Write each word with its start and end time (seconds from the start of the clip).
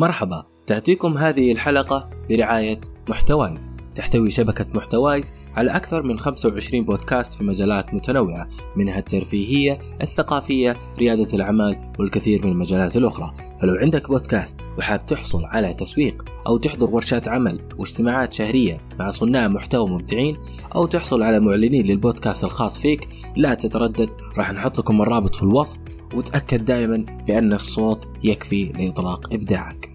مرحبا 0.00 0.44
تأتيكم 0.66 1.18
هذه 1.18 1.52
الحلقة 1.52 2.10
برعاية 2.30 2.80
محتوايز. 3.08 3.70
تحتوي 3.94 4.30
شبكة 4.30 4.66
محتوايز 4.74 5.32
على 5.54 5.76
أكثر 5.76 6.02
من 6.02 6.18
25 6.18 6.84
بودكاست 6.84 7.38
في 7.38 7.44
مجالات 7.44 7.94
متنوعة 7.94 8.46
منها 8.76 8.98
الترفيهية، 8.98 9.78
الثقافية، 10.02 10.76
ريادة 10.98 11.34
الأعمال 11.34 11.92
والكثير 11.98 12.46
من 12.46 12.52
المجالات 12.52 12.96
الأخرى. 12.96 13.32
فلو 13.60 13.74
عندك 13.74 14.08
بودكاست 14.08 14.60
وحاب 14.78 15.06
تحصل 15.06 15.44
على 15.44 15.74
تسويق 15.74 16.24
أو 16.46 16.56
تحضر 16.56 16.90
ورشات 16.90 17.28
عمل 17.28 17.60
واجتماعات 17.78 18.32
شهرية 18.32 18.80
مع 18.98 19.10
صناع 19.10 19.48
محتوى 19.48 19.88
مبدعين 19.88 20.36
أو 20.74 20.86
تحصل 20.86 21.22
على 21.22 21.40
معلنين 21.40 21.86
للبودكاست 21.86 22.44
الخاص 22.44 22.78
فيك 22.78 23.08
لا 23.36 23.54
تتردد 23.54 24.10
راح 24.38 24.52
نحط 24.52 24.78
لكم 24.78 25.02
الرابط 25.02 25.36
في 25.36 25.42
الوصف 25.42 25.78
وتأكد 26.14 26.64
دائما 26.64 26.96
بأن 27.26 27.52
الصوت 27.52 28.08
يكفي 28.24 28.64
لإطلاق 28.64 29.34
إبداعك. 29.34 29.89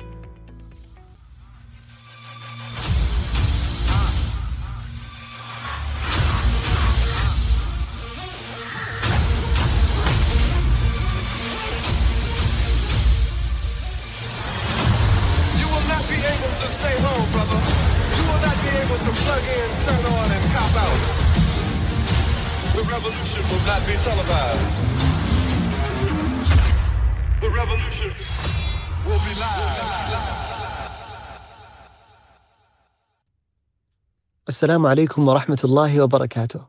السلام 34.56 34.86
عليكم 34.86 35.28
ورحمة 35.28 35.58
الله 35.64 36.02
وبركاته. 36.02 36.60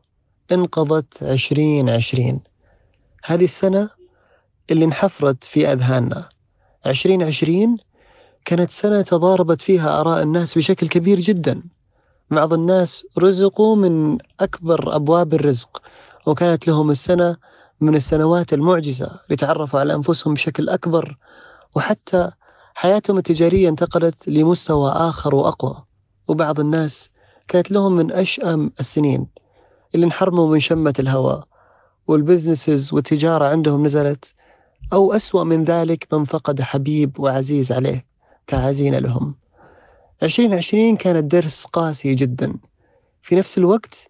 انقضت 0.51 1.23
عشرين 1.23 1.89
عشرين. 1.89 2.39
هذه 3.25 3.43
السنة 3.43 3.89
اللي 4.71 4.85
انحفرت 4.85 5.43
في 5.43 5.71
أذهاننا. 5.71 6.29
عشرين 6.85 7.23
عشرين 7.23 7.77
كانت 8.45 8.71
سنة 8.71 9.01
تضاربت 9.01 9.61
فيها 9.61 10.01
آراء 10.01 10.23
الناس 10.23 10.57
بشكل 10.57 10.87
كبير 10.87 11.19
جدا. 11.19 11.63
بعض 12.31 12.53
الناس 12.53 13.05
رزقوا 13.19 13.75
من 13.75 14.17
أكبر 14.39 14.95
أبواب 14.95 15.33
الرزق 15.33 15.81
وكانت 16.25 16.67
لهم 16.67 16.91
السنة 16.91 17.37
من 17.81 17.95
السنوات 17.95 18.53
المعجزة 18.53 19.19
لتعرفوا 19.29 19.79
على 19.79 19.93
أنفسهم 19.93 20.33
بشكل 20.33 20.69
أكبر 20.69 21.17
وحتى 21.75 22.31
حياتهم 22.75 23.17
التجارية 23.17 23.69
انتقلت 23.69 24.27
لمستوى 24.27 24.91
آخر 24.91 25.35
وأقوى. 25.35 25.83
وبعض 26.27 26.59
الناس 26.59 27.09
كانت 27.47 27.71
لهم 27.71 27.95
من 27.95 28.11
أشأم 28.11 28.71
السنين 28.79 29.27
اللي 29.95 30.05
انحرموا 30.05 30.47
من 30.47 30.59
شمة 30.59 30.93
الهواء 30.99 31.47
والبزنسز 32.07 32.93
والتجارة 32.93 33.45
عندهم 33.45 33.85
نزلت 33.85 34.33
أو 34.93 35.13
أسوأ 35.13 35.43
من 35.43 35.63
ذلك 35.63 36.07
من 36.13 36.23
فقد 36.23 36.61
حبيب 36.61 37.19
وعزيز 37.19 37.71
عليه 37.71 38.05
تعازينا 38.47 38.97
لهم. 38.97 39.35
عشرين 40.21 40.53
عشرين 40.53 40.95
كانت 40.95 41.31
درس 41.31 41.65
قاسي 41.65 42.15
جدا. 42.15 42.53
في 43.21 43.35
نفس 43.35 43.57
الوقت 43.57 44.07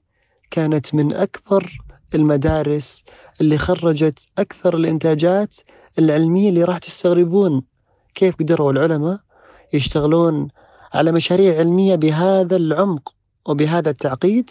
كانت 0.51 0.95
من 0.95 1.13
أكبر 1.13 1.77
المدارس 2.15 3.03
اللي 3.41 3.57
خرجت 3.57 4.27
أكثر 4.37 4.75
الإنتاجات 4.75 5.55
العلمية 5.99 6.49
اللي 6.49 6.63
راح 6.63 6.77
تستغربون 6.77 7.61
كيف 8.15 8.35
قدروا 8.35 8.71
العلماء 8.71 9.19
يشتغلون 9.73 10.47
على 10.93 11.11
مشاريع 11.11 11.57
علمية 11.59 11.95
بهذا 11.95 12.55
العمق. 12.55 13.16
وبهذا 13.47 13.89
التعقيد 13.89 14.49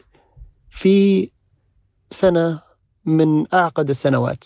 في 0.70 1.30
سنة 2.10 2.60
من 3.04 3.54
أعقد 3.54 3.88
السنوات. 3.88 4.44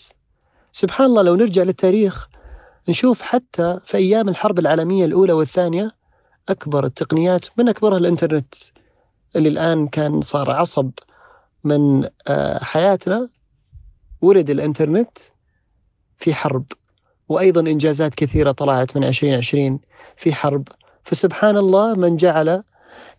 سبحان 0.71 1.07
الله 1.07 1.21
لو 1.21 1.35
نرجع 1.35 1.63
للتاريخ 1.63 2.27
نشوف 2.89 3.21
حتى 3.21 3.79
في 3.85 3.97
أيام 3.97 4.29
الحرب 4.29 4.59
العالمية 4.59 5.05
الأولى 5.05 5.33
والثانية 5.33 5.91
أكبر 6.49 6.85
التقنيات 6.85 7.45
من 7.57 7.69
أكبرها 7.69 7.97
الإنترنت 7.97 8.55
اللي 9.35 9.49
الآن 9.49 9.87
كان 9.87 10.21
صار 10.21 10.51
عصب 10.51 10.91
من 11.63 12.09
آه، 12.27 12.63
حياتنا 12.63 13.29
ولد 14.21 14.49
الإنترنت 14.49 15.17
في 16.17 16.33
حرب. 16.33 16.65
وأيضا 17.29 17.61
إنجازات 17.61 18.15
كثيرة 18.15 18.51
طلعت 18.51 18.97
من 18.97 19.03
2020 19.03 19.79
في 20.17 20.33
حرب. 20.33 20.67
فسبحان 21.03 21.57
الله 21.57 21.95
من 21.95 22.17
جعل 22.17 22.63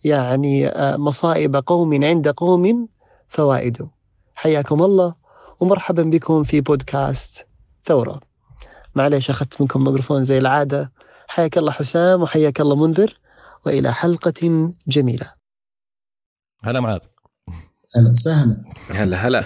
يعني 0.03 0.67
آه، 0.67 0.97
مصائب 0.97 1.55
قوم 1.55 2.03
عند 2.03 2.27
قوم 2.27 2.87
فوائد. 3.27 3.87
حياكم 4.35 4.83
الله 4.83 5.15
ومرحبا 5.59 6.03
بكم 6.03 6.43
في 6.43 6.61
بودكاست 6.61 7.47
ثورة. 7.85 8.19
معليش 8.95 9.29
أخذت 9.29 9.61
منكم 9.61 9.83
ميكروفون 9.83 10.23
زي 10.23 10.37
العادة. 10.37 10.91
حياك 11.27 11.57
الله 11.57 11.71
حسام 11.71 12.21
وحياك 12.21 12.61
الله 12.61 12.75
منذر 12.75 13.19
وإلى 13.65 13.93
حلقة 13.93 14.71
جميلة. 14.87 15.33
هلا 16.63 16.79
معاذ. 16.79 16.99
هلا 17.95 18.11
وسهلا. 18.11 18.63
هلا 18.89 19.17
هلا. 19.17 19.43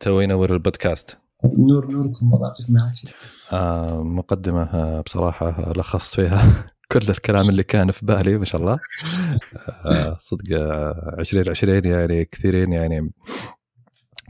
تو 0.00 0.20
ينور 0.20 0.52
البودكاست. 0.52 1.18
نور 1.44 1.90
نوركم 1.90 2.30
الله 2.34 2.48
يعطيكم 2.48 2.76
العافية. 2.76 3.08
آه 3.52 4.02
مقدمة 4.02 4.62
آه، 4.62 5.00
بصراحة 5.00 5.72
لخصت 5.76 6.14
فيها. 6.14 6.71
كل 6.92 7.10
الكلام 7.10 7.48
اللي 7.48 7.62
كان 7.62 7.90
في 7.90 8.06
بالي 8.06 8.38
ما 8.38 8.44
شاء 8.44 8.60
الله. 8.60 8.78
آه 9.86 10.16
صدق 10.20 10.44
2020 11.18 11.86
آه، 11.86 11.88
يعني 11.88 12.24
كثيرين 12.24 12.72
يعني 12.72 13.12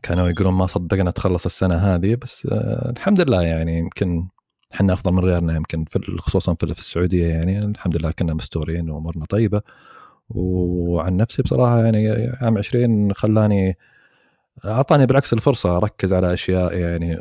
كانوا 0.02 0.28
يقولون 0.28 0.54
ما 0.54 0.66
صدقنا 0.66 1.10
تخلص 1.10 1.44
السنة 1.44 1.74
هذه 1.74 2.14
بس 2.14 2.48
آه 2.52 2.90
الحمد 2.90 3.20
لله 3.20 3.42
يعني 3.42 3.78
يمكن 3.78 4.28
إحنا 4.74 4.92
أفضل 4.92 5.12
من 5.12 5.24
غيرنا 5.24 5.56
يمكن 5.56 5.84
في 5.84 6.16
خصوصا 6.18 6.54
في 6.54 6.64
السعودية 6.64 7.26
يعني 7.26 7.58
الحمد 7.58 7.96
لله 7.96 8.10
كنا 8.10 8.34
مستورين 8.34 8.90
وأمورنا 8.90 9.24
طيبة. 9.24 9.62
وعن 10.30 11.16
نفسي 11.16 11.42
بصراحة 11.42 11.84
يعني 11.84 12.32
عام 12.40 12.58
20 12.58 13.12
خلاني 13.12 13.78
أعطاني 14.64 15.06
بالعكس 15.06 15.32
الفرصة 15.32 15.76
أركز 15.76 16.12
على 16.12 16.34
أشياء 16.34 16.78
يعني 16.78 17.18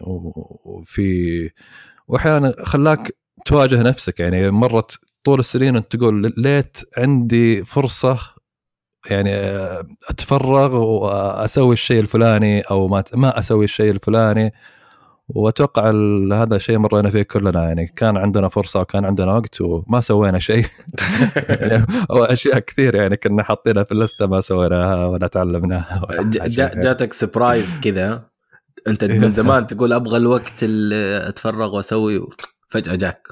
وفي 0.65 1.49
واحيانا 2.07 2.55
خلاك 2.63 3.15
تواجه 3.45 3.81
نفسك 3.81 4.19
يعني 4.19 4.51
مرت 4.51 4.99
طول 5.23 5.39
السنين 5.39 5.75
أنت 5.75 5.95
تقول 5.95 6.33
ليت 6.37 6.77
عندي 6.97 7.63
فرصة 7.65 8.19
يعني 9.09 9.35
أتفرغ 10.09 10.75
وأسوي 10.75 11.73
الشيء 11.73 11.99
الفلاني 11.99 12.61
أو 12.61 12.87
ما 12.87 13.03
ما 13.13 13.39
أسوي 13.39 13.65
الشيء 13.65 13.91
الفلاني. 13.91 14.53
وأتوقع 15.27 15.89
هذا 16.33 16.55
الشيء 16.55 16.77
مرينا 16.77 17.09
فيه 17.09 17.21
كلنا 17.21 17.63
يعني. 17.63 17.87
كان 17.87 18.17
عندنا 18.17 18.49
فرصة 18.49 18.79
وكان 18.79 19.05
عندنا 19.05 19.33
وقت 19.33 19.61
وما 19.61 20.01
سوينا 20.01 20.39
شيء. 20.39 20.65
أو 22.11 22.23
أشياء 22.23 22.59
كثير 22.59 22.95
يعني 22.95 23.17
كنا 23.17 23.43
حاطينها 23.43 23.83
في 23.83 23.91
اللستة 23.91 24.27
ما 24.27 24.41
سويناها 24.41 25.05
ولا 25.05 25.27
تعلمناها 25.27 26.01
جاتك 26.47 27.13
surprise 27.13 27.79
كذا. 27.83 28.31
أنت 28.87 29.03
من 29.03 29.31
زمان 29.41 29.67
تقول 29.67 29.93
أبغى 29.93 30.17
الوقت 30.17 30.63
اللي 30.63 31.29
أتفرغ 31.29 31.75
وأسوي 31.75 32.27
فجأة 32.69 32.95
جاك 32.95 33.27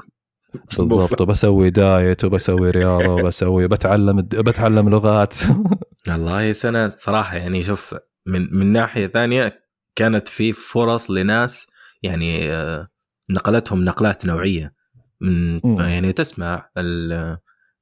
بالضبط. 0.53 1.21
وبسوي 1.21 1.69
diet 1.69 2.23
وبسوي 2.23 2.69
رياضة 2.69 3.13
وبسوي 3.23 3.67
بتعلم 3.67 4.21
بتعلم 4.21 4.89
لغات. 4.89 5.33
والله 6.07 6.51
سنة 6.51 6.89
صراحة 6.89 7.37
يعني 7.37 7.63
شوف 7.63 7.95
من 8.25 8.53
من 8.53 8.71
ناحية 8.71 9.07
ثانية 9.07 9.63
كانت 9.95 10.27
في 10.27 10.53
فرص 10.53 11.11
لناس 11.11 11.67
يعني 12.03 12.51
آه، 12.51 12.88
نقلتهم 13.29 13.83
نقلات 13.83 14.25
نوعية. 14.25 14.79
من 15.21 15.59
يعني 15.79 16.13
تسمع 16.13 16.69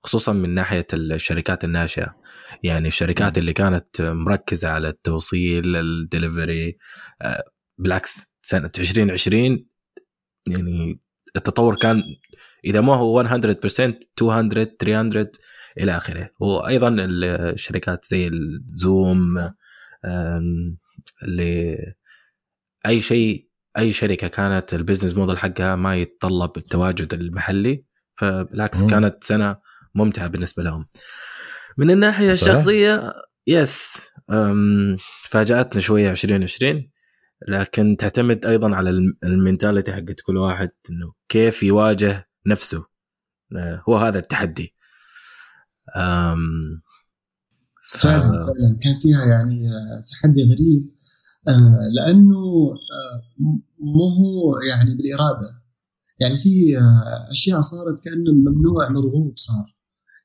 خصوصا 0.04 0.34
من 0.34 0.54
ناحية 0.54 0.88
الشركات 0.94 1.64
الناشئة. 1.64 2.16
يعني 2.64 2.88
الشركات 2.88 3.38
اللي 3.38 3.54
كانت 3.54 4.02
مركزة 4.02 4.70
على 4.70 4.90
التوصيل 4.90 5.76
الدليفري 5.76 6.78
آه، 7.22 7.44
بالعكس 7.78 8.22
سنة 8.42 8.72
2020 8.80 9.66
يعني 10.48 11.02
التطور 11.36 11.76
كان 11.76 12.04
إذا 12.68 12.82
ما 12.82 12.96
هو 12.96 13.24
100% 13.24 13.32
200 13.32 14.00
300 14.18 15.32
إلى 15.78 15.98
آخره. 15.98 16.30
وأيضا 16.40 16.96
الشركات 17.00 18.06
زي 18.06 18.28
الزوم 18.28 19.52
اللي 21.24 21.78
أي 22.86 23.02
شيء 23.02 23.48
أي 23.78 23.92
شركة 23.92 24.28
كانت 24.28 24.74
ال 24.74 24.79
business 24.79 25.16
model 25.16 25.38
حقها 25.38 25.76
ما 25.76 25.96
يتطلب 25.96 26.58
التواجد 26.58 27.14
المحلي 27.14 27.84
فبالعكس 28.16 28.82
مم. 28.82 28.90
كانت 28.90 29.24
سنة 29.24 29.58
ممتعة 29.96 30.28
بالنسبة 30.28 30.64
لهم. 30.64 30.86
من 31.78 31.92
الناحية 31.92 32.32
الشخصية 32.32 33.14
yes 33.48 33.98
فاجاتنا 35.30 35.82
شوية 35.82 36.12
2020 36.12 36.90
لكن 37.48 37.98
تعتمد 38.00 38.46
أيضا 38.46 38.76
على 38.76 38.90
ال 39.24 39.31
mentality 39.31 39.94
حقت 39.94 40.22
كل 40.26 40.38
واحد 40.38 40.70
إنه 40.90 41.14
كيف 41.30 41.64
يواجه 41.64 42.24
نفسه. 42.48 42.86
آه، 43.58 43.84
هو 43.90 43.98
هذا 43.98 44.20
التحدي. 44.20 44.74
أم 45.98 46.82
ف- 47.90 47.98
فعلا 47.98 48.22
فعلا. 48.32 48.76
كان 48.84 49.00
فيها 49.02 49.26
يعني 49.26 49.70
آه، 49.70 50.04
تحدي 50.12 50.44
غريب. 50.44 50.96
آه، 51.48 51.80
لأنه 51.96 52.38
آه، 52.98 53.18
مو 53.80 54.04
هو 54.20 54.60
يعني 54.70 54.96
بالإرادة. 54.96 55.62
يعني 56.20 56.38
في 56.38 56.78
آه، 56.78 57.28
أشياء 57.32 57.62
صارت 57.62 58.00
كانه 58.04 58.30
الممنوع 58.32 58.90
مرغوب 58.90 59.34
صار. 59.36 59.78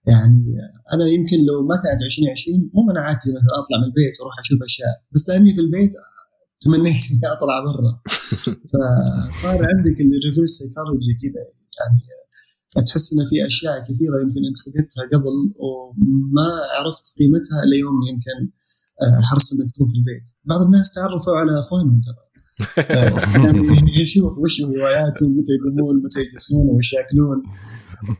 يعني 0.06 0.40
آه، 0.60 0.94
أنا 0.94 1.04
يمكن 1.06 1.36
لو 1.48 1.66
ما 1.66 1.74
كانت 1.84 2.02
2020 2.02 2.70
مو 2.74 2.82
منعتني 2.82 3.32
مثلا 3.32 3.52
أطلع 3.62 3.78
من 3.78 3.84
البيت 3.84 4.20
وأروح 4.20 4.38
أشوف 4.38 4.62
أشياء. 4.62 4.94
بس 5.12 5.28
لأني 5.28 5.54
في 5.54 5.60
البيت 5.60 5.90
آه، 5.90 6.22
تمنيت 6.60 7.02
إني 7.12 7.20
أطلع 7.36 7.56
برا. 7.66 7.92
فصار 8.72 9.54
عندك 9.70 9.96
ال 10.00 10.07
reverse 10.07 10.50
psychology 10.58 11.14
كذا. 11.22 11.61
يعني 11.80 12.00
آه، 12.76 12.80
تحس 12.80 13.12
إن 13.12 13.18
في 13.30 13.46
أشياء 13.46 13.74
كثيرة 13.84 14.16
يمكن 14.24 14.40
أنت 14.48 14.58
فقدتها 14.64 15.18
قبل 15.18 15.34
وما 15.64 16.48
عرفت 16.78 17.04
قيمتها 17.18 17.58
الا 17.64 17.76
يوم 17.84 17.96
يمكن 18.10 18.52
آه، 19.02 19.20
حرص 19.30 19.52
إنك 19.52 19.72
تكون 19.74 19.88
في 19.88 19.94
البيت. 19.94 20.30
بعض 20.44 20.60
الناس 20.66 20.94
تعرفوا 20.94 21.36
على 21.36 21.58
أخوانهم 21.60 22.00
ترى. 22.06 22.22
يعني 23.44 23.68
يشوف 24.00 24.38
وش 24.38 24.60
هواياتهم 24.62 25.30
متى 25.38 25.52
يقومون 25.60 26.02
متى 26.04 26.20
يجلسون 26.20 26.66
وش 26.76 26.92
يأكلون. 26.92 27.42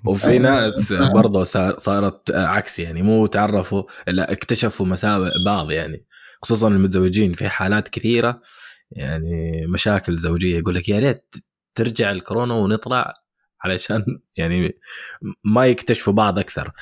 وفي 0.07 0.37
آه، 0.37 0.39
ناس. 0.39 0.93
برضه 0.93 1.45
صار- 1.45 1.79
صارت 1.79 2.31
عكس 2.31 2.79
يعني 2.79 3.03
مو 3.03 3.27
تعرفوا 3.27 3.83
لا 4.09 4.33
اكتشفوا 4.33 4.87
مساوئ 4.87 5.31
بعض 5.47 5.71
يعني. 5.71 6.07
خصوصا 6.43 6.69
المتزوجين 6.69 7.33
في 7.33 7.49
حالات 7.49 7.89
كثيرة 7.89 8.41
يعني 8.91 9.67
مشاكل 9.67 10.17
زوجية 10.17 10.59
يقول 10.59 10.75
لك 10.75 10.89
يا 10.89 10.99
ريت 10.99 11.35
ترجع 11.75 12.11
الكورونا 12.11 12.55
ونطلع 12.55 13.15
علشان 13.65 14.05
يعني 14.37 14.75
ما 15.45 15.67
يكتشفوا 15.67 16.13
بعض 16.13 16.39
أكثر. 16.39 16.73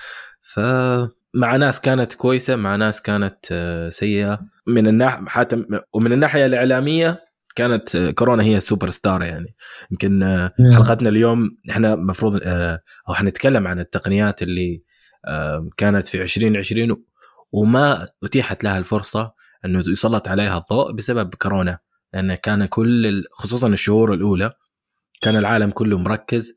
فمع 0.40 1.56
ناس 1.56 1.80
كانت 1.80 2.14
كويسة 2.14 2.56
مع 2.56 2.76
ناس 2.76 3.02
كانت 3.02 3.38
آه، 3.52 3.90
سيئة. 3.90 4.40
من 4.66 4.86
الناحيه 4.86 5.24
حتى 5.26 5.64
ومن 5.92 6.12
الناحية 6.12 6.46
الإعلامية 6.46 7.24
كانت 7.56 7.96
آه، 7.96 8.10
كورونا 8.10 8.42
هي 8.42 8.56
السوبر 8.56 8.90
ستار 8.90 9.22
يعني. 9.22 9.54
يمكن 9.90 10.22
آه، 10.22 10.52
حلقتنا 10.74 11.08
اليوم 11.08 11.56
إحنا 11.70 11.94
المفروض 11.94 12.40
أو 13.08 13.14
حنتكلم 13.14 13.66
عن 13.66 13.80
التقنيات 13.80 14.42
اللي 14.42 14.82
كانت 15.76 16.06
في 16.06 16.22
2020 16.22 17.02
وما 17.52 18.06
أتيحت 18.24 18.64
لها 18.64 18.78
الفرصة 18.78 19.32
إنه 19.64 19.78
يسلط 19.78 20.28
عليها 20.28 20.58
الضوء 20.58 20.92
بسبب 20.92 21.34
كورونا. 21.34 21.78
لأن 22.14 22.34
كان 22.34 22.66
كل 22.66 23.24
خصوصا 23.32 23.68
الشهور 23.68 24.14
الأولى 24.14 24.52
كان 25.20 25.36
العالم 25.36 25.70
كله 25.70 25.98
مركز 25.98 26.52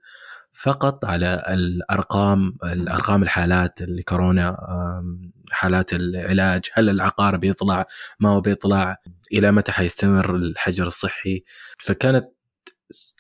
فقط 0.63 1.05
على 1.05 1.43
الأرقام 1.49 2.57
الأرقام 2.63 3.23
الحالات 3.23 3.81
اللي 3.81 4.03
كورونا 4.03 4.49
آم، 4.49 5.31
حالات 5.51 5.93
العلاج 5.93 6.61
هل 6.73 6.89
العقار 6.89 7.37
بيطلع 7.37 7.85
ما 8.19 8.29
هو 8.29 8.41
بيطلع 8.41 8.97
إلى 9.33 9.51
متى 9.51 9.71
حيستمر 9.71 10.35
الحجر 10.35 10.87
الصحي؟ 10.87 11.43
فكانت 11.79 12.25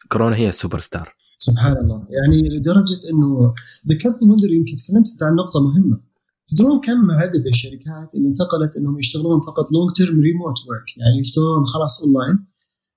كورونا 0.09 0.35
هي 0.35 0.49
السوبر 0.49 0.79
ستار. 0.79 1.15
سبحان 1.37 1.77
الله. 1.77 2.07
يعني 2.09 2.49
لدرجة 2.57 2.99
إنه 3.13 3.53
ذكرت 3.91 4.23
منذر 4.23 4.51
يمكن 4.51 4.75
تكلمت 4.75 5.23
عن 5.23 5.35
نقطة 5.35 5.61
مهمة. 5.63 6.01
تدرون 6.47 6.81
كم 6.81 7.11
عدد 7.11 7.47
الشركات 7.47 8.15
اللي 8.15 8.27
انتقلت 8.27 8.77
إنهم 8.77 8.99
يشتغلون 8.99 9.39
فقط 9.39 9.65
long 9.71 9.91
term 9.95 10.19
remote 10.19 10.55
work 10.67 10.97
يعني 10.97 11.19
يشتغلون 11.19 11.65
خلاص 11.65 12.03
اونلاين 12.03 12.45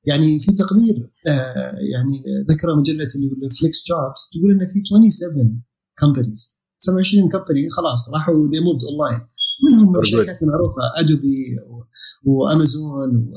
يعني 0.06 0.38
في 0.38 0.52
تقرير 0.52 1.10
آه 1.28 1.76
يعني 1.92 2.24
ذكر 2.50 2.76
مجله 2.80 3.08
اللي 3.16 3.26
هو 3.26 3.48
FlexJobs 3.60 4.20
تقول 4.32 4.50
إن 4.50 4.66
في 4.66 4.78
27 4.84 5.62
companies 6.00 6.64
27 6.78 7.28
company 7.28 7.68
خلاص 7.70 8.14
راحوا 8.14 8.48
they 8.48 8.60
moved 8.60 8.84
online 8.90 9.26
منهم. 9.70 9.98
الشركات 10.00 10.42
المعروفه 10.42 10.82
ادوبي 10.96 11.56
وأمازون 12.24 13.28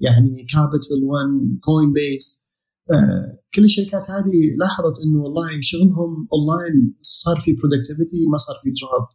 ويعني 0.00 0.46
كابيتال 0.52 1.04
1 1.04 1.26
كوين 1.60 1.92
بيس 1.92 2.52
آه، 2.90 3.38
كل 3.54 3.64
الشركات 3.64 4.10
هذه 4.10 4.56
لاحظت 4.58 4.94
إنه 5.04 5.22
والله 5.22 5.48
شغلهم 5.60 6.28
اونلاين 6.32 6.96
صار 7.00 7.40
في 7.40 7.52
productivity 7.52 8.26
ما 8.26 8.36
صار 8.36 8.56
في 8.62 8.70
drop 8.70 9.06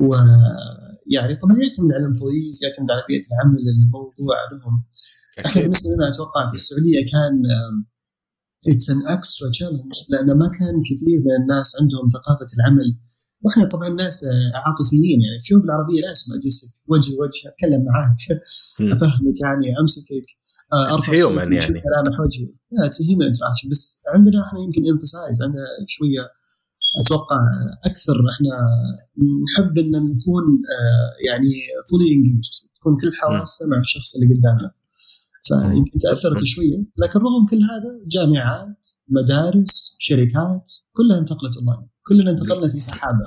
ويعني 0.00 1.36
طبعا 1.36 1.56
يعتمد 1.62 1.92
على 1.92 2.00
ال 2.02 2.08
employees 2.08 2.64
يعتمد 2.64 2.90
على 2.90 3.02
بيئة 3.08 3.22
العمل 3.32 3.58
الموضوع 3.84 4.36
لهم. 4.52 4.84
إحنا 5.46 5.62
بالنسبة 5.62 5.90
لنا 5.94 6.08
أتوقع 6.08 6.48
في 6.48 6.54
السعودية 6.54 7.00
كان 7.12 7.42
it's 8.68 8.90
an 8.90 9.06
extra 9.06 9.50
challenge 9.50 9.92
لأنه 10.08 10.34
ما 10.34 10.50
كان 10.58 10.82
كثير 10.90 11.18
من 11.26 11.42
الناس 11.42 11.76
عندهم 11.80 12.08
ثقافة 12.10 12.46
العمل. 12.58 12.98
وإحنا 13.42 13.64
طبعا 13.64 13.88
ناس 13.88 14.24
آه، 14.24 14.52
عاطفيين 14.54 15.20
يعني 15.22 15.36
الشعوب 15.36 15.64
العربية 15.64 16.00
لازم 16.00 16.34
اجلسك 16.38 16.68
وجه 16.86 17.12
وجه 17.20 17.40
أتكلم 17.50 17.84
معاك. 17.84 18.16
أفهمك 18.94 19.40
يعني 19.40 19.78
أمسكك 19.80 20.26
آه، 20.72 20.94
أرفع 20.94 21.12
يعني. 21.52 21.82
ملامح 21.86 22.20
وجهي. 22.20 22.54
it's 22.86 23.02
human 23.02 23.26
interaction 23.26 23.68
بس 23.70 24.02
عندنا 24.14 24.46
إحنا 24.46 24.58
يمكن 24.60 24.82
emphasize 24.92 25.42
عندنا 25.42 25.64
شوية 25.88 26.22
أتوقع 27.00 27.36
أكثر 27.86 28.14
إحنا 28.32 28.54
نحب 29.44 29.78
إن 29.78 29.90
نكون 29.90 30.44
آه، 30.74 31.10
يعني 31.28 31.52
fully 31.90 32.14
engaged 32.14 32.48
تكون 32.80 32.96
كل 32.96 33.12
حواسنا 33.22 33.68
مع 33.68 33.78
الشخص 33.80 34.16
اللي 34.16 34.34
قدامنا. 34.34 34.70
فيمكن 35.40 35.98
تأثرت 35.98 36.44
شوية. 36.44 36.78
لكن 36.96 37.18
رغم 37.20 37.46
كل 37.50 37.56
هذا 37.56 38.00
جامعات 38.06 38.88
مدارس 39.08 39.96
شركات 39.98 40.70
كلها 40.92 41.18
انتقلت 41.18 41.56
أونلاين. 41.56 41.88
كلنا 42.06 42.30
انتقلنا 42.30 42.68
في 42.68 42.78
سحابة. 42.78 43.26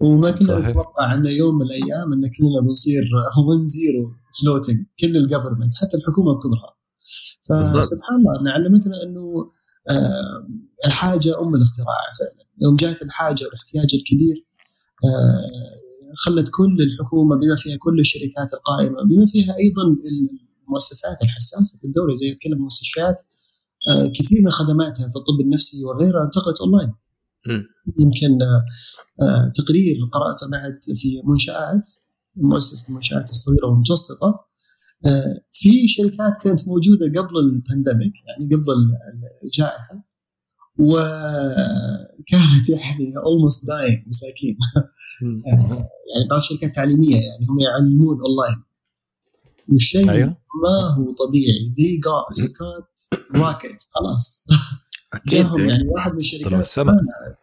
وما 0.00 0.30
كنا. 0.30 0.58
نتوقع 0.58 1.14
ان 1.14 1.26
يوم 1.26 1.54
من 1.54 1.62
الأيام 1.62 2.12
إن 2.12 2.20
كلنا 2.20 2.60
بنصير 2.62 3.02
1 3.48 3.62
zero 3.62 4.12
floating 4.42 4.86
كل 5.00 5.16
ال 5.16 5.21
government 5.21 5.74
حتى 5.74 5.96
الحكومة 5.96 6.32
بكبرها. 6.32 6.76
فسبحان 7.42 8.16
الله 8.18 8.40
انها 8.40 8.52
علمتنا 8.52 9.02
إنه 9.02 9.50
آه، 9.90 10.48
الحاجة 10.86 11.40
أم 11.42 11.54
الاختراع 11.54 11.96
فعلا. 12.20 12.46
يوم 12.62 12.76
جاءت 12.76 13.02
الحاجة 13.02 13.44
والاحتياج 13.44 13.94
الكبير 13.94 14.46
آه، 15.04 15.40
خلت 16.14 16.48
كل 16.52 16.82
الحكومة 16.82 17.36
بما 17.36 17.56
فيها 17.56 17.76
كل 17.76 18.00
الشركات 18.00 18.54
القائمة 18.54 19.02
بما 19.02 19.26
فيها 19.26 19.54
أيضا 19.56 19.96
المؤسسات 20.70 21.22
الحساسة 21.24 21.78
في 21.78 21.84
الدولة 21.86 22.14
زي 22.14 22.34
كل 22.34 22.52
المستشفيات 22.52 23.22
آه، 23.90 24.06
كثير 24.14 24.42
من 24.42 24.50
خدماتها 24.50 25.08
في 25.08 25.16
الطب 25.16 25.40
النفسي 25.40 25.84
وغيرها 25.84 26.24
انتقلت 26.24 26.56
أونلاين. 26.60 26.92
يمكن 27.98 28.42
آه، 28.42 28.64
آه، 29.24 29.52
تقرير 29.54 29.96
قرأته 30.12 30.50
بعد 30.50 30.78
في 30.94 31.22
منشآت 31.24 31.88
مؤسسة 32.36 32.88
المنشآت 32.88 33.30
الصغيرة 33.30 33.66
والمتوسطة 33.66 34.50
في 35.52 35.88
شركات 35.88 36.32
كانت 36.44 36.68
موجودة 36.68 37.06
قبل 37.22 37.38
ال 37.38 37.46
pandemic 37.46 38.12
يعني 38.28 38.46
قبل 38.54 38.72
ال- 38.72 39.44
الجائحة 39.44 40.04
وكانت 40.78 42.68
يعني 42.76 43.16
almost 43.26 43.66
dying 43.68 44.04
مساكين. 44.06 44.56
يعني 46.14 46.28
بعض 46.30 46.38
الشركات 46.38 46.64
التعليميه 46.68 47.16
يعني 47.16 47.46
هم 47.50 47.58
يعلمون 47.60 48.16
أونلاين. 48.20 48.62
والشيء 49.68 50.10
أيوه. 50.10 50.28
ما 50.28 50.94
هو 50.98 51.14
طبيعي. 51.26 51.72
they 51.76 52.00
got 52.04 52.46
skyrocket 52.46 53.82
خلاص. 53.90 54.46
أكيد. 55.12 55.30
جاهم 55.30 55.60
يعني 55.60 55.88
واحد 55.88 56.12
من 56.12 56.18
الشركات 56.18 56.74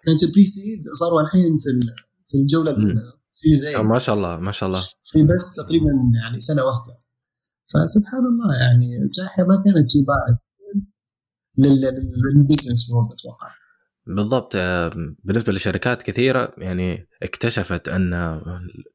كانت 0.04 0.24
ال 0.24 0.46
pre-seed 0.46 0.84
صاروا 0.94 1.22
الحين 1.22 1.58
في 1.58 1.88
في 2.28 2.38
الجولة 2.38 2.96
series 3.32 3.64
A 3.64 3.84
ما 3.84 4.00
شاء 4.00 4.16
الله 4.16 4.40
ما 4.40 4.52
شاء 4.52 4.70
الله. 4.70 4.82
في 5.12 5.24
بس 5.24 5.56
تقريبا 5.56 5.92
يعني 6.24 6.40
سنة 6.40 6.64
واحدة. 6.64 7.04
فسبحان 7.74 8.26
الله 8.26 8.56
يعني 8.56 8.98
الجائحه 8.98 9.44
ما 9.44 9.62
كانت 9.66 9.92
too 9.92 10.00
bad 10.04 10.38
لل 11.58 11.84
business 11.84 12.92
world 12.92 13.06
أتوقع. 13.06 13.52
بالضبط 14.08 14.54
آه، 14.56 14.92
بالنسبة 15.24 15.54
لشركات 15.54 16.04
كثيرة 16.04 16.54
يعني 16.58 17.08
اكتشفت 17.24 17.90
أن 17.90 18.40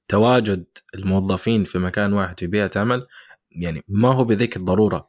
تواجد 0.08 0.64
الموظفين 0.94 1.64
في 1.64 1.78
مكان 1.78 2.12
واحد 2.12 2.40
في 2.40 2.46
بيئة 2.46 2.70
عمل 2.76 3.06
يعني 3.50 3.84
ما 3.88 4.12
هو 4.14 4.24
بذيك 4.24 4.56
الضرورة. 4.56 5.08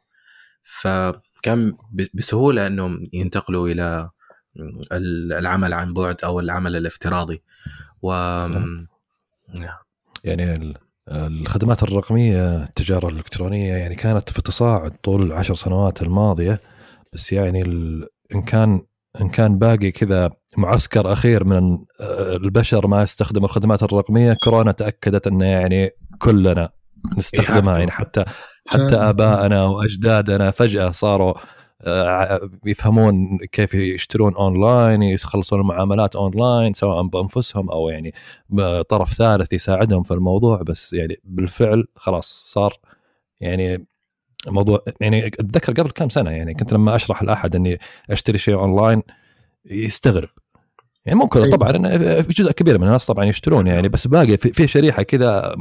فكان 0.62 1.76
بسهولة 2.14 2.66
أنهم 2.66 3.08
ينتقلوا 3.12 3.68
إلى 3.68 4.10
العمل 5.32 5.72
عن 5.74 5.90
بعد 5.90 6.16
أو 6.24 6.40
العمل 6.40 6.76
الافتراضي. 6.76 7.42
و 8.02 8.12
يعني 10.24 10.52
ال- 10.52 10.74
الخدمات 11.08 11.82
الرقمية 11.82 12.64
التجارة 12.64 13.08
الإلكترونية 13.08 13.72
يعني 13.72 13.94
كانت 13.94 14.30
في 14.30 14.42
تصاعد 14.42 14.92
طول 15.02 15.22
العشر 15.22 15.54
سنوات 15.54 16.02
الماضية 16.02 16.60
بس 17.12 17.32
يعني 17.32 17.62
ال- 17.62 18.08
إن 18.34 18.42
كان 18.42 18.86
إن 19.20 19.28
كان 19.28 19.58
باقي 19.58 19.90
كذا 19.90 20.30
معسكر 20.56 21.12
أخير 21.12 21.44
من 21.44 21.78
البشر 22.44 22.86
ما 22.86 23.02
يستخدم 23.02 23.44
الخدمات 23.44 23.82
الرقمية 23.82 24.32
كورونا 24.32 24.72
تأكدت 24.72 25.26
إنه 25.26 25.44
يعني 25.44 25.90
كلنا 26.18 26.70
نستخدمها 27.18 27.58
يحافتوا. 27.58 27.78
يعني 27.78 27.90
حتى 27.90 28.24
حتى 28.68 28.96
آبائنا 28.96 29.64
وأجدادنا 29.64 30.50
فجأة 30.50 30.90
صاروا 30.90 31.34
آه، 31.86 32.50
يفهمون 32.66 33.38
كيف 33.52 33.74
يشترون 33.74 34.34
اونلاين 34.34 35.02
يخلصون 35.02 35.60
المعاملات 35.60 36.16
اونلاين 36.16 36.74
سواء 36.74 37.02
بأنفسهم 37.02 37.70
أو 37.70 37.88
يعني 37.88 38.14
طرف 38.88 39.12
ثالث 39.12 39.52
يساعدهم 39.52 40.02
في 40.02 40.14
الموضوع 40.14 40.62
بس 40.62 40.92
يعني 40.92 41.16
بالفعل 41.24 41.84
خلاص 41.96 42.44
صار 42.48 42.78
يعني 43.40 43.86
موضوع 44.46 44.84
يعني 45.00 45.26
أتذكر 45.26 45.72
قبل 45.72 45.90
كم 45.90 46.08
سنة 46.08 46.30
يعني 46.30 46.54
كنت 46.54 46.72
لما 46.72 46.96
أشرح 46.96 47.22
لأحد 47.22 47.56
إني 47.56 47.78
أشتري 48.10 48.38
شيء 48.38 48.54
أونلاين 48.54 49.02
يستغرب. 49.66 50.28
يعني 51.06 51.18
ممكن 51.18 51.42
أيوة. 51.42 51.56
طبعا 51.56 51.98
في 52.22 52.32
جزء 52.32 52.52
كبير 52.52 52.78
من 52.78 52.86
الناس 52.86 53.06
طبعا 53.06 53.24
يشترون 53.24 53.66
يعني 53.66 53.88
بس 53.88 54.06
باقي 54.06 54.36
في, 54.36 54.66
شريحة 54.66 55.02
كذا 55.02 55.56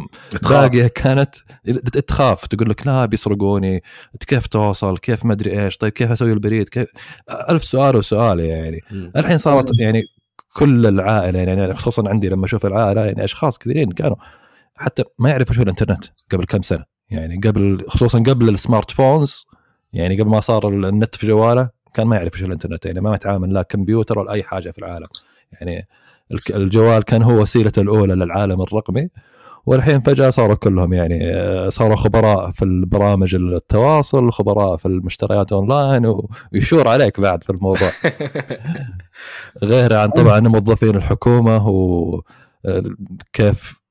باقية 0.49 0.87
كانت 0.87 1.35
تخاف 2.07 2.47
تقول 2.47 2.69
لك 2.69 2.87
لا 2.87 3.05
بيسرقوني 3.05 3.83
كيف 4.27 4.47
توصل 4.47 4.97
كيف 4.97 5.25
ما 5.25 5.33
أدري 5.33 5.63
إيش 5.63 5.77
طيب 5.77 5.91
كيف 5.91 6.11
أسوي 6.11 6.33
البريد 6.33 6.69
كيف؟ 6.69 6.87
ألف 7.49 7.63
سؤال 7.63 7.95
وسؤال 7.95 8.39
يعني. 8.39 8.79
الحين 9.15 9.37
صارت 9.37 9.69
يعني 9.79 10.03
كل 10.55 10.87
العائلة 10.87 11.39
يعني 11.39 11.73
خصوصا 11.73 12.09
عندي 12.09 12.29
لما 12.29 12.45
أشوف 12.45 12.65
العائلة 12.65 13.05
يعني 13.05 13.23
أشخاص 13.23 13.57
كثيرين 13.57 13.91
كانوا 13.91 14.15
حتى 14.75 15.03
ما 15.19 15.29
يعرفوا 15.29 15.55
شو 15.55 15.61
الإنترنت 15.61 16.05
قبل 16.31 16.45
كم 16.45 16.61
سنة. 16.61 16.92
يعني 17.13 17.37
قبل 17.37 17.85
خصوصا 17.87 18.19
قبل 18.19 18.49
ال 18.49 18.91
smartphones 18.91 19.45
يعني 19.93 20.21
قبل 20.21 20.29
ما 20.29 20.39
صار 20.39 20.69
النت 20.69 21.15
في 21.15 21.27
جواله 21.27 21.69
كان 21.93 22.07
ما 22.07 22.15
يعرف 22.15 22.33
إيش 22.33 22.43
الإنترنت 22.43 22.85
يعني 22.85 23.01
ما 23.01 23.15
يتعامل 23.15 23.53
لا 23.53 23.61
كمبيوتر 23.61 24.19
ولا 24.19 24.31
أي 24.31 24.43
حاجة 24.43 24.71
في 24.71 24.79
العالم. 24.79 25.07
يعني 25.51 25.87
الجوال 26.49 27.03
كان 27.03 27.23
هو 27.23 27.41
وسيلته 27.41 27.81
الأولى 27.81 28.15
للعالم 28.15 28.61
الرقمي 28.61 29.09
والحين 29.65 30.01
فجأة 30.01 30.29
صاروا 30.29 30.55
كلهم 30.55 30.93
يعني 30.93 31.19
آه، 31.23 31.69
صاروا 31.69 31.95
خبراء 31.95 32.51
في 32.51 32.65
البرامج 32.65 33.35
التواصل 33.35 34.31
خبراء 34.31 34.77
في 34.77 34.85
المشتريات 34.85 35.51
أونلاين 35.51 36.15
ويشور 36.53 36.87
عليك 36.87 37.19
بعد 37.19 37.43
في 37.43 37.49
الموضوع. 37.49 37.89
غير 39.63 39.95
عن 39.97 40.09
طبعا 40.09 40.39
موظفين 40.39 40.95
الحكومة 40.95 41.67
وكيف 42.65 43.82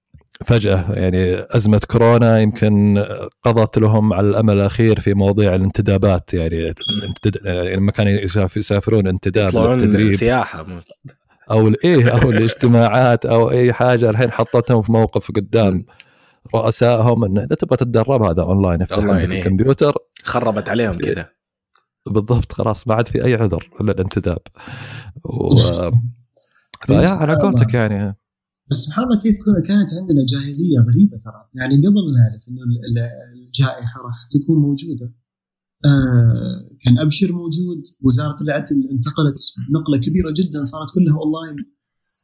فجأة 0.43 0.93
يعني 0.93 1.47
أزمة 1.57 1.81
كورونا 1.91 2.41
يمكن 2.41 3.05
قضت 3.43 3.79
لهم 3.79 4.13
على 4.13 4.29
الأمل 4.29 4.55
الأخير 4.55 5.01
في 5.01 5.15
مواضيع 5.15 5.55
الانتدابات 5.55 6.35
يعني, 6.35 6.75
يعني 7.45 7.77
لما 7.77 7.93
كانوا 7.93 8.13
يسافرون 8.57 9.07
انتداب 9.07 9.57
للتدريب. 9.57 10.13
سياحة. 10.13 10.67
أو 11.51 11.69
الايه 11.69 12.09
أو 12.09 12.31
الاجتماعات 12.31 13.27
أو 13.27 13.51
أي 13.51 13.73
حاجة 13.73 14.11
الحين 14.11 14.31
حطتهم 14.33 14.83
في 14.83 14.93
موقف 14.93 15.31
قدام 15.31 15.85
رؤسائهم 16.55 17.25
انه 17.25 17.45
إذا 17.45 17.57
تبغى 17.57 17.77
تتدرب 17.77 18.23
هذا 18.23 18.43
اونلاين 18.43 18.83
افتح 18.83 18.99
عندك 18.99 19.33
إيه. 19.33 19.39
الكمبيوتر. 19.39 19.95
خربت 20.23 20.69
عليهم 20.69 20.95
كذا 20.95 21.29
بالضبط 22.07 22.53
خلاص 22.53 22.89
ما 22.89 22.95
عاد 22.95 23.09
في 23.09 23.25
أي 23.25 23.35
عذر 23.35 23.69
إلا 23.81 23.93
الانتداب. 23.93 24.39
و... 25.25 25.57
فيا 26.87 27.09
على 27.09 27.35
قولتك 27.35 27.75
يعني. 27.75 28.17
بس 28.71 28.77
سبحان 28.77 29.05
الله 29.05 29.21
كيف 29.21 29.37
كانت 29.69 29.95
عندنا 29.95 30.25
جاهزية 30.29 30.79
غريبة 30.79 31.17
ترى. 31.25 31.49
يعني 31.55 31.75
قبل 31.77 32.05
نعرف 32.17 32.49
إنه 32.49 32.63
الجائحة 33.35 34.01
راح 34.01 34.29
تكون 34.33 34.59
موجودة. 34.59 35.15
آه 35.85 36.71
كان 36.81 36.99
أبشر 36.99 37.33
موجود. 37.33 37.83
وزارة 38.03 38.43
العدل 38.43 38.89
انتقلت 38.93 39.35
نقلة 39.71 39.99
كبيرة 39.99 40.31
جدا 40.31 40.63
صارت 40.63 40.91
كلها 40.95 41.17
أونلاين. 41.23 41.57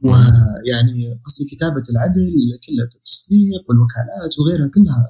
ويعني 0.04 1.20
قصدي 1.24 1.44
كتابة 1.56 1.82
العدل 1.90 2.34
كلها 2.68 2.88
التصديق 2.96 3.62
والوكالات 3.68 4.38
وغيرها 4.38 4.70
كلها 4.74 5.06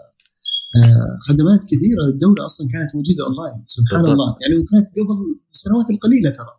آه 0.85 1.19
خدمات 1.21 1.65
كثيرة. 1.65 2.03
الدولة 2.13 2.45
أصلا 2.45 2.67
كانت 2.73 2.95
موجودة 2.95 3.25
أونلاين. 3.27 3.65
سبحان 3.67 4.03
بالضبط. 4.03 4.13
الله. 4.13 4.37
يعني 4.43 4.55
وكانت 4.57 4.87
قبل 4.99 5.41
السنوات 5.55 5.91
القليله 5.91 6.31
ترى. 6.31 6.53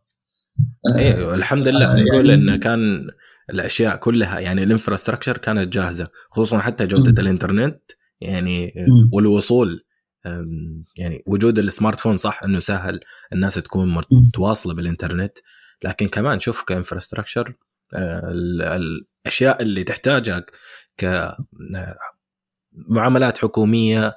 آه 0.88 0.98
أيوه 0.98 1.36
الحمد 1.36 1.68
لله. 1.68 1.86
آه 1.92 2.02
نقول 2.02 2.30
يعني 2.30 2.42
إنه 2.44 2.56
كان 2.58 2.80
الأشياء 3.50 3.96
كلها 3.96 4.39
يعني 4.39 4.63
ال 4.63 4.68
infrastructure 4.68 5.38
كانت 5.38 5.74
جاهزة 5.74 6.08
خصوصا 6.29 6.60
حتى 6.60 6.88
جودة 6.88 7.12
م. 7.12 7.25
الإنترنت 7.25 7.82
يعني 8.22 8.74
م. 8.88 9.10
والوصول 9.15 9.84
يعني 10.98 11.24
وجود 11.27 11.60
ال 11.60 12.00
smartphone 12.00 12.18
صح 12.18 12.44
إنه 12.46 12.60
سهل 12.60 13.00
الناس 13.34 13.56
تكون 13.56 14.01
متواصلة 14.12 14.74
بالإنترنت 14.74 15.38
لكن 15.84 16.08
كمان 16.08 16.39
شوف 16.39 16.63
ك 16.63 16.70
infrastructure 16.70 17.54
آه، 17.94 18.32
الأشياء 19.25 19.62
اللي 19.62 19.84
تحتاجها 19.84 20.46
ك 20.98 21.32
معاملات 22.72 23.38
حكومية 23.38 24.15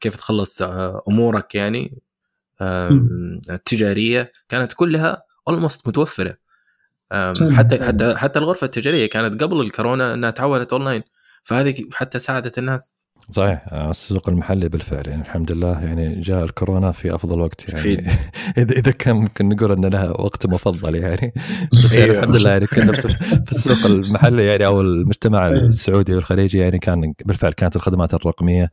كيف 0.00 0.16
تخلص 0.16 0.62
آه، 0.62 1.02
أمورك 1.08 1.54
يعني 1.54 2.02
تجارية 3.64 4.32
كانت 4.48 4.72
كلها 4.72 5.22
almost 5.48 5.88
متوفرة 5.88 6.36
حتى 7.52 7.84
حتى 7.84 8.16
حتى 8.16 8.38
الغرفة 8.38 8.64
التجارية 8.64 9.06
كانت 9.06 9.42
قبل 9.42 9.60
الكورونا 9.60 10.14
إنها 10.14 10.30
تحولت 10.30 10.72
اونلاين 10.72 11.02
فهذه 11.42 11.74
حتى 11.92 12.18
ساعدت 12.18 12.58
الناس. 12.58 13.10
صحيح 13.30 13.72
السوق 13.72 14.28
المحلي 14.28 14.68
بالفعل 14.68 15.02
يعني 15.06 15.22
الحمد 15.22 15.52
لله 15.52 15.84
يعني 15.84 16.20
جاء 16.20 16.44
الكورونا 16.44 16.92
في 16.92 17.14
أفضل 17.14 17.40
وقت 17.40 17.68
يعني 17.68 18.06
اذا 18.58 18.72
إذا 18.72 18.90
كان 18.90 19.16
ممكن 19.16 19.48
نقول 19.48 19.72
إن 19.72 19.84
لها 19.84 20.10
وقت 20.10 20.46
مفضل 20.46 20.94
يعني. 20.94 21.34
بس 21.72 21.92
يعني 21.92 22.10
الحمد 22.10 22.36
لله 22.36 22.50
يعني 22.50 22.66
كنا 22.66 22.92
في 23.46 23.52
السوق 23.52 23.90
المحلي 23.90 24.46
يعني 24.46 24.66
أو 24.66 24.80
المجتمع 24.80 25.46
إيه. 25.46 25.52
السعودي 25.52 26.14
والخليجي 26.14 26.58
يعني 26.58 26.78
كان 26.78 27.14
بالفعل 27.24 27.52
كانت 27.52 27.76
الخدمات 27.76 28.14
الرقمية 28.14 28.70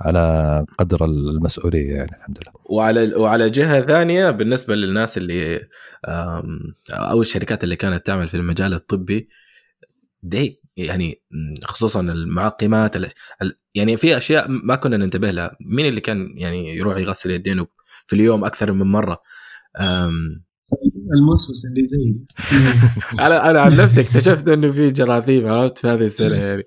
على 0.00 0.64
قدر 0.78 1.04
المسؤولية 1.04 1.94
يعني 1.94 2.16
الحمد 2.16 2.38
لله. 2.38 2.52
وعلى 2.64 3.14
وعلى 3.14 3.50
جهة 3.50 3.80
ثانية 3.80 4.30
بالنسبة 4.30 4.74
للناس 4.74 5.18
اللي 5.18 5.68
أو 6.92 7.20
الشركات 7.20 7.64
اللي 7.64 7.76
كانت 7.76 8.06
تعمل 8.06 8.28
في 8.28 8.36
المجال 8.36 8.74
الطبي 8.74 9.26
دي 10.22 10.60
يعني 10.76 11.22
خصوصا 11.64 12.00
المعقمات 12.00 12.96
يعني 13.74 13.96
في 13.96 14.16
أشياء 14.16 14.46
ما 14.48 14.76
كنا 14.76 14.96
ننتبه 14.96 15.30
لها 15.30 15.56
مين 15.60 15.86
اللي 15.86 16.00
كان 16.00 16.34
يعني 16.36 16.76
يروح 16.76 16.96
يغسل 16.96 17.30
يدينه 17.30 17.66
في 18.06 18.16
اليوم 18.16 18.44
أكثر 18.44 18.72
من 18.72 18.86
مرة 18.86 19.20
الموسوس 21.16 21.66
اللي 21.66 21.84
زي 21.86 22.16
أنا 23.26 23.50
أنا 23.50 23.60
عن 23.60 23.76
نفسي 23.76 24.00
اكتشفت 24.00 24.48
إنه 24.48 24.72
في 24.72 24.90
جراثيم 24.90 25.48
عرفت؟ 25.48 25.78
في 25.78 25.88
هذه 25.88 26.04
السنة 26.04 26.36
يعني. 26.46 26.62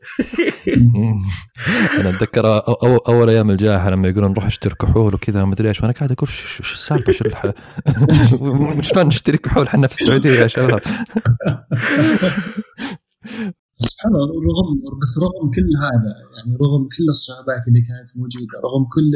أنا 2.00 2.10
أتذكر 2.10 2.48
أو 2.48 2.98
أول 2.98 3.30
أيام 3.30 3.52
الجائحة 3.52 3.90
لما 3.90 4.10
يقولون 4.10 4.32
نروح 4.32 4.46
نشتري 4.46 4.76
كحول 4.76 5.14
وكذا 5.16 5.46
ما 5.46 5.54
أدري 5.54 5.70
إيش 5.70 5.82
وأنا 5.82 5.94
قاعد 5.94 6.12
أقول 6.12 6.30
شو 6.30 6.74
السالفة؟ 6.74 7.12
شو 7.12 7.24
شلون 8.82 9.08
نشتري 9.08 9.38
كحول 9.38 9.68
إحنا 9.68 9.88
في 9.88 10.02
السعودية 10.02 10.30
يا 10.40 10.48
شباب. 10.48 10.82
سبحان 13.82 14.16
الله 14.16 14.28
رغم 14.28 15.00
بس 15.02 15.18
رغم 15.24 15.52
كل 15.56 15.70
هذا 15.86 16.12
يعني 16.36 16.58
رغم 16.62 16.84
كل 16.98 17.08
الصعوبات 17.10 17.68
اللي 17.68 17.82
كانت 17.82 18.10
موجودة 18.18 18.56
رغم 18.66 18.84
كل 18.96 19.12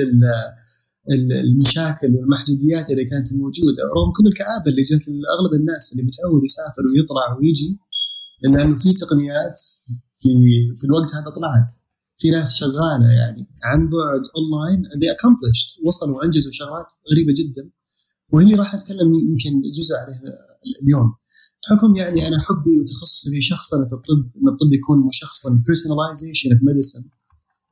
المشاكل 1.50 2.16
والمحدوديات 2.16 2.90
اللي 2.92 3.06
كانت 3.06 3.34
موجودة. 3.34 3.84
رغم 3.96 4.12
كل 4.18 4.28
الكآبة 4.28 4.68
اللي 4.72 4.84
جت 4.84 5.08
لأغلب 5.08 5.54
الناس 5.60 5.94
اللي 5.94 6.04
متعود 6.08 6.44
يسافر 6.44 6.82
ويطلع 6.88 7.38
ويجي 7.40 7.80
الا 8.46 8.64
إنه 8.64 8.76
في 8.76 8.94
تقنيات 8.94 9.60
في 10.20 10.30
في 10.78 10.84
الوقت 10.84 11.16
هذا 11.16 11.30
طلعت. 11.30 11.74
في 12.18 12.30
ناس 12.30 12.54
شغالة 12.54 13.10
يعني 13.20 13.48
عن 13.64 13.90
بعد 13.90 14.22
اونلاين 14.38 14.80
they 14.86 15.10
accomplished. 15.16 15.86
وصلوا 15.86 16.18
وانجزوا 16.18 16.52
شغلات 16.52 16.88
غريبة 17.12 17.34
جدا. 17.38 17.70
وهي 18.34 18.46
اللي 18.46 18.56
راح 18.56 18.76
أتكلم 18.76 19.14
يمكن 19.16 19.72
جزء 19.78 19.96
عليها 19.96 20.22
اليوم. 20.84 21.14
بحكم 21.64 21.96
يعني 21.96 22.28
أنا 22.28 22.40
حبي 22.40 22.80
وتخصصي 22.80 23.30
في 23.30 23.42
شخصنه 23.42 23.84
الطب 23.84 24.32
إن 24.38 24.48
الطب 24.54 24.74
يكون 24.74 25.08
مشخصن 25.08 25.50
personalization 25.50 26.50
of 26.56 26.60
medicine. 26.60 27.18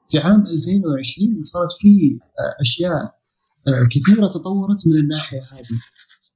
في 0.09 0.17
عام 0.19 0.41
2020 0.41 1.41
صارت 1.41 1.71
في 1.79 2.19
أشياء 2.61 2.93
آه، 2.93 3.13
كثيرة 3.91 4.27
تطورت 4.27 4.87
من 4.87 4.97
الناحية 4.97 5.41
هذه. 5.51 5.79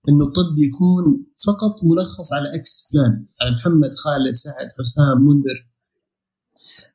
إنه 0.09 0.25
الطب 0.25 0.57
يكون 0.57 1.25
فقط 1.48 1.75
ملخص 1.83 2.33
على 2.33 2.55
X 2.56 2.89
فلان 2.91 3.25
على 3.41 3.51
محمد 3.55 3.89
خالد 4.03 4.33
سعد 4.33 4.67
حسام 4.79 5.21
منذر 5.21 5.69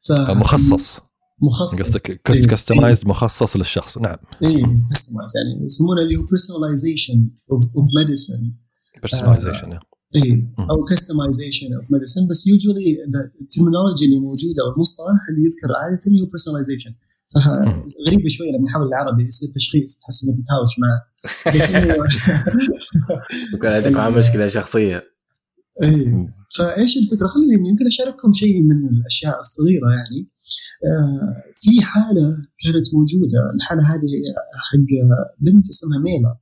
ف 0.01 0.13
مخصص. 0.13 0.99
مخصص. 1.43 1.83
قصدك. 1.83 2.21
customize 2.51 2.99
إيه. 2.99 3.09
مخصص 3.09 3.57
للشخص. 3.57 3.99
نعم. 3.99 4.17
اي 4.43 4.63
customize 4.93 5.33
يعني 5.37 5.65
يسمونه 5.67 6.03
اللي 6.03 6.17
هو 6.17 6.23
بيرسوناليزيشن 6.23 7.31
اوف 7.53 7.65
ميديسن 7.99 8.53
بيرسوناليزيشن 9.03 9.79
اي 10.17 10.49
أو 10.59 10.85
customization 10.85 11.75
of 11.75 11.93
medicine 11.93 12.29
بس 12.31 12.47
usually 12.47 13.05
ال 13.41 13.46
terminology 13.46 14.05
اللي 14.05 14.19
موجودة 14.19 14.63
أو 14.67 14.75
المصطلح 14.75 15.21
اللي 15.31 15.45
يذكر 15.45 15.69
عادة 15.77 16.23
هو 16.23 16.27
personalization 16.27 16.95
فغريبه 17.45 18.29
شوية 18.29 18.51
لما 18.53 18.65
نحول 18.65 18.87
العربي 18.87 19.25
يصير 19.25 19.49
تشخيص 19.55 20.01
تحس 20.01 20.25
انك 20.25 20.47
تهاوش 20.47 20.79
معه. 20.79 21.01
عندك 23.75 23.91
معاه 23.91 24.11
مشكلة 24.11 24.49
شخصية. 24.49 25.03
اي 25.83 26.29
فإيش 26.57 26.97
الفكرة؟ 26.97 27.27
خليني 27.27 27.69
يمكن 27.69 27.87
أشارككم 27.87 28.33
شيء 28.33 28.63
من 28.63 28.89
الأشياء 28.89 29.41
الصغيرة 29.41 29.89
يعني. 29.89 30.31
آه، 30.87 31.53
في 31.55 31.83
حالة 31.83 32.37
كانت 32.65 32.87
موجودة 32.95 33.41
الحالة 33.55 33.83
هذه 33.83 34.11
حق 34.71 34.91
بنت 35.41 35.69
اسمها 35.69 35.99
ميلا. 35.99 36.39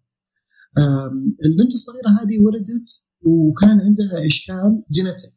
البنت 1.46 1.72
الصغيرة 1.74 2.08
هذه 2.20 2.38
ولدت 2.44 2.88
وكان 3.22 3.80
عندها 3.80 4.26
إشكال 4.26 4.82
genetic 4.90 5.36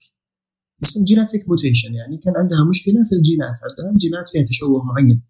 اسمه 0.83 1.05
genetic 1.05 1.49
mutation 1.49 1.93
يعني 1.93 2.17
كان 2.17 2.33
عندها 2.37 2.69
مشكلة 2.69 3.03
في 3.09 3.15
الجينات 3.15 3.55
عندها 3.69 3.91
الجينات 3.91 4.29
فيها 4.29 4.43
تشوه 4.43 4.83
معين. 4.83 5.21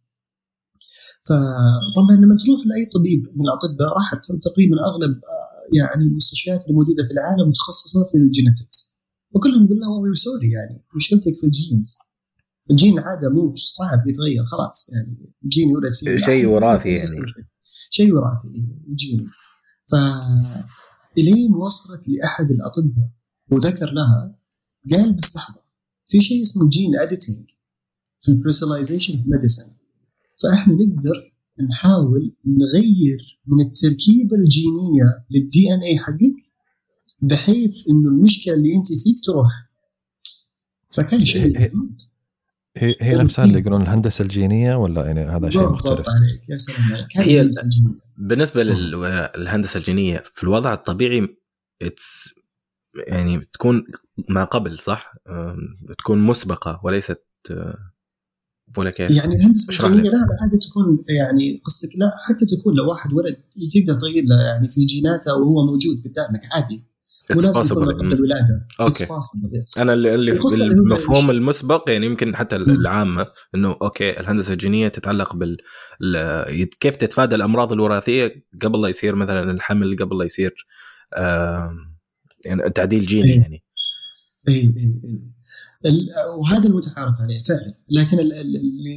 فطبعا 1.27 2.15
لما 2.21 2.35
تروح 2.41 2.59
لأي 2.69 2.85
طبيب 2.95 3.21
من 3.35 3.45
الأطباء 3.45 3.89
راح 3.97 4.07
تقريبا 4.47 4.75
أغلب 4.89 5.13
آه، 5.15 5.75
يعني 5.79 6.03
المستشفيات 6.03 6.61
اللي 6.63 6.73
موجوده 6.73 7.03
في 7.07 7.11
العالم 7.11 7.49
متخصصة 7.49 7.99
في 8.11 8.17
ال 8.17 8.25
genetics. 8.25 8.95
وكلهم 9.35 9.65
يقول 9.65 9.79
له 9.79 9.89
we 9.91 10.15
sorry 10.15 10.51
يعني 10.51 10.85
مشكلتك 10.95 11.35
في 11.39 11.45
ال 11.45 11.54
genes 11.54 11.97
الجين 12.71 12.99
عادة 12.99 13.29
مو 13.29 13.55
صعب 13.55 14.07
يتغير 14.07 14.45
خلاص 14.45 14.93
يعني 14.93 15.33
الجين 15.43 15.69
يولد 15.69 15.93
فيه. 15.93 16.17
شيء 16.17 16.45
وراثي 16.45 16.89
يعني. 16.89 17.05
شيء 17.89 18.13
وراثي 18.13 18.47
جين 18.95 19.29
ف 19.91 19.95
إلين 21.17 21.55
وصلت 21.55 22.07
لأحد 22.07 22.51
الأطباء 22.51 23.09
وذكر 23.51 23.91
لها 23.91 24.35
قال 24.91 25.13
بس 25.13 25.35
لحظه 25.35 25.61
في 26.05 26.21
شيء 26.21 26.41
اسمه 26.41 26.69
gene 26.69 26.99
editing 26.99 27.45
في 28.19 28.31
ال 28.31 28.37
personalization 28.37 29.21
في 29.21 29.29
medicine 29.29 29.74
فإحنا 30.43 30.73
نقدر 30.73 31.33
نحاول 31.69 32.35
نغير 32.47 33.39
من 33.47 33.61
التركيبة 33.61 34.35
الجينية 34.35 35.25
للدي 35.31 35.73
ان 35.73 35.81
اي 35.81 35.97
حقك 35.97 36.55
بحيث 37.21 37.87
إنه 37.89 38.09
المشكلة 38.09 38.53
اللي 38.53 38.75
أنت 38.75 38.87
فيك 38.87 39.15
تروح. 39.25 39.51
فكان 40.91 41.25
شيء 41.25 41.57
هي, 41.57 41.71
هي, 42.77 42.95
هي 43.01 43.13
نفسها 43.13 43.45
اللي 43.45 43.59
يقولون 43.59 43.81
الهندسة 43.81 44.23
الجينية 44.23 44.75
ولا 44.75 45.05
يعني 45.05 45.21
هذا 45.21 45.49
شيء 45.49 45.69
مختلف؟ 45.69 46.09
عليك. 46.09 46.49
يا 46.49 46.57
سلام 46.57 46.93
عليك. 46.93 47.17
هي 47.17 47.49
بالنسبة 48.17 48.63
للهندسة 48.63 49.77
الجينية 49.77 50.23
في 50.33 50.43
الوضع 50.43 50.73
الطبيعي 50.73 51.37
اتس 51.81 52.35
يعني 53.07 53.45
تكون 53.53 53.85
ما 54.29 54.43
قبل 54.43 54.79
صح؟ 54.79 55.11
تكون 55.97 56.19
مسبقة 56.19 56.81
وليست 56.83 57.23
ولا 58.77 58.89
كيف؟ 58.89 59.11
يعني 59.11 59.35
الهندسة 59.35 59.87
الجينيه 59.87 60.09
لا 60.09 60.17
لا 60.17 60.37
عادة 60.41 60.59
تكون 60.69 61.03
يعني 61.17 61.61
قصدك 61.65 61.89
لا 61.97 62.11
حتى 62.27 62.45
تكون 62.45 62.73
لو 62.75 62.87
واحد 62.87 63.13
ولد 63.13 63.35
تقدر 63.73 63.99
تغير 63.99 64.23
له 64.23 64.41
يعني 64.41 64.69
في 64.69 64.85
جيناته 64.85 65.35
وهو 65.35 65.65
موجود 65.65 65.97
قدامك 65.97 66.41
عادي. 66.51 66.83
ولازم 67.29 67.83
الولاده 67.83 68.67
أوكي. 68.79 69.07
أنا 69.77 69.93
اللي, 69.93 70.15
اللي 70.15 70.31
بالمفهوم 70.31 71.31
المسبق 71.31 71.89
يعني 71.89 72.05
يمكن 72.05 72.35
حتى 72.35 72.55
العامة 72.55 73.27
إنه 73.55 73.77
أوكي 73.81 74.19
الهندسة 74.19 74.53
الجينية 74.53 74.87
تتعلق 74.87 75.35
بال 75.35 75.57
كيف 76.79 76.95
تتفادى 76.95 77.35
الأمراض 77.35 77.71
الوراثية 77.71 78.45
قبل 78.61 78.81
لا 78.81 78.87
يصير 78.87 79.15
مثلا 79.15 79.51
الحمل 79.51 79.97
قبل 79.97 80.17
لا 80.17 80.25
يصير 80.25 80.65
آه 81.13 81.75
يعني 82.45 82.69
تعديل 82.69 83.05
جيني 83.05 83.33
أي. 83.33 83.37
يعني. 83.37 83.63
اي 84.47 84.53
اي 84.53 85.01
اي 85.05 85.34
وهذا 86.39 86.67
المتعارف 86.69 87.21
عليه 87.21 87.41
فعلا. 87.41 87.73
لكن 87.89 88.19
اللي 88.19 88.95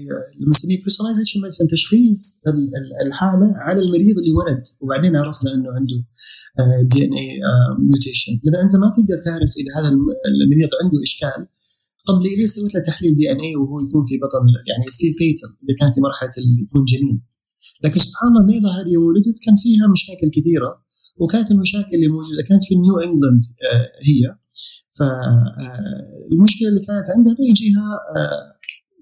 نسميه 0.48 0.78
personalization 0.78 1.40
medicine 1.40 1.68
تشخيص 1.68 2.42
الحالة 3.06 3.52
على 3.56 3.80
المريض 3.80 4.18
اللي 4.18 4.32
ولد 4.32 4.62
وبعدين 4.82 5.16
عرفنا 5.16 5.54
إنه 5.54 5.70
عنده 5.76 6.04
DNA 6.90 7.12
mutation 7.12 8.32
لأن 8.44 8.62
أنت 8.64 8.76
ما 8.76 8.88
تقدر 8.96 9.18
تعرف 9.24 9.50
إذا 9.60 9.70
هذا 9.78 9.88
المريض 10.44 10.70
عنده 10.82 11.02
إشكال. 11.02 11.46
قبل 12.08 12.22
ليه 12.22 12.46
سويت 12.46 12.74
له 12.74 12.82
تحليل 12.82 13.14
DNA 13.14 13.56
وهو 13.56 13.76
يكون 13.86 14.02
في 14.08 14.14
بطن 14.22 14.46
يعني 14.70 14.84
في 14.98 15.12
fetal 15.18 15.50
إذا 15.64 15.74
كان 15.78 15.88
في 15.94 16.00
مرحلة 16.00 16.34
اللي 16.38 16.62
يكون 16.62 16.84
جنين. 16.92 17.22
لكن 17.84 18.00
سبحان 18.00 18.28
الله 18.30 18.42
ميلا 18.46 18.68
هذه 18.78 18.96
ولدت 18.96 19.38
كان 19.46 19.56
فيها 19.62 19.84
مشاكل 19.94 20.28
كثيرة. 20.36 20.70
وكانت 21.20 21.50
المشاكل 21.50 21.94
اللي 21.94 22.08
موجودة 22.08 22.42
كانت 22.48 22.62
في 22.68 22.74
نيو 22.74 22.96
انجلاند 22.98 23.44
هي. 24.08 24.22
فالمشكلة 24.98 26.68
اللي 26.68 26.80
كانت 26.80 27.10
عندها 27.16 27.36
يجيها 27.50 27.98
آه، 28.16 28.44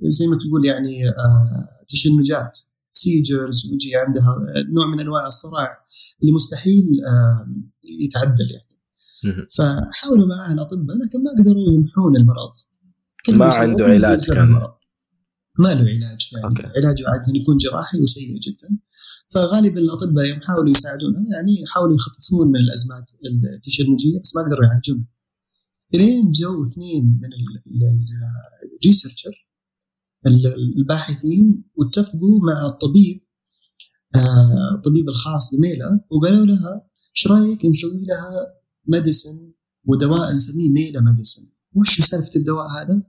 زي 0.08 0.26
ما 0.26 0.38
تقول 0.38 0.64
يعني 0.64 1.08
آه، 1.08 1.68
تشنجات 1.88 2.58
seizures 2.92 3.70
ويجي 3.72 3.96
عندها 3.96 4.36
نوع 4.68 4.86
من 4.86 5.00
أنواع 5.00 5.26
الصرع 5.26 5.68
اللي 6.22 6.32
مستحيل 6.32 6.86
آه، 7.06 7.46
يتعدل 8.04 8.50
يعني. 8.50 8.66
فحاولوا 9.56 10.26
معاه 10.26 10.52
الاطباء 10.52 10.96
لكن 10.96 11.22
ما 11.24 11.30
قدروا 11.38 11.72
يمحون 11.72 12.16
المرض. 12.16 12.52
ما 13.28 13.54
عنده 13.54 13.84
علاج 13.84 14.30
كان. 14.30 14.48
ما 15.58 15.68
له 15.68 15.80
علاج 15.80 16.30
يعني. 16.32 16.44
أوكي. 16.44 16.62
علاجه 16.62 17.04
عاده 17.08 17.32
يكون 17.34 17.56
جراحي 17.56 18.00
وسيء 18.00 18.38
جدا. 18.38 18.78
فغالبا 19.28 19.80
الأطباء 19.80 20.24
يوم 20.24 20.40
حاولوا 20.40 20.70
يساعدونه 20.70 21.18
يعني 21.18 21.62
يحاولوا 21.62 21.94
يخففون 21.94 22.48
من 22.48 22.60
الأزمات 22.60 23.10
التشنجية 23.54 24.20
بس 24.20 24.36
ما 24.36 24.42
قدروا 24.42 24.66
يعالجونها 24.66 25.06
الين 25.94 26.32
جو 26.32 26.62
اثنين 26.62 27.04
من 27.04 27.28
ال 28.82 28.88
researcher 28.88 29.46
الباحثين 30.78 31.64
واتفقوا 31.74 32.40
مع 32.46 32.66
الطبيب 32.66 33.26
آه، 34.16 34.74
الطبيب 34.74 35.08
الخاص 35.08 35.54
لميلا 35.54 36.00
وقالوا 36.10 36.46
لها 36.46 36.86
إيش 37.16 37.26
رأيك 37.26 37.66
نسوي 37.66 38.04
لها 38.08 38.46
medicine 38.88 39.52
ودواء 39.84 40.32
نسميه 40.32 40.68
ميلا 40.68 41.00
medicine 41.00 41.42
وش 41.74 42.00
سالفة 42.00 42.30
الدواء 42.36 42.66
هذا؟ 42.66 43.02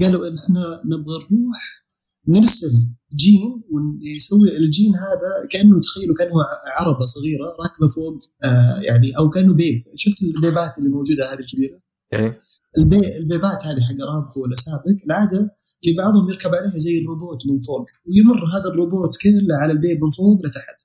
قالوا 0.00 0.28
إحنا 0.28 0.82
نبغى 0.84 1.26
نروح 1.30 1.84
نرسل 2.28 2.72
جين 3.14 3.62
ويسوي 3.70 4.56
الجين 4.56 4.94
هذا 4.94 5.46
كأنه 5.50 5.80
تخيلوا 5.80 6.14
كأنه 6.16 6.32
عربة 6.78 7.06
صغيرة 7.06 7.44
راكبة 7.44 7.88
فوق 7.94 8.18
آه 8.44 8.80
يعني 8.80 9.18
أو 9.18 9.30
كأنه 9.30 9.54
pipe 9.54 9.84
شفت 9.94 10.22
البيبات 10.22 10.78
اللي 10.78 10.90
موجودة 10.90 11.32
هذه 11.32 11.38
الكبيرة 11.38 11.83
إيه؟ 12.12 12.40
البي... 12.78 13.16
البيبات 13.18 13.66
هذه 13.66 13.80
حق 13.88 13.98
ارامكو 14.08 14.42
ولا 14.42 14.56
سابق. 14.56 15.04
العاده 15.06 15.56
في 15.82 15.94
بعضهم 15.94 16.30
يركب 16.30 16.54
عليها 16.54 16.78
زي 16.78 16.98
الروبوت 17.00 17.46
من 17.46 17.58
فوق 17.58 17.86
ويمر 18.06 18.40
هذا 18.56 18.68
الروبوت 18.72 19.16
كله 19.22 19.56
على 19.62 19.72
ال 19.72 19.78
pipe 19.78 20.02
من 20.02 20.10
فوق 20.10 20.46
لتحت. 20.46 20.78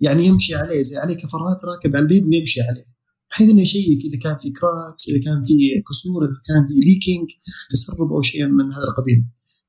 يعني 0.00 0.26
يمشي 0.26 0.54
عليه 0.54 0.82
زي 0.82 0.96
عليه 0.96 1.14
كفرات 1.14 1.64
راكب 1.64 1.96
على 1.96 2.02
ال 2.02 2.07
pipe 2.07 2.26
ويمشي 2.26 2.60
عليه. 2.60 2.86
بحيث 3.30 3.50
إنه 3.50 3.62
يشيك 3.62 4.04
إذا 4.04 4.18
كان 4.18 4.38
في 4.38 4.50
cracks 4.50 5.08
إذا 5.08 5.24
كان 5.24 5.42
في 5.44 5.82
كسور 5.88 6.24
إذا 6.24 6.40
كان 6.48 6.68
في 6.68 6.74
leaking 6.88 7.28
تسرب 7.70 8.12
أو 8.12 8.22
شيء 8.22 8.46
من 8.46 8.72
هذا 8.72 8.84
القبيل. 8.84 9.24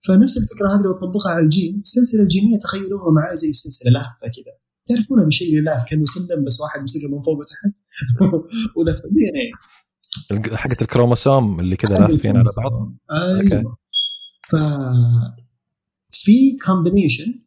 فنفس 0.07 0.37
الفكرة 0.37 0.67
هذه 0.73 0.81
لو 0.81 0.93
تطبقها 0.93 1.31
على 1.31 1.45
الجين 1.45 1.79
السلسلة 1.79 2.23
الجينية 2.23 2.59
تخيلوها 2.59 3.11
معاه 3.11 3.33
زي 3.33 3.51
سلسلة 3.51 3.91
لافه 3.91 4.27
كذا 4.35 4.53
تعرفون 4.87 5.29
اللي 5.41 5.61
لاف 5.61 5.83
كأنه 5.89 6.05
سلم 6.05 6.43
بس 6.45 6.61
واحد 6.61 6.81
مسكه 6.81 7.07
من 7.15 7.21
فوق 7.21 7.37
وتحت؟ 7.39 7.75
ولف 8.77 9.01
DNA 9.11 9.51
حقت 10.53 10.81
الكروموسوم 10.81 11.59
اللي 11.59 11.75
كذا 11.75 11.99
لافين 11.99 12.37
على 12.37 12.51
بعض. 12.57 12.97
أيوه. 13.11 13.77
ف 14.49 14.55
في 16.11 16.57
combination 16.65 17.45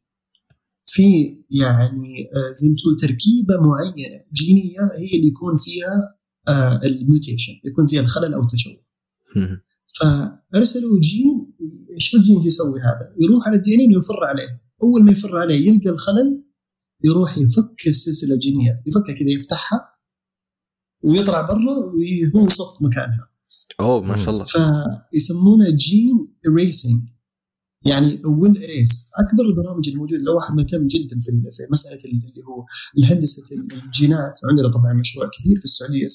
في 0.86 1.36
يعني 1.50 2.28
آه، 2.36 2.52
زي 2.52 2.68
ما 2.68 2.74
تقول 2.82 2.96
تركيبة 3.00 3.54
معينة 3.60 4.24
جينية 4.32 4.80
هي 4.80 5.18
اللي 5.18 5.28
يكون 5.28 5.56
فيها 5.56 6.16
آه، 6.48 6.80
ال 6.84 6.92
mutation 6.92 7.52
يكون 7.64 7.86
فيها 7.86 8.00
الخلل 8.00 8.34
أو 8.34 8.42
التشوه. 8.42 8.72
فأرسلوا 9.86 11.00
جين 11.00 11.54
إيش 11.94 12.14
الجين 12.14 12.42
يسوي 12.42 12.80
هذا؟ 12.80 13.14
يروح 13.20 13.48
على 13.48 13.56
ال 13.56 13.74
DNA 13.74 13.96
ويفر 13.96 14.24
عليه. 14.24 14.62
أول 14.82 15.04
ما 15.04 15.12
يفر 15.12 15.38
عليه 15.38 15.68
يلقى 15.68 15.90
الخلل 15.90 16.44
يروح 17.04 17.38
يفك 17.38 17.86
السلسلة 17.86 18.34
الجينية 18.34 18.82
يفكها 18.86 19.14
كذا 19.14 19.30
يفتحها. 19.30 19.87
ويطلع 21.02 21.40
برا 21.40 21.76
وهو 22.34 22.46
يصف 22.46 22.82
مكانها. 22.82 23.28
أوه 23.80 24.02
ما 24.02 24.16
شاء 24.16 24.34
الله. 24.34 24.44
فيسمونه 25.12 25.64
gene 25.70 26.28
erasing 26.56 27.00
يعني 27.86 28.20
we'll 28.38 28.56
erase 28.64 29.10
أكبر 29.18 29.44
البرامج 29.44 29.88
الموجودة 29.88 30.22
لو 30.22 30.36
واحد 30.36 30.54
مهتم 30.54 30.86
جدا 30.86 31.18
في 31.20 31.66
مسألة 31.70 32.04
اللي 32.04 32.44
هو 32.48 32.64
الهندسة 32.98 33.56
الجينات 33.56 34.38
وعندنا 34.44 34.68
طبعا 34.68 34.92
مشروع 34.92 35.30
كبير 35.38 35.58
في 35.58 35.64
السعودية 35.64 36.06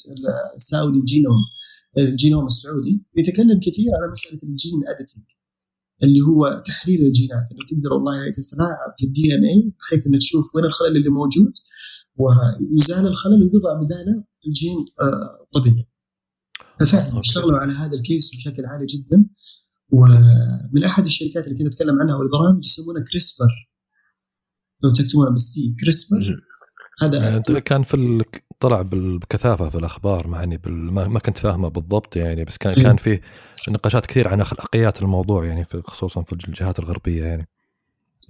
السعودي 0.55 1.01
جينوم 1.05 1.39
الجينوم 1.97 2.45
السعودي. 2.45 3.05
يتكلم 3.17 3.59
كثير 3.59 3.91
على 4.01 4.11
مسألة 4.11 4.43
ال 4.43 4.51
gene 4.51 4.81
editing 4.87 5.23
اللي 6.03 6.21
هو 6.21 6.63
تحرير 6.65 6.99
الجينات 6.99 7.45
اللي 7.51 7.61
تقدر 7.67 7.93
والله 7.93 8.31
تتلاعب 8.31 8.93
في 8.99 9.05
ال 9.05 9.35
DNA 9.35 9.73
بحيث 9.79 10.07
إنك 10.07 10.19
تشوف 10.19 10.55
وين 10.55 10.65
الخلل 10.65 10.97
اللي 10.97 11.09
موجود. 11.09 11.53
ويزال 12.15 13.07
الخلل 13.07 13.43
ويضع 13.43 13.81
بداله 13.83 14.23
الجين 14.47 14.85
آه، 15.01 15.59
طبيعي 15.59 15.87
ففعلا 16.79 17.19
اشتغلوا 17.19 17.59
على 17.59 17.73
هذا 17.73 17.97
ال 17.97 18.05
case 18.05 18.35
بشكل 18.35 18.65
عالي 18.65 18.85
جدا. 18.85 19.25
ومن 19.89 20.83
أحد 20.85 21.05
الشركات 21.05 21.47
اللي 21.47 21.57
كنت 21.57 21.73
اتكلم 21.73 22.01
عنها 22.01 22.15
والبرامج 22.15 22.65
يسمونها 22.65 23.03
CRISPR. 23.11 23.69
لو 24.83 24.93
تكتبونها 24.93 25.29
بالسي 25.29 25.75
كريسبر. 25.81 26.39
هذا 27.01 27.29
يعني 27.29 27.61
كان 27.61 27.83
في 27.83 28.23
طلع 28.59 28.81
بكثافه 28.81 29.69
في 29.69 29.77
الأخبار 29.77 30.27
مع 30.27 30.43
إني 30.43 30.61
ما 30.65 31.19
كنت 31.19 31.37
فاهمه 31.37 31.67
بالضبط 31.67 32.15
يعني 32.15 32.45
بس 32.45 32.57
كان 32.57 32.73
كان 32.73 32.97
فيه 32.97 33.21
نقاشات 33.69 34.05
كثير 34.05 34.27
عن 34.27 34.41
أخلاقيات 34.41 35.01
الموضوع 35.01 35.45
يعني 35.45 35.65
في 35.65 35.81
خصوصا 35.81 36.23
في 36.23 36.33
الجهات 36.33 36.79
الغربية 36.79 37.23
يعني. 37.23 37.47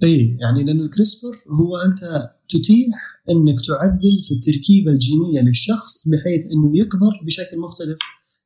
اي 0.02 0.36
يعني 0.40 0.64
لأن 0.64 0.80
الكريسبر 0.80 1.36
هو 1.48 1.76
أنت 1.76 2.30
تتيح 2.48 3.22
إنك 3.30 3.60
تعدل 3.66 4.22
في 4.28 4.34
التركيبة 4.34 4.90
الجينية 4.90 5.40
للشخص 5.40 6.08
بحيث 6.08 6.42
إنه 6.44 6.78
يكبر 6.78 7.20
بشكل 7.24 7.58
مختلف 7.58 7.98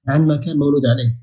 عن 0.08 0.26
ما 0.26 0.36
كان 0.36 0.58
مولود 0.58 0.82
عليه. 0.86 1.20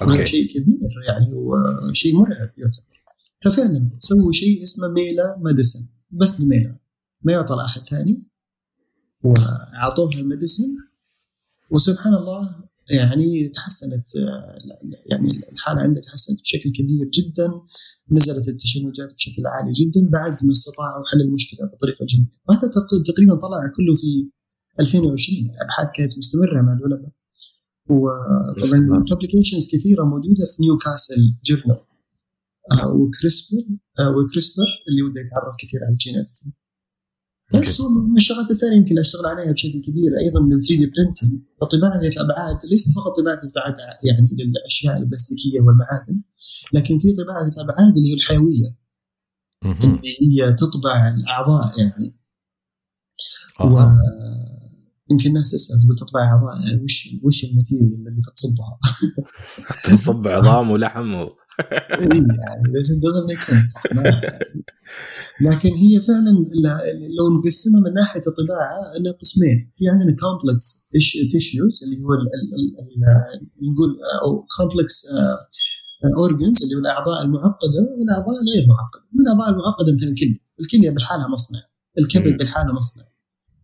هذا 0.00 0.24
شيء 0.24 0.52
كبير 0.54 0.90
يعني 1.08 1.32
وشيء 1.32 2.14
مرعب 2.14 2.50
يعتبر. 2.58 2.96
ففعلا 3.44 3.90
سووا 3.98 4.32
شيء 4.32 4.62
اسمه 4.62 4.88
ميلا 4.88 5.36
medicine 5.38 5.80
بس 6.10 6.40
الميلا 6.40 6.78
ما 7.22 7.32
يعطى 7.32 7.54
لأحد 7.54 7.86
ثاني 7.86 8.22
وأعطوها 9.24 10.20
ال 10.20 10.26
medicine 10.26 10.76
وسبحان 11.70 12.14
الله 12.14 12.65
يعني 12.90 13.48
تحسنت 13.48 14.08
يعني 15.06 15.30
الحالة 15.52 15.80
عنده 15.80 16.00
تحسنت 16.00 16.42
بشكل 16.42 16.72
كبير 16.72 17.06
جدا 17.18 17.48
نزلت 18.10 18.48
التشنجات 18.48 19.14
بشكل 19.14 19.46
عالي 19.46 19.72
جدا 19.72 20.10
بعد 20.10 20.44
ما 20.44 20.52
استطاعوا 20.52 21.04
حل 21.12 21.20
المشكلة 21.20 21.66
بطريقة 21.66 22.06
جيده 22.06 22.30
وهذا 22.48 22.70
تقريبا 23.06 23.34
طلع 23.34 23.72
كله 23.76 23.94
في 23.94 24.30
2020 24.80 25.50
الابحاث 25.50 25.88
كانت 25.96 26.18
مستمرة 26.18 26.62
مع 26.62 26.72
العلماء. 26.72 27.12
وطبعا 27.90 29.04
publications 29.10 29.68
كثيرة 29.72 30.04
موجودة 30.04 30.46
في 30.56 30.62
نيوكاسل 30.62 31.34
journal 31.44 31.80
آه 32.72 32.88
و 32.94 33.04
CRISPR 33.04 33.62
آه 33.98 34.10
و 34.16 34.23
CRISPR 34.23 34.66
اللي 34.88 35.02
وده 35.02 35.20
يتعرف 35.20 35.54
كثير 35.60 35.80
على 35.84 35.92
الجينات 35.92 36.30
بس 37.54 37.80
من 37.80 38.16
الشغلات 38.16 38.50
الثانية 38.50 38.76
يمكن 38.76 38.98
أشتغل 38.98 39.26
عليها 39.26 39.52
بشكل 39.52 39.80
كبير 39.80 40.10
أيضا 40.18 40.40
من 40.40 40.58
3 40.58 40.76
D 40.76 40.86
printing 40.86 41.40
وطباعه 41.62 42.00
الابعاد 42.00 42.58
ليس 42.70 42.94
فقط 42.96 43.16
طباعه 43.20 43.40
الابعاد 43.44 43.74
يعني 44.04 44.28
للأشياء 44.38 44.96
البلاستيكية 44.96 45.60
والمعادن 45.60 46.22
لكن 46.72 46.98
في 46.98 47.12
طباعه 47.12 47.48
الابعاد 47.56 47.96
اللي 47.96 48.10
هي 48.10 48.14
الحيوية 48.14 48.76
اللي 49.64 50.42
هي 50.42 50.52
تطبع 50.52 51.08
الأعضاء 51.08 51.80
يعني 51.80 52.16
آه. 53.60 53.98
يمكن 55.10 55.28
الناس 55.28 55.50
تسأل 55.50 55.82
تقول 55.82 55.96
تطبع 55.96 56.20
اعضاء 56.20 56.66
يعني 56.66 56.82
وش 56.82 57.08
وش 57.24 57.44
ال 57.44 57.50
material 57.50 57.94
اللي 57.94 58.20
بتصبها؟ 58.32 58.78
تصب 59.84 60.26
عظام 60.36 60.70
ولحم 60.70 61.14
و... 61.14 61.36
يعني 61.90 62.72
doesn't 63.06 63.26
make 63.30 63.42
sense. 63.42 63.72
لكن 65.40 65.70
هي 65.82 66.00
فعلا 66.00 66.30
لو 67.18 67.38
نقسمها 67.38 67.80
من 67.80 67.94
ناحية 67.94 68.22
الطباعة 68.26 68.76
انها 68.98 69.12
قسمين. 69.12 69.70
في 69.74 69.88
عندنا 69.88 70.16
complex 70.16 70.90
tissues 71.32 71.84
اللي 71.84 71.96
هو 72.04 72.08
نقول 73.70 73.96
أو 74.22 74.46
complex 74.56 75.06
organs 76.16 76.62
اللي 76.62 76.74
هو 76.74 76.78
الأعضاء 76.78 77.24
المعقدة 77.24 77.80
والأعضاء 77.98 78.34
غير 78.54 78.66
معقدة. 78.68 79.04
من 79.12 79.20
الأعضاء 79.20 79.48
المعقدة 79.50 79.92
مثل 79.92 80.06
الكلية. 80.06 80.40
الكلية 80.60 80.90
بالحالها 80.90 81.28
مصنع. 81.28 81.60
الكبد 81.98 82.36
بالحاله 82.38 82.72
مصنع. 82.72 83.04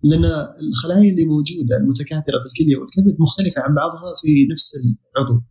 لأن 0.05 0.25
الخلايا 0.69 1.11
اللي 1.11 1.25
موجودة 1.25 1.77
المتكاثرة 1.81 2.39
في 2.41 2.47
الكلية 2.47 2.77
والكبد 2.77 3.21
مختلفة 3.21 3.63
عن 3.63 3.75
بعضها 3.75 4.13
في 4.23 4.49
نفس 4.53 4.73
العضو. 5.17 5.43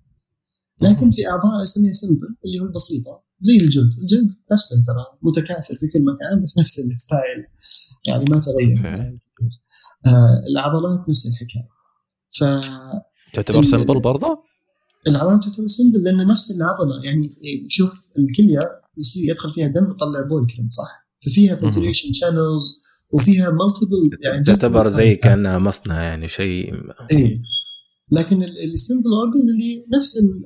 لكن 0.82 1.12
في 1.12 1.28
أعضاء 1.28 1.64
اسميها 1.64 1.92
simple 1.92 2.36
اللي 2.46 2.60
هو 2.62 2.66
البسيطه 2.66 3.24
زي 3.40 3.58
الجلد، 3.58 3.92
الجلد 4.02 4.30
نفسه 4.52 4.76
ترى 4.88 5.06
متكاثر 5.22 5.76
في 5.76 5.88
كل 5.88 6.04
مكان 6.04 6.44
بس 6.44 6.58
نفس 6.58 6.80
ال 6.80 6.89
style. 6.89 7.46
يعني 8.08 8.26
ما 8.30 8.40
تغير. 8.40 8.86
يعني 8.86 9.20
آه 10.08 10.42
العضلات 10.50 11.10
نفس 11.10 11.28
الحكاية. 11.28 11.70
ف 12.32 12.44
تعتبر 13.34 13.64
simple 13.64 14.00
برضه؟ 14.00 14.44
العضلات 15.08 15.44
تعتبر 15.44 15.68
simple 15.68 16.04
لأن 16.04 16.26
نفس 16.26 16.58
العضلة. 16.58 17.04
يعني 17.04 17.36
شوف 17.68 18.10
الكليه 18.18 18.82
يصير 18.98 19.32
يدخل 19.32 19.52
فيها 19.52 19.68
دم 19.68 19.90
يطلع 19.92 20.22
بول 20.22 20.48
كريم 20.48 20.70
صح؟ 20.70 21.08
ففيها 21.26 21.56
filtration 21.56 22.14
channels 22.14 22.82
وفيها 23.12 23.50
multiple 23.50 24.18
يعني 24.24 24.44
تعتبر 24.44 24.84
زي 24.84 25.16
كأنها 25.16 25.58
مصنع 25.58 26.02
يعني 26.02 26.28
شيء 26.28 26.74
إيه. 27.12 27.42
لكن 28.12 28.44
ال 28.44 28.54
simple 28.54 29.12
organs 29.14 29.50
اللي 29.50 29.86
نفس 29.98 30.18
ال 30.18 30.44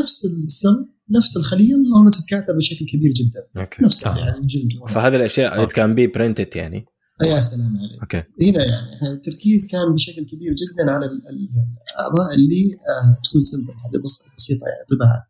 نفس 0.00 0.24
ال 0.24 0.37
cell 0.37 0.88
نفس 1.10 1.36
الخلية 1.36 1.74
اللهم 1.74 2.10
تتكاثر 2.10 2.56
بشكل 2.56 2.86
كبير 2.86 3.10
جدا. 3.10 3.62
okay. 3.62 3.84
نفس 3.84 4.06
آه. 4.06 4.18
يعني 4.18 4.38
الجلد 4.38 4.88
فهذه 4.88 5.16
الأشياء 5.16 5.62
it 5.62 5.72
can 5.72 5.94
be 5.94 6.06
printed 6.06 6.56
يعني. 6.56 6.84
يا 7.22 7.40
سلام 7.40 7.76
عليك. 7.78 8.00
okay. 8.00 8.22
هنا 8.42 8.64
يعني 8.64 9.12
التركيز 9.12 9.68
كان 9.72 9.94
بشكل 9.94 10.26
كبير 10.26 10.52
جدا 10.52 10.90
على 10.90 11.06
الأعضاء 11.06 12.34
اللي 12.34 12.74
آه 12.74 13.20
تكون 13.24 13.42
simple 13.42 13.72
هذه 13.72 14.02
بسيطة 14.36 14.66
يعني 14.68 14.86
طباعه 14.90 15.26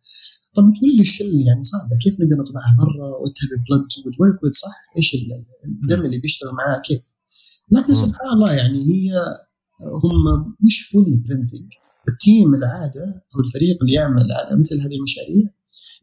طب 0.54 0.62
تقول 0.62 0.90
لي 0.96 1.00
ال 1.00 1.08
shell 1.08 1.46
يعني 1.46 1.62
صعبة؟ 1.62 1.98
كيف 2.02 2.14
نقدر 2.20 2.36
نطبعها 2.36 2.76
برا 2.78 3.08
وتهب 3.20 3.64
بلد 3.70 4.06
وتورك 4.06 4.52
صح؟ 4.52 4.76
إيش 4.96 5.16
الدم 5.64 6.04
اللي 6.04 6.18
بيشتغل 6.18 6.50
معاه 6.52 6.80
كيف؟ 6.80 7.02
لكن 7.70 7.94
سبحان 7.94 8.32
الله 8.32 8.52
يعني 8.52 8.78
هي 8.78 9.12
هم 10.04 10.54
مش 10.66 10.88
fully 10.92 11.16
printing 11.16 11.68
ال 12.08 12.18
team 12.18 12.54
العادة 12.54 13.04
أو 13.34 13.40
الفريق 13.40 13.78
اللي 13.82 13.92
يعمل 13.94 14.32
على 14.32 14.58
مثل 14.58 14.80
هذه 14.80 14.94
المشاريع 14.94 15.50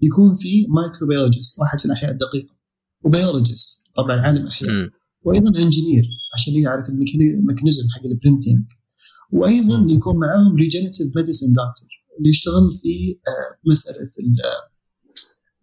يكون 0.01 0.33
في 0.33 0.67
microbiologist 0.69 1.59
واحد 1.59 1.79
في 1.79 1.85
الأحياء 1.85 2.11
الدقيقة 2.11 2.55
و 3.03 3.12
biologist 3.12 3.87
طبعا 3.95 4.21
عالم 4.21 4.47
أحياء 4.47 4.71
وأيضا 5.23 5.61
engineer 5.63 6.05
عشان 6.33 6.53
يعرف 6.53 6.89
ال 6.89 6.99
mechanism 6.99 7.83
حق 7.95 8.05
ال 8.05 8.12
printing 8.12 8.63
وأيضا 9.31 9.85
يكون 9.89 10.15
معاهم 10.19 10.55
regenerative 10.55 11.15
medicine 11.15 11.47
doctor 11.47 11.89
اللي 12.17 12.29
يشتغل 12.29 12.73
في 12.81 13.17
آه، 13.27 13.69
مسألة 13.71 14.09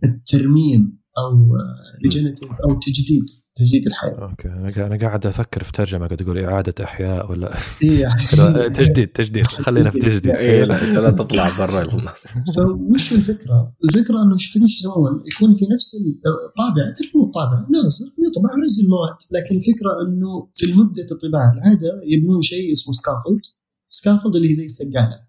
الترميم. 0.04 0.98
أو 1.18 1.56
regenerative 2.04 2.50
أو 2.64 2.78
تجديد 2.78 3.24
تجديد 3.56 3.86
الحياة. 3.86 4.30
okay. 4.30 4.48
أنا 4.48 4.98
قاعد 4.98 5.26
أفكر 5.26 5.64
في 5.64 5.72
ترجمة 5.72 6.06
قاعد 6.06 6.22
أقول 6.22 6.38
إعادة 6.38 6.84
أحياء 6.84 7.30
ولا 7.30 7.54
إيه، 7.82 8.00
يعني. 8.00 8.22
تجديد 8.78 9.08
تجديد. 9.08 9.46
خلينا 9.46 9.90
في 9.90 9.98
تجديد. 9.98 10.34
اي 10.36 10.62
لا 10.62 11.10
تطلع 11.10 11.48
برا. 11.58 12.14
فوش 12.56 13.12
الفكرة؟ 13.12 13.74
الفكرة 13.84 14.22
إنه 14.22 14.32
إيش 14.34 14.56
يسوون؟ 14.56 15.22
يكون 15.32 15.54
في 15.54 15.64
نفس 15.74 15.96
الطابع 16.26 16.92
تعرفون 17.00 17.22
الطابع؟ 17.22 17.58
ناصر 17.58 18.04
يطبع 18.04 18.54
وينزل 18.54 18.84
المواد. 18.84 19.16
لكن 19.32 19.56
الفكرة 19.56 19.90
إنه 20.02 20.48
في 20.54 20.72
مده 20.72 21.06
الطباعة 21.12 21.52
العادة 21.52 22.02
يبنون 22.06 22.42
شيء 22.42 22.72
اسمه 22.72 22.94
scaffold 22.94 23.42
scaffold 23.88 24.36
اللي 24.36 24.48
هي 24.48 24.54
زي 24.54 24.64
السقاله 24.64 25.23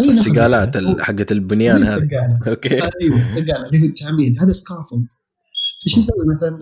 السقالات 0.00 0.76
حقت 1.00 1.32
البنيان 1.32 1.86
هذه. 1.86 2.08
okay. 2.48 2.74
أيوه 2.74 3.26
سقالة 3.26 3.66
اللي 3.66 3.82
هو 3.82 3.84
التعميد. 3.84 4.42
هذا 4.42 4.52
scaffold. 4.52 5.06
فشو 5.84 6.00
يسوي 6.00 6.24
مثلا؟ 6.36 6.58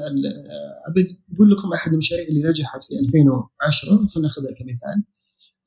أبي 0.89 1.05
أقول 1.35 1.51
لكم 1.51 1.73
أحد 1.75 1.93
المشاريع 1.93 2.29
اللي 2.29 2.49
نجحت 2.49 2.85
في 2.85 2.95
2010 3.01 4.09
خلينا 4.09 4.29
ناخذها 4.29 4.53
كمثال. 4.53 5.05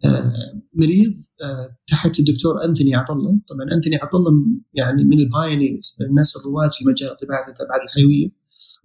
آه، 0.06 0.34
مريض 0.73 1.13
آه، 1.43 1.78
تحت 1.88 2.19
الدكتور 2.19 2.65
أنثوني 2.65 2.95
عطالله. 2.96 3.39
طبعا 3.47 3.75
أنثوني 3.75 3.95
عطالله 3.96 4.32
يعني 4.73 5.04
من 5.04 5.19
ال 5.20 5.28
pioneers 5.28 5.98
من 5.99 6.08
الناس 6.08 6.38
الرواد 6.38 6.73
في 6.73 6.86
مجال 6.86 7.17
طباعه 7.17 7.43
الابعاد 7.43 7.82
الحيوية. 7.82 8.30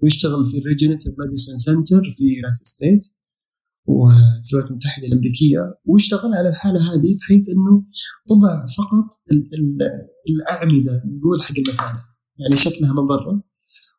ويشتغل 0.03 0.45
في 0.45 0.59
ال 0.59 0.63
regenerative 0.63 1.15
medicine 1.19 1.59
center 1.59 2.03
في 2.17 2.25
United 2.25 2.63
State 2.63 3.07
وفي 3.87 4.51
الولايات 4.53 4.71
المتحدة 4.71 5.07
الأمريكية 5.07 5.59
واشتغل 5.85 6.35
على 6.35 6.49
الحالة 6.49 6.81
هذه 6.81 7.17
بحيث 7.17 7.49
إنه 7.49 7.85
طبع 8.29 8.67
فقط 8.79 9.09
الأعمدة 10.31 11.03
نقول 11.07 11.43
حق 11.43 11.55
المثانه 11.59 12.05
يعني 12.39 12.57
شكلها 12.57 12.93
من 12.93 13.07
برا. 13.07 13.43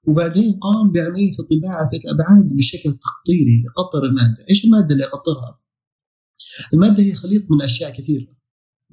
وبعدين 0.08 0.60
قام 0.60 0.92
بعملية 0.92 1.32
الطباعة 1.40 1.88
في 1.90 1.98
الابعاد 2.06 2.54
بشكل 2.58 3.00
تقطيري 3.00 3.64
يقطر 3.66 4.06
المادة، 4.06 4.46
إيش 4.50 4.66
المادة 4.66 4.94
اللي 4.94 5.04
يقطرها؟ 5.04 5.60
المادة 6.74 7.04
هي 7.04 7.14
خليط 7.14 7.52
من 7.52 7.62
أشياء 7.62 7.94
كثيرة. 7.94 8.28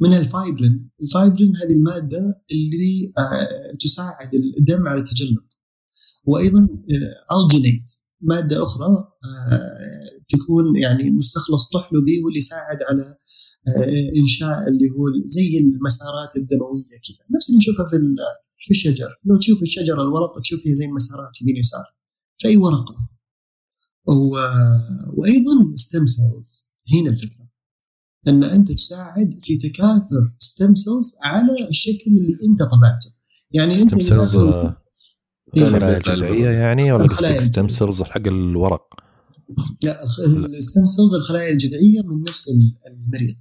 منها 0.00 0.20
ال 0.20 0.29
fibrin، 0.29 0.90
ال 1.02 1.09
fibrin 1.09 1.52
هذه 1.56 1.72
المادة 1.76 2.42
اللي 2.52 3.12
آه 3.18 3.76
تساعد 3.80 4.34
الدم 4.58 4.88
على 4.88 4.98
التجلط. 4.98 5.56
وأيضا 6.24 6.68
alginate. 7.32 7.90
آه 7.90 8.08
مادة 8.20 8.62
أخرى 8.62 8.86
آه 8.86 10.17
تكون 10.28 10.76
يعني 10.76 11.10
مستخلص 11.10 11.70
طحلبي 11.70 12.22
هو 12.22 12.28
اللي 12.28 12.38
يساعد 12.38 12.78
على 12.88 13.16
آه، 13.68 14.20
إنشاء 14.20 14.68
اللي 14.68 14.90
هو 14.90 15.04
زي 15.24 15.58
المسارات 15.58 16.36
الدموية 16.36 16.84
كذا 16.84 17.26
نفس 17.34 17.48
اللي 17.48 17.58
نشوفها 17.58 17.86
في 17.86 17.96
في 18.58 18.70
الشجر. 18.70 19.20
لو 19.24 19.38
تشوف 19.38 19.62
الشجره 19.62 20.02
الورق 20.02 20.40
تشوف 20.40 20.60
فيها 20.62 20.72
زي 20.72 20.86
المسارات 20.86 21.42
يمين 21.42 21.56
يسار. 21.56 21.84
في 22.38 22.48
اي 22.48 22.56
ورقه. 22.56 23.08
وأيضا 25.16 25.72
stem 25.74 26.06
cells 26.06 26.76
هنا 26.94 27.10
الفكرة. 27.10 27.48
أن 28.28 28.44
أنت 28.44 28.72
تساعد 28.72 29.38
في 29.42 29.56
تكاثر 29.56 30.32
stem 30.38 30.74
cells 30.74 31.18
على 31.24 31.68
الشكل 31.68 32.10
اللي 32.10 32.32
أنت 32.50 32.62
طبعته. 32.62 33.14
يعني 33.50 33.82
أنت 33.82 33.88
stem 33.88 34.00
cells 34.00 34.36
خلايا 35.56 35.98
جذعيه 35.98 36.48
يعني 36.48 36.92
ولا 36.92 37.40
stem 37.40 37.68
cells 37.68 38.02
حق 38.02 38.26
الورق؟ 38.26 39.07
لا 39.84 40.04
ال 40.58 40.64
stem 40.64 40.86
cells 40.86 41.14
الخلايا 41.14 41.50
الجذعية 41.50 42.00
من 42.10 42.22
نفس 42.22 42.50
المريض. 42.86 43.36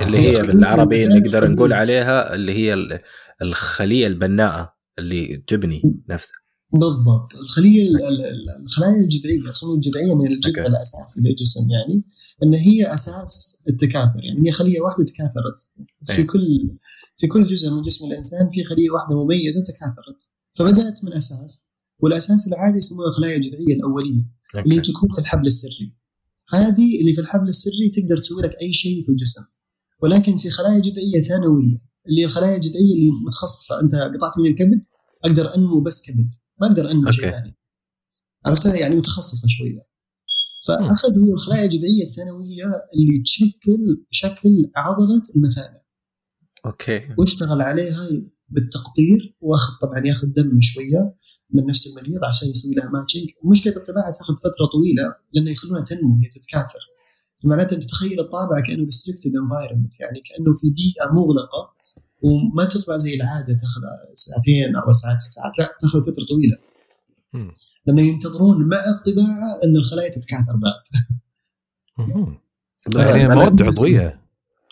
اللي 0.00 0.18
هي 0.18 0.42
بالعربي 0.42 1.06
نقدر 1.06 1.48
نقول 1.48 1.72
عليها 1.72 2.34
اللي 2.34 2.52
هي 2.52 3.00
الخلية 3.42 4.06
البناءة 4.06 4.74
اللي 4.98 5.44
تبني 5.46 5.82
نفسها. 6.08 6.36
بالضبط. 6.72 7.34
الخلية 7.42 7.88
الخلايا 8.62 9.00
الجذعية 9.00 9.40
الصمود 9.48 9.74
الجذعية 9.74 10.14
من 10.14 10.26
الجذع 10.26 10.66
الاساسي 10.66 11.20
للجسم 11.20 11.70
يعني 11.70 12.04
إن 12.42 12.54
هي 12.54 12.94
أساس 12.94 13.64
التكاثر. 13.68 14.24
يعني 14.24 14.48
هي 14.48 14.52
خلية 14.52 14.80
واحدة 14.80 15.04
تكاثرت. 15.04 15.72
في 16.06 16.18
أيه. 16.18 16.26
كل 16.26 16.76
في 17.16 17.26
كل 17.26 17.46
جزء 17.46 17.70
من 17.70 17.82
جسم 17.82 18.06
الإنسان 18.06 18.50
في 18.50 18.64
خلية 18.64 18.90
واحدة 18.90 19.24
مميزة 19.24 19.62
تكاثرت. 19.62 20.34
فبدأت 20.58 21.04
من 21.04 21.12
أساس 21.12 21.74
والأساس 21.98 22.48
العادي 22.48 22.78
يسموها 22.78 23.08
الخلايا 23.08 23.36
الجذعية 23.36 23.74
الأولية. 23.74 24.39
اللي 24.56 24.80
تكون 24.80 25.08
في 25.14 25.18
الحبل 25.18 25.46
السري. 25.46 25.96
هذه 26.52 27.00
اللي 27.00 27.14
في 27.14 27.20
الحبل 27.20 27.48
السري 27.48 27.88
تقدر 27.88 28.18
تسوي 28.18 28.42
لك 28.42 28.54
أي 28.62 28.72
شيء 28.72 29.04
في 29.04 29.08
الجسم. 29.08 29.42
ولكن 30.02 30.36
في 30.36 30.50
خلايا 30.50 30.78
جذعية 30.78 31.22
ثانوية 31.28 31.78
اللي 32.08 32.24
الخلايا 32.24 32.56
الجذعيه 32.56 32.94
اللي 32.94 33.10
متخصصة 33.26 33.80
أنت 33.80 33.94
قطعت 33.94 34.38
من 34.38 34.46
الكبد 34.46 34.80
أقدر 35.24 35.54
أنمو 35.56 35.80
بس 35.80 36.02
كبد 36.06 36.34
ما 36.60 36.66
أقدر 36.66 36.90
أنمو 36.90 37.10
شيء 37.10 37.30
ثاني. 37.30 37.56
عرفتها 38.46 38.74
يعني 38.74 38.96
متخصصة 38.96 39.48
شوية. 39.48 39.90
فأخذ 40.66 41.20
هو 41.20 41.34
الخلايا 41.34 41.64
الجذعية 41.64 42.04
الثانوية 42.04 42.64
اللي 42.94 43.22
تشكل 43.24 44.04
شكل 44.10 44.70
عضلة 44.76 45.22
المثانة. 45.36 45.80
okay. 46.66 47.00
واشتغل 47.18 47.60
عليها 47.60 48.08
بالتقطير 48.48 49.36
وأخذ 49.40 49.72
طبعا 49.82 50.06
ياخذ 50.06 50.26
دم 50.26 50.58
شوية 50.60 51.14
من 51.52 51.66
نفس 51.66 51.86
المريض 51.86 52.24
عشان 52.24 52.48
يسوي 52.48 52.74
لها 52.74 52.88
matching 52.88 53.28
ومشكله 53.42 53.76
الطباعة 53.76 54.12
تاخذ 54.12 54.34
فترة 54.36 54.66
طويلة 54.72 55.14
لأنه 55.32 55.50
يخلونها 55.50 55.84
تنمو 55.84 56.18
هي 56.22 56.28
تتكاثر. 56.28 56.78
معناته 57.44 57.74
أنت 57.74 57.84
تتخيل 57.84 58.20
الطابعة 58.20 58.62
كأنه 58.62 58.84
restricted 58.84 59.32
environment 59.36 60.00
يعني 60.00 60.20
كأنه 60.20 60.52
في 60.52 60.70
بيئة 60.70 61.12
مغلقة 61.14 61.62
وما 62.22 62.64
تطبع 62.64 62.96
زي 62.96 63.14
العادة 63.14 63.54
تاخذ 63.54 63.80
ساعتين 64.12 64.76
أو 64.76 64.92
ساعات 64.92 65.20
ساعات 65.20 65.58
لا 65.58 65.76
تاخذ 65.80 66.02
فترة 66.02 66.24
طويلة. 66.24 66.56
لأنه 67.86 68.02
ينتظرون 68.02 68.68
مع 68.68 68.84
الطباعة 68.88 69.60
إن 69.64 69.76
الخلايا 69.76 70.10
تتكاثر 70.10 70.56
بعد. 70.56 70.82
يعني 72.96 73.34
مواد 73.34 73.62
عضوية. 73.62 74.19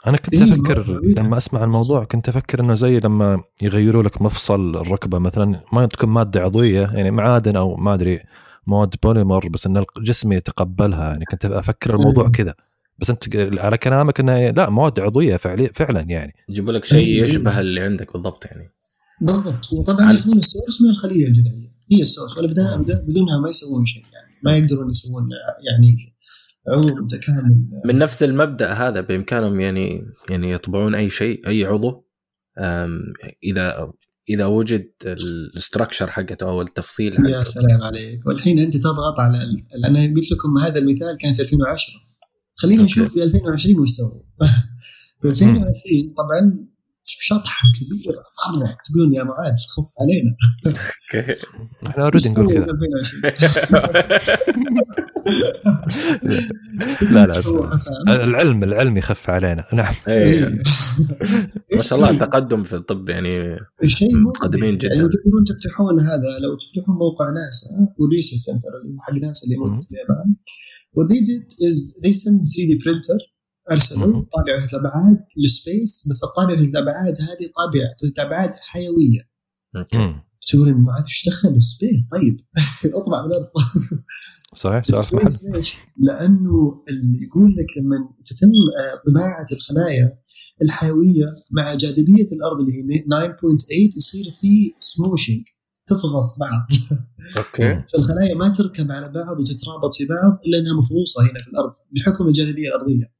أنا 0.09 0.17
كنت 0.17 0.35
إيه 0.35 0.43
أفكر 0.43 1.01
لما 1.03 1.39
أسمع 1.39 1.65
الموضوع 1.65 2.05
كنت 2.05 2.29
أفكر 2.29 2.61
إنه 2.61 2.75
زي 2.75 2.99
لما 2.99 3.43
يغيروا 3.63 4.03
لك 4.03 4.23
مفصل 4.23 4.77
الركبة 4.77 5.19
مثلا 5.19 5.61
ما 5.73 5.87
تكون 5.87 6.11
مادة 6.11 6.41
عضوية 6.41 6.81
يعني 6.81 7.11
معادن 7.11 7.57
أو 7.57 7.77
ما 7.77 7.95
أدري 7.95 8.21
مواد 8.67 8.95
بوليمر 9.03 9.49
بس 9.49 9.67
إن 9.67 9.85
الجسم 9.99 10.33
يتقبلها 10.33 11.09
يعني 11.09 11.25
كنت 11.25 11.45
أفكر 11.45 11.95
الموضوع 11.95 12.25
إيه. 12.25 12.31
كذا. 12.31 12.55
بس 12.99 13.11
أنت 13.11 13.37
على 13.37 13.79
كلامك 13.79 14.21
إنه 14.21 14.51
لا 14.51 14.71
مواد 14.71 15.01
عضوية 15.01 15.37
فعليا 15.37 15.71
فعلا 15.75 16.01
يعني. 16.01 16.35
يجيبوا 16.49 16.73
لك 16.73 16.85
شيء 16.85 16.99
إيه. 16.99 17.23
يشبه 17.23 17.61
اللي 17.61 17.81
عندك 17.81 18.13
بالضبط 18.13 18.47
يعني. 18.47 18.71
بالضبط. 19.21 19.73
وطبعا 19.73 20.13
ياخذون 20.13 20.39
ال 20.39 20.45
source 20.45 20.83
من 20.83 20.91
الخلية 20.91 21.27
الجذعية. 21.27 21.73
هي 21.93 22.03
ال 22.03 22.07
source. 22.07 22.39
ولا 22.39 22.77
بدونها 22.85 23.39
ما 23.39 23.49
يسوون 23.49 23.87
شيء 23.87 24.05
يعني. 24.13 24.41
ما 24.45 24.57
يقدرون 24.57 24.91
يسوون 24.91 25.29
يعني 25.71 25.97
عضو 26.75 26.95
متكامل 26.95 27.65
من 27.85 27.97
نفس 27.97 28.23
المبدأ 28.23 28.73
هذا 28.73 29.01
بإمكانهم 29.01 29.61
يعني 29.61 30.07
يعني 30.31 30.51
يطبعون 30.51 30.95
أي 30.95 31.11
شيء 31.11 31.49
أي 31.49 31.65
عضو. 31.65 32.05
إذا 33.45 33.93
إذا 34.29 34.47
وجد 34.47 34.91
ال 35.07 35.17
structure 35.17 36.07
حقته 36.11 36.49
أو 36.49 36.63
التفصيل 36.63 37.17
حقته. 37.17 37.29
يا 37.29 37.45
سلام 37.45 37.83
عليك. 37.83 38.27
والحين 38.27 38.59
أنت 38.59 38.77
تضغط 38.77 39.21
على 39.21 39.39
أنا 39.85 40.01
قلت 40.01 40.33
لكم 40.33 40.59
هذا 40.59 40.79
المثال 40.79 41.17
كان 41.21 41.35
في 41.35 41.43
2010 41.43 42.09
خلينا 42.59 42.83
نشوف 42.83 43.13
في 43.13 43.23
2020 43.23 43.81
وش 43.81 43.89
سووا 43.91 44.23
في 45.23 45.29
2020 45.29 46.15
طبعا 46.17 46.69
شطحة 47.09 47.69
كبيرة. 47.81 48.23
مره 48.57 48.77
تقولون 48.85 49.15
يا 49.15 49.23
معاذ 49.23 49.55
خف 49.77 49.93
علينا. 50.01 50.37
okay 50.67 51.35
إحنا 51.87 52.05
already 52.05 52.29
نقول 52.29 52.53
كذا. 52.55 52.67
لا 57.13 57.27
لا 57.27 58.25
العلم 58.25 58.65
العلم 58.65 58.97
يخف 58.97 59.31
علينا. 59.31 59.65
نعم. 59.73 59.95
إيه. 60.09 60.59
ما 61.75 61.83
شاء 61.83 61.99
الله 61.99 62.11
التقدم 62.11 62.65
في 62.65 62.77
الطب 62.77 63.09
يعني 63.09 63.57
متقدمين 64.13 64.79
جدا. 64.79 64.95
يعني 64.95 65.09
تقدرون 65.09 65.45
تفتحون 65.49 66.01
هذا 66.01 66.39
لو 66.43 66.57
تفتحون 66.57 66.97
موقع 66.97 67.25
ناسا 67.31 67.95
وال 67.99 68.08
research 68.08 68.43
center 68.43 68.69
حق 69.01 69.15
ناسا 69.15 69.47
اللي 69.47 69.57
موجود 69.59 69.83
في 69.85 69.91
اليابان. 69.91 70.35
they 71.09 71.21
did 71.29 71.47
is 71.69 72.01
they 72.03 72.13
sent 72.13 72.39
3D 72.53 72.73
printer. 72.85 73.19
أرسلوا 73.73 74.25
طابعة 74.33 74.61
ثلاث 74.61 74.75
ابعاد 74.75 75.25
لل 75.37 75.57
space 75.57 76.09
بس 76.11 76.25
الطابعه 76.25 76.57
ثلاث 76.57 76.75
ابعاد 76.75 77.15
هذه 77.15 77.51
طابعة 77.57 77.95
ثلاث 78.01 78.19
ابعاد 78.19 78.51
حيويه 78.61 79.29
تقول 80.49 80.75
ما 80.75 80.93
عاد 80.93 81.05
إيش 81.05 81.29
دخل 81.29 81.49
ال 81.49 81.59
space 81.59 82.09
طيب 82.09 82.41
أطبع 82.99 83.23
من 83.23 83.31
الأرض. 83.31 83.49
صحيح 84.55 84.85
صحيح 84.85 85.29
ليش؟ 85.55 85.79
لأنه 85.97 86.85
اللي 86.89 87.27
يقول 87.27 87.57
لك 87.57 87.79
لما 87.79 87.97
تتم 88.25 88.53
آه، 88.79 89.03
طباعة 89.07 89.47
الخلايا 89.53 90.19
الحيوية 90.63 91.27
مع 91.51 91.75
جاذبية 91.75 92.27
الأرض 92.33 92.61
اللي 92.61 92.73
هي 92.73 92.99
9.8 92.99 93.97
يصير 93.97 94.31
في 94.41 94.75
smushing 94.79 95.43
تفغص 95.87 96.39
بعض. 96.41 96.67
أوكي. 97.37 97.83
فالخلايا 97.93 98.35
ما 98.35 98.49
تركب 98.49 98.93
على 98.93 99.09
بعض 99.09 99.41
وتترابط 99.41 99.95
في 99.95 100.07
بعض 100.07 100.41
إلا 100.47 100.59
إنها 100.59 100.79
مفغوصة 100.79 101.23
هنا 101.23 101.43
في 101.45 101.51
الأرض 101.51 101.73
بحكم 101.93 102.29
الجاذبية 102.29 102.69
الأرضية. 102.69 103.18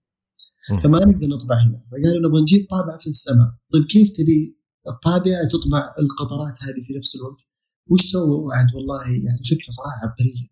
فما 0.83 0.99
نقدر 0.99 1.27
نطبع 1.27 1.57
هنا. 1.65 1.83
فقالوا 1.91 2.29
نبغى 2.29 2.43
نجيب 2.43 2.67
طابعه 2.71 2.99
في 2.99 3.07
السماء. 3.11 3.51
طيب 3.73 3.85
كيف 3.85 4.11
تبي 4.11 4.59
الطابعه 4.89 5.45
تطبع 5.45 5.91
القطرات 5.99 6.59
هذه 6.63 6.81
في 6.87 6.93
نفس 6.97 7.17
الوقت؟ 7.17 7.41
وش 7.87 8.13
سووا؟ 8.13 8.51
بعد 8.51 8.75
والله 8.75 9.09
يعني 9.09 9.43
فكرة 9.51 9.71
صراحة 9.71 9.99
عبقرية. 10.03 10.49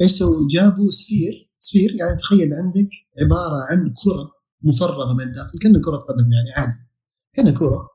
إيش 0.00 0.10
سووا؟ 0.10 0.48
جابوا 0.50 0.90
سفير. 0.90 1.52
سفير 1.58 1.94
يعني 1.94 2.16
تخيل 2.16 2.50
عندك 2.54 2.90
عبارة 3.22 3.56
عن 3.70 3.92
كرة 4.04 4.30
مفرغة 4.62 5.14
من 5.14 5.24
الداخل. 5.24 5.58
كأنها 5.58 5.80
كرة 5.80 5.96
قدم 5.96 6.32
يعني 6.32 6.50
عادي. 6.58 6.88
كأنها 7.32 7.52
كرة 7.52 7.88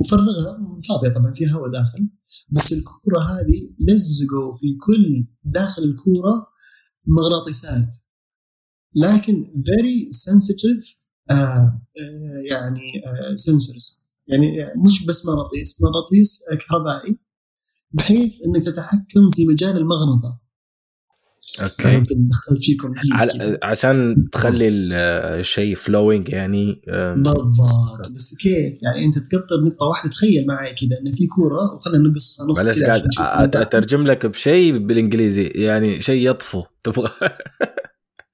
وفرغها 0.00 0.58
فاضية 0.88 1.08
طبعا 1.08 1.32
فيها 1.32 1.52
هواء 1.52 1.70
داخل. 1.70 2.10
بس 2.50 2.72
الكوره 2.72 3.20
هذه 3.32 3.70
لزقوا 3.80 4.52
في 4.52 4.76
كل 4.86 5.26
داخل 5.44 5.82
الكورة 5.82 6.46
مغناطيسات. 7.06 7.96
لكن 8.94 9.44
very 9.44 10.08
sensitive 10.28 10.96
آه 11.30 11.34
آه 11.34 11.80
يعني 12.44 13.02
آه 13.06 13.36
sensors. 13.36 14.00
يعني 14.28 14.52
مش 14.76 15.06
بس 15.06 15.26
مغناطيس 15.26 15.82
مغناطيس 15.82 16.40
كهربائي 16.68 17.18
بحيث 17.92 18.34
إنك 18.46 18.64
تتحكم 18.64 19.30
في 19.34 19.46
مجال 19.46 19.76
المغنطه 19.76 20.38
أوكي. 21.62 22.04
دخلت 22.10 22.64
فيكم 22.64 22.94
على 23.12 23.58
عشان 23.62 24.28
تخلي 24.32 24.68
الشيء 24.68 25.74
floating 25.76 26.28
يعني 26.28 26.82
بالضبط. 26.88 27.46
بس 28.14 28.36
كيف؟ 28.36 28.82
يعني 28.82 29.04
أنت 29.04 29.18
تقطر 29.18 29.64
نقطة 29.66 29.86
واحدة 29.86 30.10
تخيل 30.10 30.46
معي 30.46 30.74
كذا 30.74 30.98
إن 31.00 31.12
في 31.12 31.26
كورة 31.26 31.74
وخلينا 31.74 32.08
نقصها 32.08 32.46
نص 32.46 32.66
معلش 32.66 32.82
قاعد 33.18 33.56
أترجم 33.56 34.04
لك 34.04 34.26
بشيء 34.26 34.78
بالإنجليزي 34.78 35.42
يعني 35.42 36.00
شيء 36.00 36.30
يطفو. 36.30 36.62
تبغى؟ 36.84 37.10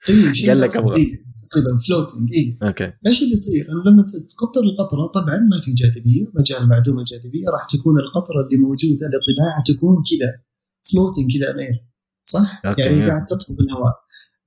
إيه، 0.08 0.48
قال 0.48 0.60
لك 0.60 0.76
أبغى 0.76 1.26
تقريبا 1.50 1.78
floating 1.86 2.34
إي 2.34 2.58
أوكي. 2.62 2.92
إيش 3.06 3.22
اللي 3.22 3.32
يصير؟ 3.32 3.66
انه 3.70 3.82
لما 3.86 4.06
تقطر 4.30 4.60
القطرة 4.60 5.06
طبعا 5.06 5.38
ما 5.38 5.60
في 5.60 5.72
جاذبية 5.74 6.26
مجال 6.34 6.68
معدوم 6.68 6.98
الجاذبية 6.98 7.46
راح 7.54 7.68
تكون 7.70 7.98
القطرة 7.98 8.40
اللي 8.44 8.56
موجودة 8.56 9.06
للطباعة 9.12 9.60
تكون 9.70 9.96
كذا 10.10 10.30
floating 10.90 11.36
كذا 11.36 11.58
air 11.58 11.76
صح؟ 12.24 12.62
أوكي. 12.66 12.80
يعني 12.82 13.06
قاعد 13.06 13.26
تطفو 13.26 13.54
في 13.54 13.60
الهواء. 13.60 13.94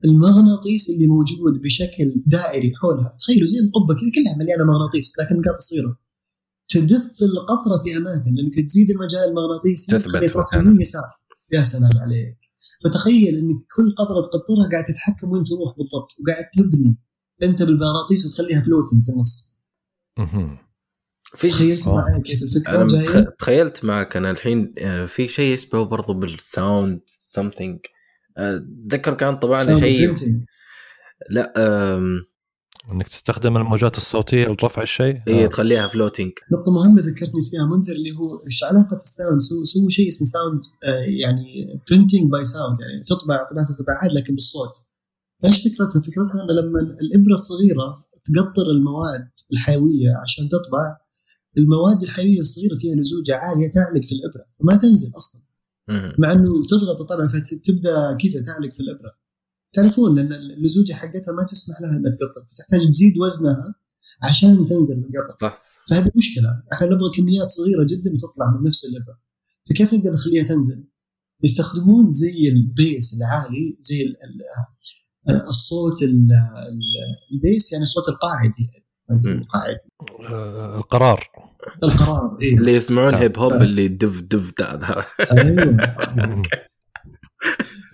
المغناطيس 0.06 0.90
اللي 0.90 1.08
موجود 1.08 1.62
بشكل 1.64 2.24
دائري 2.26 2.72
حولها 2.76 3.16
تخيلوا 3.20 3.48
زي 3.48 3.60
القبه 3.60 3.94
كذا 3.94 4.10
كلها 4.16 4.38
مليانة 4.38 4.64
مغناطيس 4.64 5.20
لكن 5.20 5.36
نقاط 5.36 5.58
صغيره 5.58 6.00
تدف 6.68 7.16
القطرة 7.22 7.84
في 7.84 7.98
أماكن 7.98 8.34
لأنك 8.36 8.56
تزيد 8.68 8.90
المجال 8.90 9.24
المغناطيسي 9.30 10.00
تثبت 10.00 10.36
يسار. 10.82 11.04
يا 11.54 11.64
سلام 11.64 11.98
عليك. 12.02 12.39
فتخيل 12.84 13.38
انك 13.38 13.56
كل 13.76 13.96
قطرة 13.98 14.22
تقطرها 14.22 14.70
قاعد 14.72 14.84
تتحكم 14.84 15.32
وين 15.32 15.44
تروح 15.44 15.78
بالضبط 15.78 16.08
وقاعد 16.22 16.46
تبني 16.54 16.98
أنت 17.44 17.64
بالمغناطيس 17.64 18.26
وتخليها 18.26 18.62
floating 18.62 19.04
في 19.06 19.12
النص. 19.12 19.60
في 21.36 21.48
تخيلت 21.48 21.88
معي 21.88 22.22
كيف 22.22 22.44
الفكرة 22.44 22.88
جاية؟ 22.88 23.36
تخيلت 23.40 23.86
معك 23.86 24.18
أنا 24.18 24.32
الحين 24.32 24.74
آه، 24.78 25.06
في 25.06 25.28
شيء 25.28 25.54
يشبه 25.54 25.84
برضو 25.84 26.14
بال 26.14 26.39
sound 26.39 27.02
something 27.06 27.80
أتذكر 28.38 29.14
كان 29.14 29.36
طبعا 29.36 29.60
شيء 29.60 30.16
لا 31.30 31.54
إنك 32.92 33.08
تستخدم 33.08 33.58
الموجات 33.58 33.98
الصوتية 33.98 34.46
لرفع 34.46 34.82
الشيء؟ 34.82 35.22
هي 35.28 35.48
تخليها 35.48 35.88
floating 35.88 36.32
نقطة 36.52 36.72
مهمة 36.72 37.02
ذكرتني 37.02 37.42
فيها 37.52 37.66
منذر 37.66 37.96
اللي 37.96 38.12
هو 38.12 38.46
إيش 38.48 38.64
علاقة 38.64 38.96
ال 38.96 39.03
sound 39.03 39.42
سووا 39.42 39.64
سو 39.64 39.90
شيء 39.90 40.08
اسمه 40.08 40.28
sound 40.28 40.62
آه 40.84 41.06
يعني 41.24 41.80
printing 41.90 42.32
by 42.32 42.44
sound 42.44 42.80
يعني 42.80 43.04
تطبع 43.04 43.48
طبعات 43.52 43.70
الطباعات 43.70 44.14
لكن 44.14 44.36
بالصوت. 44.36 44.74
إيش 45.46 45.68
فكرتها؟ 45.68 46.02
فكرتها 46.02 46.44
إنه 46.44 46.54
لما 46.62 46.80
الإبرة 46.80 47.34
الصغيرة 47.34 48.06
تقطر 48.36 48.70
المواد 48.72 49.30
الحيوية 49.54 50.12
عشان 50.24 50.50
تطبع 50.50 50.98
المواد 51.58 52.04
الحيوية 52.04 52.40
الصغيرة 52.40 52.76
فيها 52.76 52.96
لزوجه 52.96 53.36
عالية 53.36 53.72
تعلق 53.72 54.06
في 54.08 54.16
الإبرة 54.16 54.46
فما 54.60 54.76
تنزل 54.76 55.18
أصلا. 55.18 55.42
مع 56.20 56.32
إنه 56.32 56.62
تضغط 56.70 57.02
الطبعه 57.02 57.28
فتبدأ 57.28 58.18
كذا 58.22 58.44
تعلق 58.46 58.74
في 58.74 58.80
الإبرة. 58.80 59.12
تعرفون 59.74 60.20
إن 60.20 60.34
اللزوجة 60.34 60.94
حقتها 60.94 61.32
ما 61.34 61.44
تسمح 61.44 61.82
لها 61.82 61.90
إنها 61.90 62.12
تقطر 62.12 62.46
فتحتاج 62.48 62.92
تزيد 62.92 63.18
وزنها 63.18 63.76
عشان 64.24 64.66
تنزل 64.66 64.98
من 64.98 65.04
القطر 65.04 65.38
صح. 65.42 65.62
فهذه 65.90 66.12
مشكلة. 66.16 66.64
إحنا 66.74 66.88
نبغى 66.88 67.12
كميات 67.18 67.52
صغيرة 67.52 67.84
جدا 67.90 68.14
وتطلع 68.14 68.58
من 68.58 68.68
نفس 68.68 68.86
الابره 68.86 69.20
فكيف 69.70 69.94
نقدر 69.94 70.14
نخليها 70.14 70.44
تنزل؟ 70.44 70.88
يستخدمون 71.44 72.12
زي 72.12 72.50
ال 72.50 72.63
bass 72.63 73.18
العالي 73.18 73.78
زي 73.80 74.02
ال 74.02 74.16
ال 75.30 75.48
الصوت 75.48 76.04
ال 76.04 76.28
ال 77.34 77.41
bass 77.41 77.72
يعني 77.72 77.84
الصوت 77.84 78.10
القاعدي 78.10 78.70
القاعدي 79.12 79.90
آه، 80.30 80.78
القرار. 80.78 81.28
القرار 81.84 82.38
إيه؟ 82.42 82.58
اللي 82.58 82.76
يسمعون 82.76 83.14
hip 83.14 83.40
hop 83.40 83.54
اللي 83.54 83.88
دف 83.88 84.22
دف 84.22 84.62
هذا 84.62 85.06
أيوه. 85.32 85.78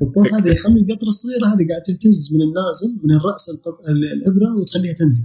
الصوت 0.01 0.33
هذا 0.33 0.51
يخلي 0.51 0.81
القطره 0.81 1.07
الصغيره 1.07 1.45
هذه 1.47 1.67
قاعدة 1.69 1.83
تهتز 1.85 2.33
من 2.33 2.41
النازل 2.41 2.99
من 3.03 3.11
الرأس 3.15 3.49
الإبرة 3.89 4.55
وتخليها 4.61 4.93
تنزل. 4.93 5.23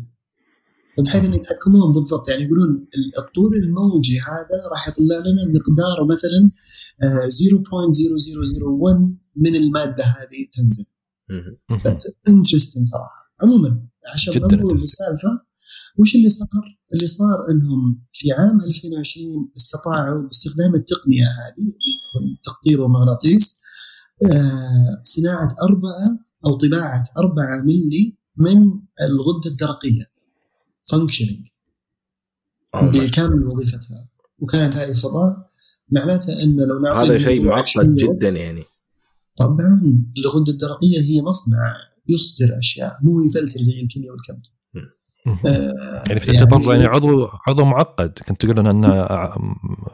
بحيث 0.98 1.24
إن 1.24 1.34
يتحكمون 1.34 1.92
بالضبط. 1.94 2.28
يعني 2.28 2.44
يقولون 2.44 2.88
الطول 3.18 3.52
الموجي 3.62 4.20
هذا 4.20 4.68
راح 4.70 4.88
يطلع 4.88 5.18
لنا 5.18 5.44
مقدار 5.44 6.06
مثلا 6.12 6.50
0.0001 7.28 9.16
من 9.36 9.56
المادة 9.56 10.04
هذه 10.04 10.40
تنزل. 10.52 10.84
انترستنج 12.28 12.86
صراحة. 12.86 13.20
عموما 13.42 13.86
عشان 14.14 14.42
نقول 14.42 14.82
السالفه 14.82 15.50
وش 15.98 16.14
اللي 16.14 16.28
صار؟ 16.28 16.80
اللي 16.94 17.06
صار 17.06 17.50
إنهم 17.50 18.02
في 18.12 18.32
عام 18.32 18.60
2020 18.60 19.52
استطاعوا 19.56 20.22
باستخدام 20.22 20.74
التقنية 20.74 21.24
هذه 21.24 21.72
تقطير 22.42 22.80
ومغناطيس 22.80 23.60
آه 23.64 23.69
صناعة 25.02 25.56
أربعة 25.62 26.18
أو 26.46 26.56
طباعة 26.56 27.04
أربعة 27.18 27.60
ملي 27.62 28.16
من 28.36 28.80
الغدة 29.08 29.50
الدرقية. 29.50 30.04
functioning 30.90 31.46
بكامل 32.74 33.46
وظيفتها. 33.46 34.08
وكانت 34.38 34.76
هذه 34.76 34.88
الفضاء. 34.88 35.50
معناتها 35.90 36.42
إن 36.42 36.56
لو 36.56 36.78
نعطي 36.78 37.06
هذا 37.06 37.18
شيء 37.18 37.42
معقد 37.44 37.94
جدا 37.94 38.28
يعني. 38.28 38.64
طبعا 39.36 40.04
الغدة 40.18 40.52
الدرقية 40.52 41.00
هي 41.00 41.22
مصنع 41.22 41.76
يصدر 42.08 42.58
أشياء 42.58 42.98
مو 43.02 43.20
يفلتر 43.20 43.62
زي 43.62 43.80
الكليه 43.80 44.10
والكبد. 44.10 44.46
آه 45.26 46.04
يعني 46.08 46.20
تعتبر 46.20 46.60
يعني, 46.60 46.72
يعني 46.72 46.86
عضو 46.86 47.28
عضو 47.48 47.64
معقد 47.64 48.18
كنت 48.28 48.46
تقول 48.46 48.58
أن 48.58 48.82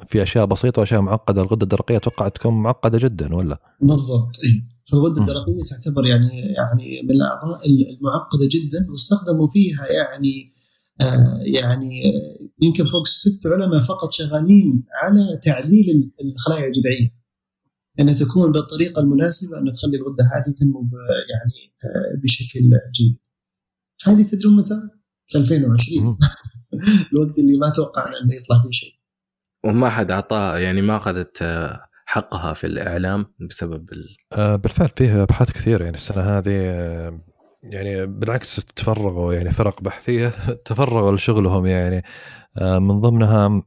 في 0.08 0.22
أشياء 0.22 0.44
بسيطة 0.44 0.80
وأشياء 0.80 1.00
معقدة 1.00 1.42
الغدة 1.42 1.62
الدرقية 1.62 1.96
أتوقع 1.96 2.28
تكون 2.28 2.62
معقدة 2.62 2.98
جدا 2.98 3.34
ولا؟ 3.34 3.60
بالضبط 3.80 4.36
اي 4.44 4.64
فالغده 4.90 5.20
الدرقية 5.20 5.64
تعتبر 5.64 6.06
يعني 6.06 6.30
يعني 6.56 7.02
من 7.04 7.10
الأعضاء 7.10 7.56
المعقدة 7.68 8.48
جدا 8.50 8.86
واستخدموا 8.90 9.48
فيها 9.48 9.86
يعني 9.86 10.50
آه 11.00 11.40
يعني 11.44 12.02
يمكن 12.62 12.84
فوق 12.84 13.06
ست 13.06 13.46
علماء 13.46 13.80
فقط 13.80 14.12
شغالين 14.12 14.84
على 15.02 15.40
تعديل 15.42 16.12
الخلايا 16.24 16.66
الجذعية 16.66 17.16
انها 18.00 18.14
تكون 18.14 18.52
بالطريقة 18.52 19.00
المناسبة 19.02 19.58
أن 19.58 19.72
تخلي 19.72 19.96
الغدة 19.96 20.24
هذه 20.24 20.54
تنمو 20.54 20.80
يعني 21.32 21.74
آه 21.84 22.20
بشكل 22.22 22.60
جيد. 22.94 23.18
هذه 24.04 24.22
تدرون 24.22 24.56
متى؟ 24.56 24.74
في 25.26 25.38
2020 25.38 26.18
الوقت 27.12 27.38
اللي 27.38 27.58
ما 27.58 27.68
توقعنا 27.76 28.20
إنه 28.22 28.34
يطلع 28.34 28.62
فيه 28.62 28.70
شيء. 28.70 28.96
وما 29.64 29.90
حد 29.90 30.10
أعطاه 30.10 30.58
يعني 30.58 30.82
ما 30.82 30.96
أخذت 30.96 31.42
آه، 31.42 31.80
حقها 32.06 32.52
في 32.52 32.64
الإعلام 32.64 33.26
بسبب 33.40 33.92
ال... 33.92 34.16
آه 34.32 34.56
بالفعل 34.56 34.88
فيه 34.88 35.22
أبحاث 35.22 35.52
كثيرة 35.52 35.84
يعني 35.84 35.96
السنة 35.96 36.22
هذه 36.22 36.50
آه 36.50 37.20
يعني 37.62 38.06
بالعكس 38.06 38.56
تفرغوا 38.76 39.34
يعني 39.34 39.50
فرق 39.50 39.82
بحثية 39.82 40.28
تفرغوا 40.64 41.12
لشغلهم 41.12 41.66
يعني 41.66 42.04
آه 42.58 42.78
من 42.78 43.00
ضمنها 43.00 43.62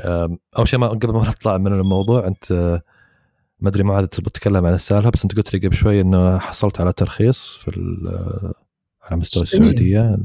آه 0.00 0.38
أول 0.58 0.68
شيء 0.68 0.78
ما 0.78 0.88
قبل 0.88 1.12
ما 1.12 1.28
نطلع 1.28 1.58
من 1.58 1.72
الموضوع 1.72 2.26
أنت 2.26 2.52
آه 2.52 2.82
ما 3.60 3.68
أدري 3.68 3.82
ما 3.82 3.94
عاد 3.94 4.04
بتكلم 4.04 4.66
عن 4.66 4.74
السالفة 4.74 5.10
بس 5.10 5.22
أنت 5.22 5.36
قلت 5.36 5.54
لي 5.54 5.60
قبل 5.60 5.76
شوي 5.76 6.00
إنه 6.00 6.38
حصلت 6.38 6.80
على 6.80 6.92
ترخيص 6.92 7.46
في 7.46 7.70
على 9.02 9.20
مستوى 9.20 9.42
السعودية. 9.42 10.16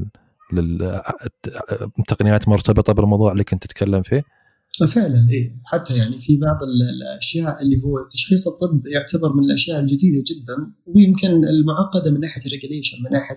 للتقنيات 0.52 2.48
مرتبطة 2.48 2.92
بالموضوع 2.92 3.32
اللي 3.32 3.44
كنت 3.44 3.62
تتكلم 3.62 4.02
فيه؟ 4.02 4.22
فعلا 4.86 5.28
اي 5.30 5.60
حتى 5.64 5.96
يعني 5.96 6.18
في 6.18 6.36
بعض 6.36 6.58
الأشياء 6.62 7.62
اللي 7.62 7.76
هو 7.84 8.06
تشخيص 8.10 8.48
الطب 8.48 8.86
يعتبر 8.86 9.32
من 9.32 9.44
الأشياء 9.44 9.80
الجديدة 9.80 10.24
جدا 10.30 10.56
ويمكن 10.86 11.44
المعقدة 11.48 12.10
من 12.10 12.20
ناحية 12.20 12.40
ال 12.46 12.50
regulation 12.50 12.96
من 13.04 13.10
ناحية 13.12 13.36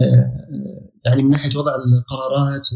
آه، 0.00 0.90
يعني 1.04 1.22
من 1.22 1.30
ناحية 1.30 1.58
وضع 1.58 1.72
القرارات 1.74 2.66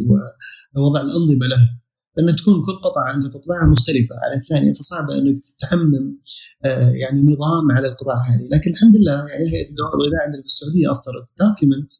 ووضع 0.76 1.00
الأنظمة 1.00 1.46
له 1.46 1.68
لأن 2.16 2.36
تكون 2.36 2.54
كل 2.66 2.76
قطعة 2.84 3.14
انت 3.14 3.22
تطبعها 3.26 3.66
مختلفة 3.72 4.14
عن 4.24 4.36
الثانية 4.36 4.72
فصعب 4.72 5.10
إنك 5.10 5.40
تعمم 5.58 6.18
آه، 6.64 6.90
يعني 6.90 7.20
نظام 7.22 7.72
على 7.76 7.88
القطع 7.88 8.16
هذه. 8.28 8.44
لكن 8.52 8.70
الحمد 8.70 8.96
لله 8.96 9.18
يعني 9.30 9.44
هيئه 9.52 9.70
الدواء 9.70 9.90
والغذاء 9.92 10.20
عندنا 10.24 10.42
في 10.42 10.46
السعودية 10.46 10.90
أصدرت 10.90 11.26
document 11.40 11.90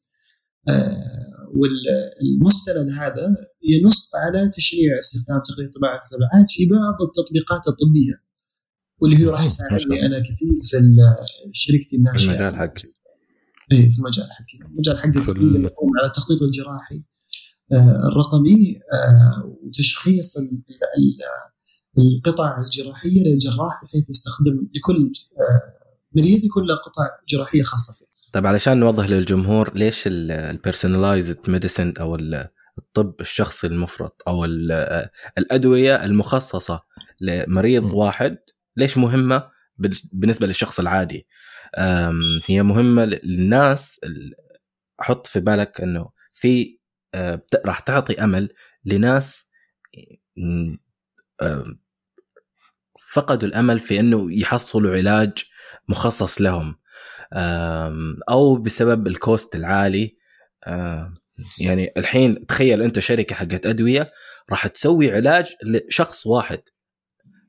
والمستند 1.54 2.88
هذا 2.98 3.36
ينص 3.62 4.10
على 4.14 4.48
تشريع 4.48 4.98
استخدام 4.98 5.40
تقنية 5.48 5.70
طباعة 5.70 6.00
الطبعات 6.04 6.50
في 6.50 6.66
بعض 6.66 6.96
التطبيقات 7.08 7.68
الطبية 7.68 8.28
واللي 9.00 9.26
هو 9.26 9.30
راح 9.30 9.44
يساعدني 9.44 10.06
أنا 10.06 10.20
كثير 10.20 10.48
في 10.62 10.78
شركتي 11.52 11.96
الناشئه 11.96 12.30
المجال 12.30 12.56
حقي 12.56 12.88
اي 13.72 13.90
في 13.90 13.98
المجال 13.98 14.26
حقي. 14.30 14.68
المجال 14.70 14.98
حقي 14.98 15.20
يقوم 15.64 15.90
على 15.98 16.06
التخطيط 16.06 16.42
الجراحي 16.42 17.02
آه، 17.72 18.08
الرقمي 18.08 18.80
آه، 18.92 19.58
وتشخيص 19.62 20.36
القطع 21.98 22.64
الجراحية 22.64 23.24
للجراح 23.24 23.84
بحيث 23.84 24.10
يستخدم 24.10 24.68
لكل 24.74 25.12
مريض 26.16 26.44
يكون 26.44 26.66
له 26.66 26.74
قطع 26.74 27.02
جراحية 27.28 27.62
خاصة 27.62 27.92
فيه. 27.98 28.07
طيب 28.32 28.46
علشان 28.46 28.80
نوضح 28.80 29.06
للجمهور 29.08 29.74
ليش 29.74 30.02
ال 30.06 30.17
personalized 30.17 31.50
medicine 31.50 31.94
أو 32.00 32.14
الطب 32.78 33.14
الشخصي 33.20 33.66
المفرط 33.66 34.22
أو 34.28 34.44
الأدوية 35.38 36.04
المخصصة 36.04 36.82
لمريض 37.20 37.92
واحد 37.92 38.38
ليش 38.76 38.98
مهمة 38.98 39.48
بالنسبة 40.12 40.46
للشخص 40.46 40.80
العادي؟ 40.80 41.26
هي 42.46 42.62
مهمة 42.62 43.04
للناس 43.04 44.00
حط 45.00 45.26
في 45.26 45.40
بالك 45.40 45.80
إنه 45.80 46.10
في 46.34 46.78
راح 47.66 47.80
تعطي 47.80 48.24
أمل 48.24 48.48
لناس 48.84 49.50
فقدوا 53.12 53.48
الأمل 53.48 53.78
في 53.80 54.00
إنه 54.00 54.32
يحصلوا 54.40 54.96
علاج 54.96 55.32
مخصص 55.88 56.40
لهم. 56.40 56.76
أو 58.28 58.56
بسبب 58.56 59.06
ال 59.06 59.16
cost 59.16 59.54
العالي. 59.54 60.16
يعني 61.60 61.92
الحين 61.96 62.46
تخيل 62.46 62.82
أنت 62.82 62.98
شركة 62.98 63.34
حقت 63.34 63.66
أدوية 63.66 64.10
راح 64.50 64.66
تسوي 64.66 65.12
علاج 65.12 65.54
لشخص 65.64 66.26
واحد. 66.26 66.60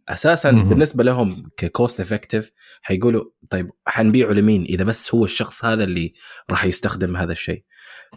أساسا 0.09 0.51
م- 0.51 0.69
بالنسبة 0.69 1.03
لهم 1.03 1.49
ك 1.57 1.66
cost 1.66 2.01
effective 2.01 2.51
حيقولوا 2.81 3.23
طيب 3.49 3.71
حنبيعه 3.87 4.31
لمين؟ 4.31 4.63
إذا 4.63 4.83
بس 4.83 5.15
هو 5.15 5.23
الشخص 5.23 5.65
هذا 5.65 5.83
اللي 5.83 6.13
راح 6.49 6.65
يستخدم 6.65 7.17
هذا 7.17 7.31
الشيء. 7.31 7.63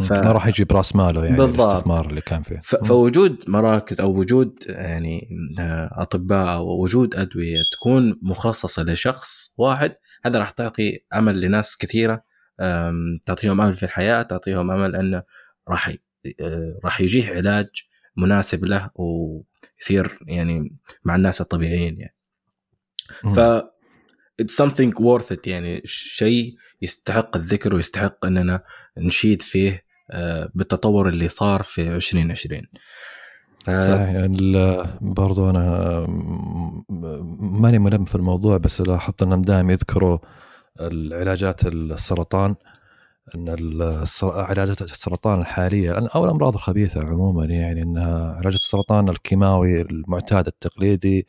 ف... 0.00 0.12
ما 0.12 0.32
راح 0.32 0.46
يجي 0.46 0.64
براس 0.64 0.96
ماله 0.96 1.24
يعني 1.24 1.36
بالضبط. 1.36 1.68
الاستثمار 1.68 2.10
اللي 2.10 2.20
كان 2.20 2.42
فيه. 2.42 2.58
ف... 2.62 2.74
فوجود 2.76 3.44
مراكز 3.48 4.00
أو 4.00 4.10
وجود 4.18 4.58
يعني 4.66 5.28
آه، 5.60 5.90
أطباء 5.92 6.54
أو 6.56 6.82
وجود 6.82 7.14
أدوية 7.14 7.58
تكون 7.72 8.18
مخصصة 8.22 8.82
لشخص 8.82 9.54
واحد 9.58 9.94
هذا 10.24 10.38
راح 10.38 10.50
تعطي 10.50 10.98
أمل 11.14 11.40
لناس 11.40 11.76
كثيرة 11.76 12.22
تعطيهم 13.26 13.60
أمل 13.60 13.74
في 13.74 13.82
الحياة 13.82 14.22
تعطيهم 14.22 14.70
أمل 14.70 14.96
أنه 14.96 15.22
راح 15.68 15.94
آه، 16.40 16.78
راح 16.84 17.00
يجيه 17.00 17.34
علاج 17.34 17.66
مناسب 18.16 18.64
له 18.64 18.90
ويصير 19.82 20.18
يعني 20.26 20.76
مع 21.04 21.16
الناس 21.16 21.40
الطبيعيين 21.40 21.98
يعني. 22.00 22.16
ف 23.34 23.62
it's 24.42 24.64
something 24.64 24.92
worth 24.92 25.32
it 25.34 25.46
يعني 25.46 25.82
شيء 25.84 26.54
يستحق 26.82 27.36
الذكر 27.36 27.74
ويستحق 27.74 28.24
إننا 28.26 28.62
نشيد 28.98 29.42
فيه 29.42 29.84
بالتطور 30.54 31.08
اللي 31.08 31.28
صار 31.28 31.62
في 31.62 31.82
2020 31.82 32.62
صحيح 33.66 34.08
يعني 34.08 34.56
برضو 35.00 35.50
أنا 35.50 36.06
ماني 37.38 37.78
ملم 37.78 38.04
في 38.04 38.14
الموضوع 38.14 38.56
بس 38.56 38.80
لاحظت 38.80 39.22
أنهم 39.22 39.42
دائما 39.42 39.72
يذكروا 39.72 40.18
العلاجات 40.80 41.66
السرطان. 41.66 42.54
أن 43.34 43.48
علاجات 44.22 44.82
السرطان 44.82 45.40
الحالية 45.40 45.92
أو 46.14 46.24
الأمراض 46.24 46.54
الخبيثة 46.54 47.00
عموما 47.00 47.44
يعني 47.44 47.82
انها 47.82 48.32
علاجات 48.32 48.60
السرطان 48.60 49.08
الكيماوي 49.08 49.80
المعتاد 49.80 50.46
التقليدي 50.46 51.26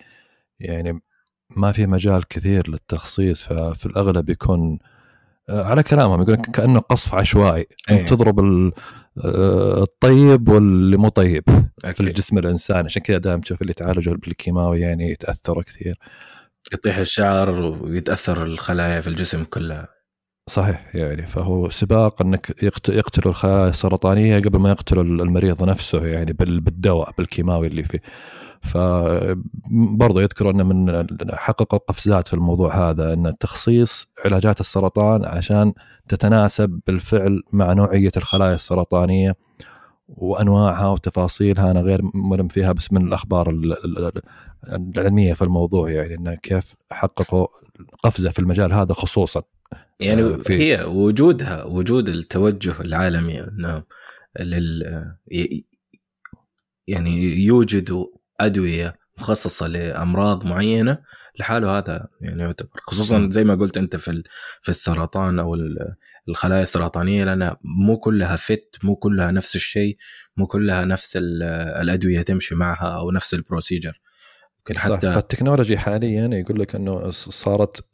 يعني 0.60 1.02
ما 1.50 1.72
في 1.72 1.86
مجال 1.86 2.28
كثير 2.28 2.70
للتخصيص 2.70 3.44
ففي 3.44 3.86
الأغلب 3.86 4.30
يكون 4.30 4.80
آه، 5.50 5.64
على 5.64 5.84
كلامهم 5.84 6.22
يقول 6.22 6.36
كأنه 6.36 6.80
قصف 6.80 7.14
عشوائي 7.16 7.68
أيه. 7.90 8.06
تضرب 8.06 8.40
آه، 9.26 9.84
الطيب 9.84 10.50
واللي 10.50 10.98
مو 10.98 11.10
طيب 11.10 11.44
أكيد. 11.84 11.96
في 11.96 12.00
الجسم 12.00 12.38
الإنسان 12.38 12.86
عشان 12.86 13.02
كذا 13.02 13.18
دائما 13.18 13.42
تشوف 13.42 13.62
اللي 13.62 13.72
يتعالجوا 13.72 14.16
بالكيماوي 14.16 14.80
يعني 14.82 15.12
يتأثروا 15.12 15.64
كثير 15.64 16.00
يطيح 16.74 16.98
الشعر 16.98 17.50
ويتأثر 17.50 18.44
الخلايا 18.44 19.02
في 19.02 19.08
الجسم 19.08 19.44
كلها 19.44 19.88
صحيح 20.48 20.96
يعني 20.96 21.26
فهو 21.26 21.70
سباق 21.70 22.22
إنك 22.22 22.64
يقتلوا 22.90 23.32
الخلايا 23.32 23.70
السرطانيه 23.70 24.40
قبل 24.40 24.60
ما 24.60 24.70
يقتلوا 24.70 25.04
المريض 25.04 25.64
نفسه 25.64 26.06
يعني 26.06 26.34
بالدواء 26.34 27.12
بالكيماوي 27.18 27.68
اللي 27.68 27.84
فيه. 27.84 28.02
فبرضه 28.62 30.22
يذكر 30.22 30.50
إنه 30.50 30.64
من 30.64 31.08
حققوا 31.34 31.80
قفزات 31.80 32.28
في 32.28 32.34
الموضوع 32.34 32.90
هذا 32.90 33.14
إن 33.14 33.34
تخصيص 33.40 34.08
علاجات 34.26 34.60
السرطان 34.60 35.26
عشان 35.26 35.74
تتناسب 36.08 36.80
بالفعل 36.88 37.44
مع 37.54 37.74
نوعية 37.74 38.12
الخلايا 38.18 38.56
السرطانية 38.56 39.36
وأنواعها 40.08 40.88
وتفاصيلها. 40.90 41.72
أنا 41.72 41.82
غير 41.82 42.02
ملم 42.14 42.48
فيها 42.48 42.72
بس 42.72 42.94
من 42.94 43.08
الأخبار 43.08 43.50
العلمية 44.68 45.34
في 45.34 45.42
الموضوع 45.42 45.90
يعني 45.90 46.16
إنه 46.16 46.36
كيف 46.36 46.76
حققوا 46.92 47.48
قفزة 48.04 48.30
في 48.30 48.40
المجال 48.40 48.74
هذا 48.74 48.94
خصوصا. 48.94 49.42
يعني 50.00 50.22
آه، 50.22 50.38
في 50.38 50.54
هي 50.54 50.84
وجودها 50.84 51.64
وجود 51.64 52.10
التوجه 52.10 52.82
العالمي 52.82 53.44
انه 53.44 53.84
لل 54.40 54.84
يعني 56.88 57.24
يوجدوا 57.24 58.06
أدوية 58.40 58.96
مخصصة 59.18 59.68
لأمراض 59.68 60.46
معينة 60.46 60.98
لحاله 61.40 61.78
هذا 61.78 62.08
يعني 62.22 62.44
يعتبر. 62.44 62.70
خصوصا 62.88 63.30
زي 63.32 63.44
ما 63.44 63.56
قلت 63.56 63.78
أنت 63.78 63.96
في 63.96 64.24
في 64.62 64.70
السرطان 64.70 65.40
أو 65.40 65.58
الخلايا 66.28 66.62
السرطانية 66.62 67.24
لانها 67.24 67.58
مو 67.64 67.98
كلها 67.98 68.36
fit 68.36 68.78
مو 68.84 68.96
كلها 68.96 69.32
نفس 69.32 69.56
الشيء 69.56 69.98
مو 70.38 70.48
كلها 70.48 70.86
نفس 70.86 71.18
الأدوية 71.82 72.22
تمشي 72.22 72.56
معها 72.56 73.00
أو 73.00 73.12
نفس 73.12 73.34
ال 73.34 73.40
procedure. 73.40 74.02
ممكن 74.58 74.80
حتى 74.80 75.08
صح 75.08 75.14
فال 75.14 75.24
technology 75.24 75.78
حاليا 75.78 76.28
يقول 76.28 76.60
لك 76.60 76.76
إنه 76.76 77.10
صارت 77.12 77.86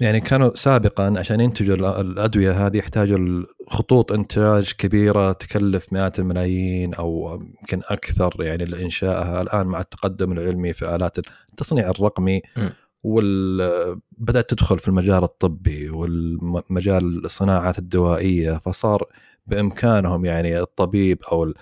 يعني 0.00 0.20
كانوا 0.20 0.56
سابقا 0.56 1.14
عشان 1.18 1.40
ينتجوا 1.40 2.00
الأدوية 2.00 2.66
هذه 2.66 2.76
يحتاجوا 2.76 3.44
خطوط 3.68 4.12
إنتاج 4.12 4.72
كبيرة 4.78 5.32
تكلف 5.32 5.92
مئات 5.92 6.18
الملايين 6.18 6.94
أو 6.94 7.40
يمكن 7.60 7.80
أكثر 7.84 8.34
يعني 8.40 8.64
لإنشائها. 8.64 9.42
الآن 9.42 9.66
مع 9.66 9.80
التقدم 9.80 10.32
العلمي 10.32 10.72
في 10.72 10.94
آلات 10.94 11.18
التصنيع 11.18 11.90
الرقمي 11.90 12.42
بدأت 14.18 14.50
تدخل 14.50 14.78
في 14.78 14.88
المجال 14.88 15.24
الطبي 15.24 15.90
والمجال 15.90 17.24
الصناعات 17.24 17.78
الدوائية 17.78 18.52
فصار 18.52 19.04
بإمكانهم 19.46 20.24
يعني 20.24 20.60
الطبيب 20.60 21.22
أو 21.32 21.52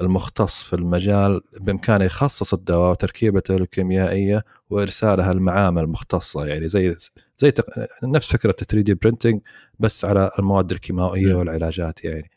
المختص 0.00 0.62
في 0.62 0.76
المجال 0.76 1.40
بإمكانه 1.60 2.04
يخصص 2.04 2.54
الدواء 2.54 2.90
وتركيبته 2.90 3.56
الكيميائية 3.56 4.44
وإرسالها 4.70 5.32
المعامل 5.32 5.82
المختصة 5.82 6.46
يعني 6.46 6.68
زي 6.68 6.96
زي 7.38 7.50
تق... 7.50 7.64
نفس 8.02 8.32
فكرة 8.32 8.52
3 8.52 8.80
دي 8.80 8.94
برنتنج 8.94 9.40
بس 9.78 10.04
على 10.04 10.30
المواد 10.38 10.70
الكيماوية 10.72 11.34
والعلاجات 11.34 12.04
يعني. 12.04 12.30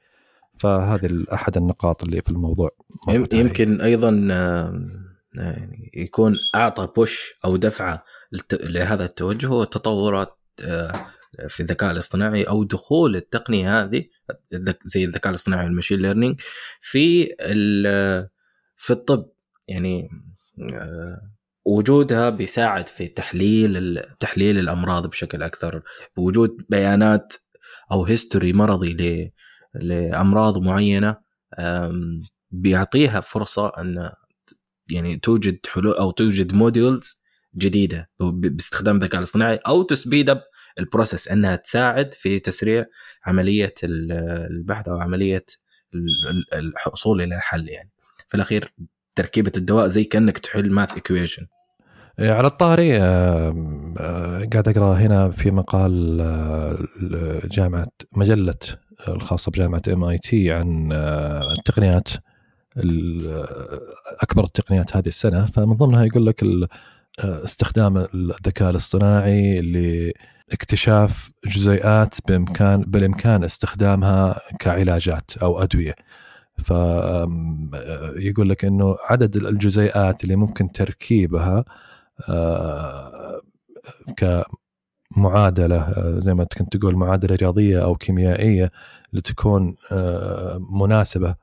فهذه 0.58 1.26
أحد 1.34 1.58
النقاط 1.58 2.04
اللي 2.04 2.22
في 2.22 2.30
الموضوع. 2.30 2.70
يمكن 3.40 3.82
أيضا 3.82 4.10
يعني 5.36 5.92
يكون 5.94 6.36
أعطى 6.56 6.88
push 6.96 7.34
أو 7.46 7.56
دفعة 7.58 8.04
لهذا 8.54 9.06
التوجه 9.06 9.48
هو 9.48 9.64
التطورات 9.64 10.38
في 11.50 11.60
الذكاء 11.60 11.92
الاصطناعي 11.92 12.44
أو 12.44 12.64
دخول 12.64 13.16
التقنية 13.16 13.84
هذه 13.84 14.06
زي 14.84 15.06
الذكاء 15.06 15.30
الاصطناعي 15.30 15.66
وال 15.66 15.73
machine 15.73 16.00
learning 16.00 16.42
في 16.82 17.26
في 18.78 18.92
الطب. 18.92 19.30
يعني 19.68 20.10
آه، 20.74 21.32
وجودها 21.66 22.30
بيساعد 22.30 22.90
في 22.90 23.08
تحليل 23.08 24.02
تحليل 24.20 24.60
الأمراض 24.60 25.08
بشكل 25.08 25.44
أكثر. 25.44 25.82
بوجود 26.18 26.58
بيانات 26.70 27.34
أو 27.92 28.06
history 28.06 28.54
مرضي 28.54 29.34
لأمراض 29.74 30.58
معينة 30.58 31.18
بيعطيها 32.52 33.20
فرصة 33.20 33.72
أن 33.78 34.12
يعني 34.92 35.18
توجد 35.18 35.60
حلول 35.68 35.94
أو 35.94 36.12
توجد 36.12 36.54
models 36.54 37.22
جديدة 37.58 38.10
باستخدام 38.20 38.96
الذكاء 38.96 39.20
الاصطناعي 39.20 39.56
أو 39.56 39.84
to 39.84 39.97
speed 39.97 40.30
up 40.30 40.42
ال 40.80 40.86
process 40.86 41.28
إنها 41.28 41.56
تساعد 41.56 42.14
في 42.14 42.40
تسريع 42.40 42.86
عملية 43.26 43.74
البحث 43.84 44.88
أو 44.88 45.00
عملية 45.00 45.46
الحصول 46.54 47.22
إلى 47.22 47.36
الحل 47.36 47.70
يعني. 47.70 47.92
في 48.30 48.36
الأخير 48.36 48.74
تركيبة 49.16 49.52
الدواء 49.58 49.88
زي 49.88 50.04
كأنك 50.04 50.38
تحل 50.38 50.72
math 50.72 50.94
equation 50.94 51.48
على 52.20 52.48
الطاري 52.48 52.98
قاعد 53.00 54.68
أقرأ 54.68 54.94
هنا 54.94 55.32
في 55.32 55.52
مقال 55.52 56.18
جامعه 57.52 57.92
مجلة 58.12 58.56
الخاصة 59.08 59.52
بجامعة 59.52 59.82
ام 59.88 60.04
اي 60.04 60.18
تي 60.18 60.52
عن 60.52 60.92
التقنيات 61.58 62.10
أكبر 64.22 64.44
التقنيات 64.44 64.98
هذه 64.98 65.08
السنة. 65.08 65.46
فمن 65.46 65.74
ضمنها 65.74 66.06
يقول 66.06 66.26
لك 66.26 66.44
استخدام 67.20 67.98
الذكاء 67.98 68.70
الاصطناعي 68.70 69.62
لاكتشاف 69.62 71.32
جزيئات 71.46 72.16
بامكان 72.28 72.82
بالإمكان 72.82 73.44
استخدامها 73.44 74.40
كعلاجات 74.60 75.38
أو 75.38 75.64
أدوية. 75.64 75.96
فيقول 76.58 78.50
لك 78.50 78.66
إنه 78.66 78.96
عدد 79.10 79.36
الجزيئات 79.36 80.24
اللي 80.24 80.36
ممكن 80.36 80.72
تركيبها 80.72 81.66
آه، 82.30 83.42
كمعادلة 84.18 85.78
آه، 85.78 86.20
زي 86.20 86.34
ما 86.34 86.44
كنت 86.44 86.78
تقول 86.78 86.96
معادلة 86.96 87.36
رياضية 87.36 87.84
أو 87.84 87.96
كيميائية 87.96 88.72
لتكون 89.14 89.76
آه، 89.92 90.58
مناسبة 90.72 91.36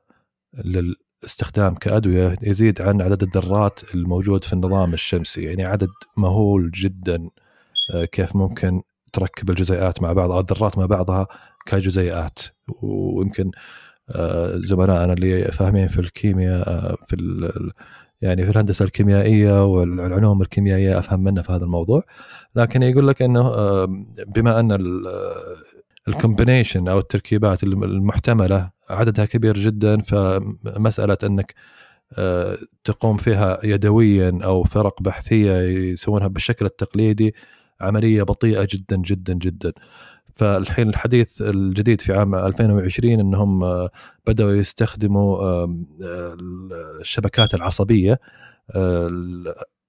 للاستخدام 1.22 1.74
كأدوية 1.74 2.34
يزيد 2.42 2.82
عن 2.82 3.02
عدد 3.02 3.22
الذرات 3.22 3.80
الموجود 3.94 4.44
في 4.44 4.52
النظام 4.52 4.94
الشمسي 4.94 5.42
يعني 5.42 5.64
عدد 5.64 5.90
مهول 6.16 6.70
جدا 6.70 7.28
كيف 8.12 8.36
ممكن 8.36 8.82
تركب 9.12 9.50
الجزيئات 9.50 10.02
مع 10.02 10.12
بعضها 10.12 10.40
الذرات 10.40 10.78
مع 10.78 10.86
بعضها 10.86 11.26
كجزيئات. 11.66 12.38
ويمكن 12.82 13.50
زملائنا 14.54 15.12
اللي 15.12 15.44
فاهمين 15.44 15.88
في 15.88 15.98
الكيمياء 15.98 16.96
في 17.06 17.16
يعني 18.20 18.44
في 18.44 18.50
الهندسة 18.50 18.84
الكيميائية 18.84 19.64
والعلوم 19.64 20.42
الكيميائية 20.42 20.98
أفهم 20.98 21.24
منه 21.24 21.42
في 21.42 21.52
هذا 21.52 21.64
الموضوع. 21.64 22.02
لكن 22.56 22.82
يقول 22.82 23.08
لك 23.08 23.22
إنه 23.22 23.50
بما 24.26 24.60
أن 24.60 24.78
الكومبينيشن 26.08 26.88
أو 26.88 26.98
التركيبات 26.98 27.62
المحتملة 27.62 28.70
عددها 28.92 29.24
كبير 29.24 29.58
جدا 29.58 30.00
فمسألة 30.00 31.18
إنك 31.24 31.54
آه، 32.18 32.58
تقوم 32.84 33.16
فيها 33.16 33.58
يدويا 33.64 34.38
أو 34.44 34.64
فرق 34.64 35.02
بحثية 35.02 35.52
يسوونها 35.62 36.28
بالشكل 36.28 36.66
التقليدي 36.66 37.34
عملية 37.80 38.22
بطيئة 38.22 38.68
جدا 38.70 38.96
جدا 38.96 39.32
جدا. 39.34 39.72
فالحين 40.36 40.88
الحديث 40.88 41.42
الجديد 41.42 42.00
في 42.00 42.12
عام 42.12 42.34
2020 42.34 43.20
إنهم 43.20 43.64
آه، 43.64 43.90
بدأوا 44.26 44.52
يستخدموا 44.52 45.38
آه، 45.38 45.76
الشبكات 47.00 47.54
العصبية 47.54 48.20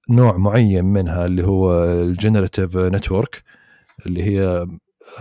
نوع 0.10 0.38
معين 0.38 0.86
منها 0.86 1.26
اللي 1.26 1.44
هو 1.44 1.84
ال 1.86 1.94
generative 1.94 2.78
network 2.78 3.44
اللي 4.06 4.24
هي 4.24 4.68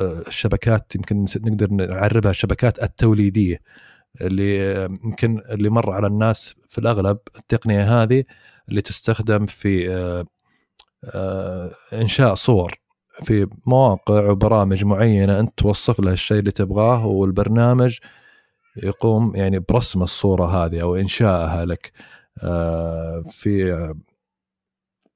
الشبكات 0.01 0.95
يمكن 0.97 1.25
نقدر 1.37 1.71
نعربها 1.71 2.31
الشبكات 2.31 2.83
التوليدية 2.83 3.61
اللي 4.21 4.85
يمكن 5.05 5.43
اللي 5.51 5.71
مر 5.71 5.91
على 5.91 6.07
الناس 6.07 6.55
في 6.69 6.79
الأغلب 6.79 7.19
التقنية 7.37 8.03
هذه 8.03 8.25
اللي 8.69 8.81
تستخدم 8.81 9.47
في 9.47 9.89
إنشاء 11.93 12.35
صور 12.35 12.83
في 13.23 13.47
مواقع 13.67 14.31
وبرامج 14.31 14.85
معينة 14.85 15.41
أنت 15.41 15.59
توصف 15.59 16.01
له 16.01 16.13
الشيء 16.13 16.39
اللي 16.39 16.51
تبغاه 16.51 17.07
والبرنامج 17.07 17.99
يقوم 18.77 19.37
يعني 19.37 19.59
برسم 19.59 20.03
الصورة 20.03 20.47
هذه 20.47 20.83
أو 20.83 20.97
انشائها 20.97 21.65
لك 21.65 21.93
آه، 22.43 23.23
في 23.27 23.95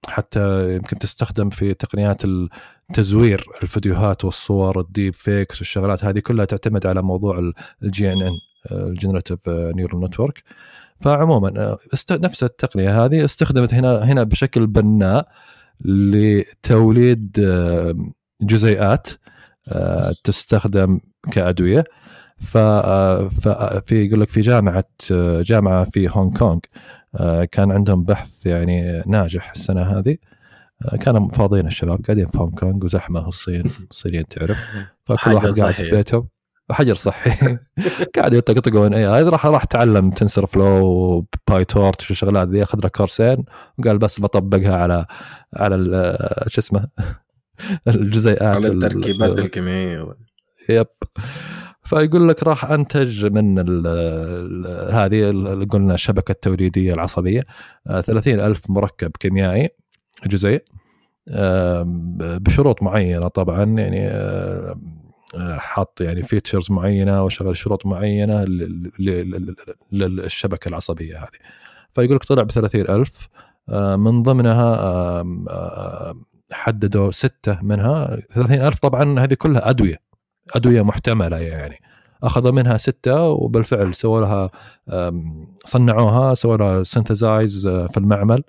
حتى 0.08 0.76
يمكن 0.76 0.98
تستخدم 0.98 1.50
في 1.50 1.74
تقنيات 1.74 2.22
تزوير 2.94 3.46
الفيديوهات 3.62 4.24
والصور 4.24 4.80
ال 4.80 5.14
deepfakes 5.14 5.58
والشغلات 5.58 6.04
هذه 6.04 6.18
كلها 6.18 6.44
تعتمد 6.44 6.86
على 6.86 7.02
موضوع 7.02 7.52
ال 7.82 8.12
GNN 8.12 8.22
ال 8.22 8.32
generative 8.72 9.48
neural 9.48 10.00
network 10.00 10.42
فعموما 11.00 11.48
آه، 11.60 11.78
نفس 12.10 12.44
التقنية 12.44 13.04
هذه 13.04 13.24
استخدمت 13.24 13.74
هنا 13.74 14.04
هنا 14.04 14.22
بشكل 14.22 14.66
بناء 14.66 15.28
لتوليد 15.84 17.36
جزيئات 18.42 19.08
آه، 19.68 20.12
تستخدم 20.24 21.00
كأدوية. 21.32 21.84
ففي 22.38 24.06
يقول 24.06 24.20
لك 24.20 24.28
في 24.28 24.40
جامعة 24.40 24.84
جامعة 25.40 25.84
في 25.84 26.08
هونغ 26.10 26.32
كونغ. 26.38 26.58
آه، 26.58 27.05
كان 27.52 27.72
عندهم 27.72 28.04
بحث 28.04 28.46
يعني 28.46 29.02
ناجح 29.06 29.50
السنة 29.50 29.82
هذه. 29.82 30.16
آه، 30.84 30.96
كانوا 30.96 31.28
فاضيين 31.28 31.66
الشباب 31.66 32.04
قاعدين 32.04 32.28
في 32.28 32.38
هونغ 32.38 32.50
كونغ 32.50 32.84
وزحمة 32.84 33.28
الصين 33.28 33.70
الصينيين 33.90 34.26
تعرف. 34.28 34.58
فكل 35.06 35.32
واحد 35.32 35.60
قاعد 35.60 35.74
في 35.74 35.90
بيتهم. 35.90 36.28
وحجر 36.70 36.94
صحي. 36.94 37.58
قاعد 38.16 38.32
يطقطقون. 38.32 38.94
اي 38.94 39.06
هذا 39.06 39.30
راح 39.30 39.46
راح 39.46 39.64
تعلم 39.64 40.10
TensorFlow 40.10 41.26
PyTorch 41.48 42.10
والشغلات 42.10 42.48
ذي. 42.48 42.62
أخذ 42.62 42.78
له 42.82 42.88
كورسين 42.88 43.44
وقال 43.78 43.98
بس 43.98 44.20
بطبقها 44.20 44.76
على 44.76 45.06
على 45.54 45.76
شو 46.46 46.60
اسمه؟ 46.60 46.86
الجزيئات 47.88 48.42
على 48.42 48.68
التركيبات 48.68 49.38
الكيميائية. 49.38 50.14
يب. 50.68 50.86
فيقول 51.86 52.28
لك 52.28 52.42
راح 52.42 52.64
أنتج 52.64 53.26
من 53.26 53.58
ال 53.58 53.86
ال 53.86 54.92
هذه 54.94 55.30
قلنا 55.70 55.94
الشبكة 55.94 56.32
التوريدية 56.32 56.94
العصبية 56.94 57.44
30 58.00 58.40
آه، 58.40 58.46
ألف 58.46 58.70
مركب 58.70 59.10
كيميائي 59.20 59.68
جزيء 60.26 60.62
بشروط 62.40 62.82
معينة 62.82 63.28
طبعا 63.28 63.64
يعني 63.64 64.10
حط 65.58 66.00
يعني 66.00 66.22
فيتشرز 66.22 66.70
معينة 66.70 67.24
وشغل 67.24 67.56
شروط 67.56 67.86
معينة 67.86 68.44
للشبكة 69.92 70.68
العصبية 70.68 71.18
هذه. 71.18 71.38
فيقول 71.92 72.16
لك 72.16 72.24
طلع 72.24 72.42
ب 72.42 72.50
30000 72.50 73.28
آه، 73.68 73.96
من 73.96 74.22
ضمنها 74.22 75.24
حددوا 76.52 77.10
ستة 77.10 77.58
منها. 77.62 78.18
30000 78.34 78.78
طبعا 78.78 79.20
هذه 79.20 79.34
كلها 79.34 79.70
أدوية. 79.70 80.05
أدوية 80.54 80.82
محتملة 80.82 81.38
يعني. 81.38 81.80
اخذوا 82.22 82.50
منها 82.50 82.76
ستة 82.76 83.22
وبالفعل 83.22 83.94
سووا 83.94 84.20
لها 84.20 84.50
صنعوها 85.64 86.34
سووا 86.34 86.56
لها 86.56 86.82
سنتزايز 86.82 87.66
آه، 87.66 87.86
في 87.86 87.96
المعمل 87.96 88.42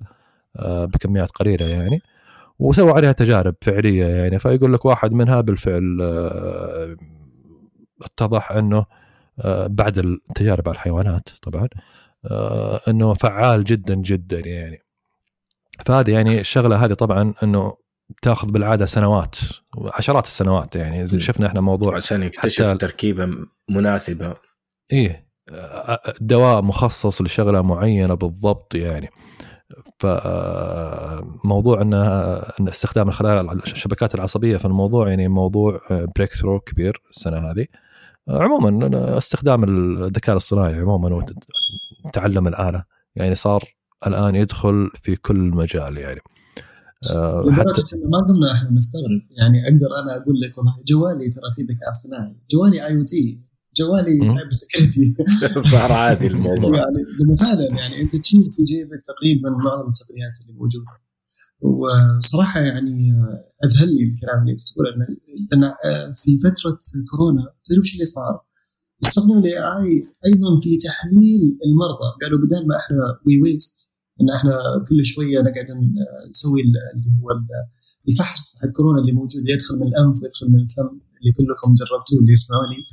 آه، 0.56 0.86
بكميات 0.86 1.32
قليلة 1.32 1.66
يعني. 1.66 2.02
وسووا 2.60 2.91
عليها 2.91 3.12
تجارب 3.12 3.56
فعلية 3.62 4.06
يعني. 4.06 4.39
فيقول 4.39 4.74
لك 4.74 4.86
واحد 4.86 5.12
منها 5.12 5.41
بالفعل 5.41 6.00
آه، 6.02 6.95
اتضح 8.02 8.52
إنه 8.52 8.86
بعد 9.66 9.98
التجارب 9.98 10.70
على 10.70 10.76
الحيوانات 10.76 11.30
طبعا 11.41 11.68
إنه 12.88 13.14
فعال 13.14 13.64
جدا 13.64 13.95
جدا 13.95 14.39
يعني. 14.39 14.82
فهذه 15.86 16.12
يعني 16.12 16.39
الشغلة 16.39 16.86
هذه 16.86 16.93
طبعا 16.93 17.34
إنه 17.43 17.74
تاخذ 18.22 18.51
بالعادة 18.51 18.86
سنوات 18.86 19.36
عشرات 19.93 20.26
السنوات 20.26 20.76
يعني. 20.76 21.08
شفنا 21.08 21.47
إحنا 21.47 21.62
موضوع 21.62 21.95
عشان 21.95 22.24
يكتشف 22.24 22.78
تركيبة 22.78 23.30
مناسبة. 23.70 24.34
إيه 24.91 25.28
دواء 26.22 26.62
مخصص 26.62 27.22
لشغلة 27.22 27.62
معينة 27.62 28.14
بالضبط 28.14 28.76
يعني. 28.76 29.10
فموضوع 29.99 31.82
إن 31.82 31.93
إن 32.60 32.68
استخدام 32.68 33.08
الخلايا 33.08 33.41
الشبكات 33.51 34.16
العصبية 34.16 34.58
في 34.58 34.66
الموضوع 34.66 35.10
يعني 35.10 35.28
موضوع 35.28 35.82
بريك 35.89 36.34
ثرو 36.34 36.60
كبير 36.60 37.01
السنة 37.10 37.38
هذه. 37.38 37.66
عموما 38.30 38.89
استخدام 39.18 39.64
الذكاء 39.64 40.34
الاصطناعي 40.34 40.76
عموما 40.76 41.20
وتعلم 42.05 42.47
الآلة 42.47 42.84
يعني 43.16 43.36
صار 43.36 43.64
الآن 44.08 44.36
يدخل 44.36 44.91
في 45.01 45.16
كل 45.16 45.38
مجال 45.38 45.97
يعني. 45.97 46.22
آه، 47.12 47.43
لدرجة 47.48 47.95
إنه 47.95 48.08
ما 48.10 48.18
قمنا 48.28 48.52
إحنا 48.52 48.72
نستغرب 48.72 49.22
يعني 49.38 49.64
أقدر 49.64 49.91
أنا 50.04 50.22
أقول 50.22 50.39
لك 50.41 50.58
والله 50.58 50.74
جوالي 50.88 51.30
ترى 51.30 51.50
فيه 51.56 51.64
ذكاء 51.64 51.89
اصطناعي. 51.89 52.36
جوالي 52.52 52.88
IoT 52.88 53.41
جوالي 53.78 54.28
cyber 54.28 54.53
security 54.53 55.15
صار 55.72 55.91
عادي 55.91 56.28
الموضوع. 56.28 56.78
يعني 56.78 57.38
فعلا 57.39 57.66
يعني 57.66 58.02
أنت 58.02 58.16
تشيل 58.16 58.52
في 58.52 58.64
جيبك 58.64 59.02
تقريبا 59.08 59.50
معظم 59.50 59.89
التقنيات 59.89 60.34
اللي 60.41 60.54
موجودة. 60.54 60.86
وصراحة 61.62 62.60
يعني 62.60 63.14
أذهلني 63.66 64.04
الكلام 64.04 64.41
اللي 64.41 64.56
تقول 64.56 64.86
لأن 65.52 65.74
في 66.16 66.38
فترة 66.38 66.78
كورونا 67.12 67.43
تدري 67.64 67.80
وش 67.80 67.93
اللي 67.93 68.06
صار؟ 68.06 68.41
استخدموا 69.04 69.39
ال 69.39 69.57
AI 69.57 70.07
أيضا 70.26 70.60
في 70.64 70.78
تحليل 70.78 71.58
المرضى. 71.66 72.10
قالوا 72.22 72.39
بدل 72.39 72.68
ما 72.68 72.76
إحنا 72.78 72.98
we 73.28 73.41
waste 73.41 73.97
إن 74.22 74.30
إحنا 74.36 74.51
كل 74.89 75.05
شوية 75.05 75.39
نقعد 75.39 75.68
نسوي 76.30 76.61
اللي 76.61 77.09
هو 77.24 77.30
الفحص 78.09 78.61
حق 78.61 78.70
كورونا 78.70 78.99
اللي 79.01 79.11
موجود 79.11 79.49
يدخل 79.49 79.76
من 79.76 79.88
الأنف 79.88 80.15
ويدخل 80.24 80.47
من 80.49 80.59
الفم 80.59 80.89
اللي 81.18 81.32
كلكم 81.38 81.74
جربتوه 81.74 82.20
اللي 82.22 82.34
يسمعوني. 82.34 82.82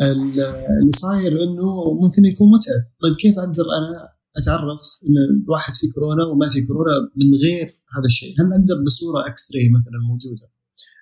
آه، 0.00 0.12
اللي 0.12 0.92
صاير 0.94 1.32
إنه 1.42 1.94
ممكن 2.02 2.24
يكون 2.24 2.48
متعب. 2.48 2.82
طيب 3.02 3.14
كيف 3.16 3.38
أقدر 3.38 3.64
أنا 3.78 4.08
أتعرف 4.36 4.80
إن 5.06 5.42
الواحد 5.44 5.72
في 5.72 5.86
كورونا 5.94 6.24
وما 6.24 6.48
في 6.48 6.62
كورونا 6.62 6.94
من 7.00 7.30
غير 7.44 7.66
هذا 7.94 8.04
الشيء؟ 8.04 8.34
هل 8.40 8.52
أقدر 8.52 8.84
بصورة 8.86 9.26
X-ray 9.26 9.68
مثلا 9.68 9.98
موجودة 10.08 10.46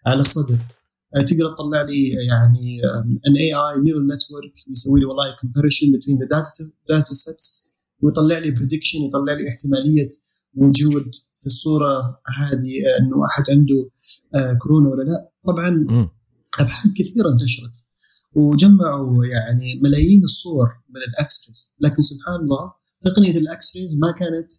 على 0.07 0.21
الصدر؟ 0.21 0.59
تقدر 1.15 1.55
تطلع 1.55 1.83
لي 1.83 2.09
يعني 2.09 2.81
an 3.29 3.37
AI 3.37 3.55
neural 3.55 4.07
network 4.07 4.53
يسوي 4.71 5.01
لي 5.01 5.07
والله 5.07 5.37
comparison 5.41 5.87
بين 6.07 6.19
the 6.19 6.27
data 6.27 6.71
data 6.89 7.15
sets 7.15 7.75
ويطلع 8.03 8.39
لي 8.39 8.51
prediction 8.51 8.99
يطلع 8.99 9.33
لي 9.33 9.49
احتمالية 9.49 10.09
وجود 10.55 11.15
في 11.37 11.47
الصورة 11.47 12.21
هذه 12.39 12.73
إنه 13.01 13.17
واحد 13.17 13.45
عنده 13.51 13.91
آه، 14.35 14.59
كورونا 14.63 14.89
ولا 14.89 15.03
لا. 15.03 15.33
طبعا 15.47 15.87
أبحاث 16.61 16.93
كثيرة 16.93 17.29
انتشرت 17.31 17.77
وجمعوا 18.35 19.25
يعني 19.25 19.81
ملايين 19.85 20.25
الصور 20.25 20.69
من 20.89 21.01
ال 21.09 21.43
X 21.43 21.77
لكن 21.81 22.03
سبحان 22.03 22.41
الله 22.41 22.73
تقنية 23.01 23.39
ال 23.39 23.56
X 23.56 23.73
ما 24.03 24.13
كانت 24.13 24.53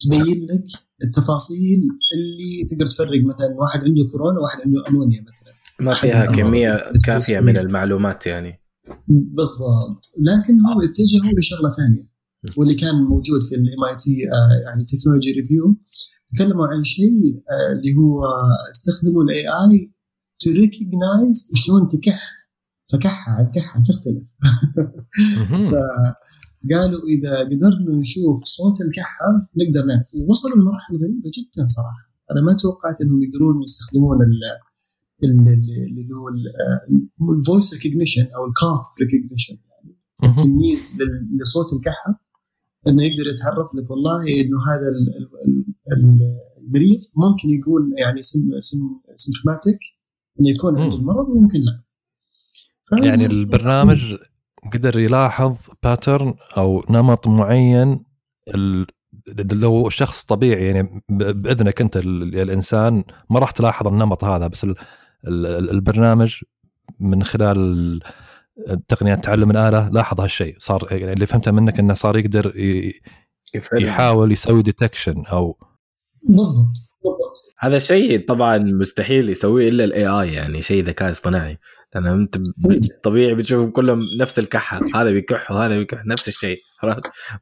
تبين 0.00 0.46
لك 0.50 0.64
التفاصيل 1.04 1.88
اللي 2.14 2.64
تقدر 2.70 2.86
تفرق. 2.86 3.24
مثلا 3.24 3.54
واحد 3.54 3.84
عنده 3.84 4.04
كورونا 4.12 4.38
وواحد 4.38 4.60
عنده 4.60 4.84
نمونيا 4.88 5.20
مثلا. 5.20 5.55
ما 5.80 5.94
فيها 5.94 6.26
كمية 6.26 6.92
كافية 7.06 7.40
من 7.40 7.56
المعلومات 7.56 8.26
يعني. 8.26 8.60
بالضبط. 9.08 10.04
لكن 10.20 10.60
هو 10.60 10.80
اتجهوا 10.80 11.38
لشغلة 11.38 11.70
ثانية 11.70 12.16
واللي 12.56 12.74
كان 12.74 12.94
موجود 12.94 13.42
في 13.42 13.54
ال 13.54 13.84
MIT 13.90 14.18
يعني 14.64 14.84
Technology 14.84 15.32
Review 15.32 15.76
تكلموا 16.26 16.66
عن 16.66 16.84
شيء 16.84 17.42
آه، 17.50 17.72
اللي 17.72 17.94
هو 17.96 18.24
استخدموا 18.70 19.22
ال 19.22 19.48
AI 19.48 19.92
to 20.40 20.50
recognize 20.50 21.50
شلون 21.54 21.88
تكح. 21.88 22.36
فكحه 22.92 23.32
عن 23.32 23.50
كحه 23.54 23.82
تختلف 23.88 24.28
فقالوا 25.72 27.02
إذا 27.14 27.38
قدرنا 27.38 28.00
نشوف 28.00 28.44
صوت 28.44 28.80
الكحة 28.80 29.26
نقدر 29.56 29.86
نعرف. 29.86 30.06
ووصلوا 30.14 30.56
لمراحل 30.56 30.94
غريبة 30.96 31.30
جدا 31.36 31.66
صراحة. 31.66 32.06
أنا 32.30 32.40
ما 32.40 32.52
توقعت 32.52 33.00
إنهم 33.00 33.22
يقدرون 33.22 33.62
يستخدمون 33.62 34.18
اللي 35.24 36.02
هو 37.20 37.34
ال 37.34 37.41
voice 37.41 37.74
recognition 37.74 38.22
أو 38.22 38.46
ال 38.46 38.52
cough 38.52 38.84
recognition 39.00 39.56
يعني 39.70 39.96
التمييز 40.24 40.98
لصوت 41.40 41.72
الكحة 41.72 42.26
إنه 42.88 43.02
يقدر 43.02 43.30
يتعرف 43.30 43.74
لك 43.74 43.90
والله 43.90 44.22
إنه 44.22 44.58
هذا 44.68 44.88
المريض 46.66 47.00
ممكن 47.16 47.50
يكون 47.50 47.92
يعني 47.98 48.22
symptomatic 49.14 49.78
إنه 50.40 50.50
يكون 50.50 50.78
عنده 50.78 50.96
المرض 50.96 51.28
وممكن 51.28 51.60
لا. 51.60 51.82
يعني 53.06 53.26
البرنامج 53.26 54.16
قدر 54.72 54.98
يلاحظ 54.98 55.56
pattern 55.82 56.34
أو 56.56 56.84
نمط 56.90 57.28
معين 57.28 58.04
لو 59.52 59.88
شخص 59.88 60.24
طبيعي 60.24 60.66
يعني 60.66 61.02
بأذنك 61.08 61.80
أنت 61.80 61.96
الإنسان 61.96 63.04
ما 63.30 63.38
راح 63.38 63.50
تلاحظ 63.50 63.86
النمط 63.86 64.24
هذا 64.24 64.46
بس 64.46 64.66
البرنامج 65.26 66.36
من 67.00 67.24
خلال 67.24 68.00
تقنيات 68.88 69.24
تعلم 69.24 69.50
الآلة 69.50 69.88
لاحظ 69.88 70.20
هالشيء. 70.20 70.56
صار 70.58 70.88
يعني 70.90 71.12
اللي 71.12 71.26
فهمته 71.26 71.52
منك 71.52 71.78
إنه 71.78 71.94
صار 71.94 72.18
يقدر 72.18 72.52
يحاول 73.78 74.32
يسوي 74.32 74.62
detection 74.62 75.24
أو 75.26 75.58
بالضبط. 76.22 76.76
بالضبط 77.04 77.54
هذا 77.58 77.78
شيء 77.78 78.24
طبعا 78.24 78.58
مستحيل 78.58 79.30
يسويه 79.30 79.68
إلا 79.68 79.84
ال 79.84 80.06
AI 80.06 80.32
يعني 80.32 80.62
شيء 80.62 80.84
ذكاء 80.84 81.10
اصطناعي. 81.10 81.58
أنا 81.96 82.12
أنت 82.12 82.38
طبيعي 83.02 83.34
بتشوفهم 83.34 83.70
كلهم 83.70 84.00
نفس 84.20 84.38
الكحة. 84.38 84.80
هذا 84.94 85.10
بيكح 85.10 85.50
وهذا 85.50 85.78
بيكح 85.78 86.06
نفس 86.06 86.28
الشيء 86.28 86.58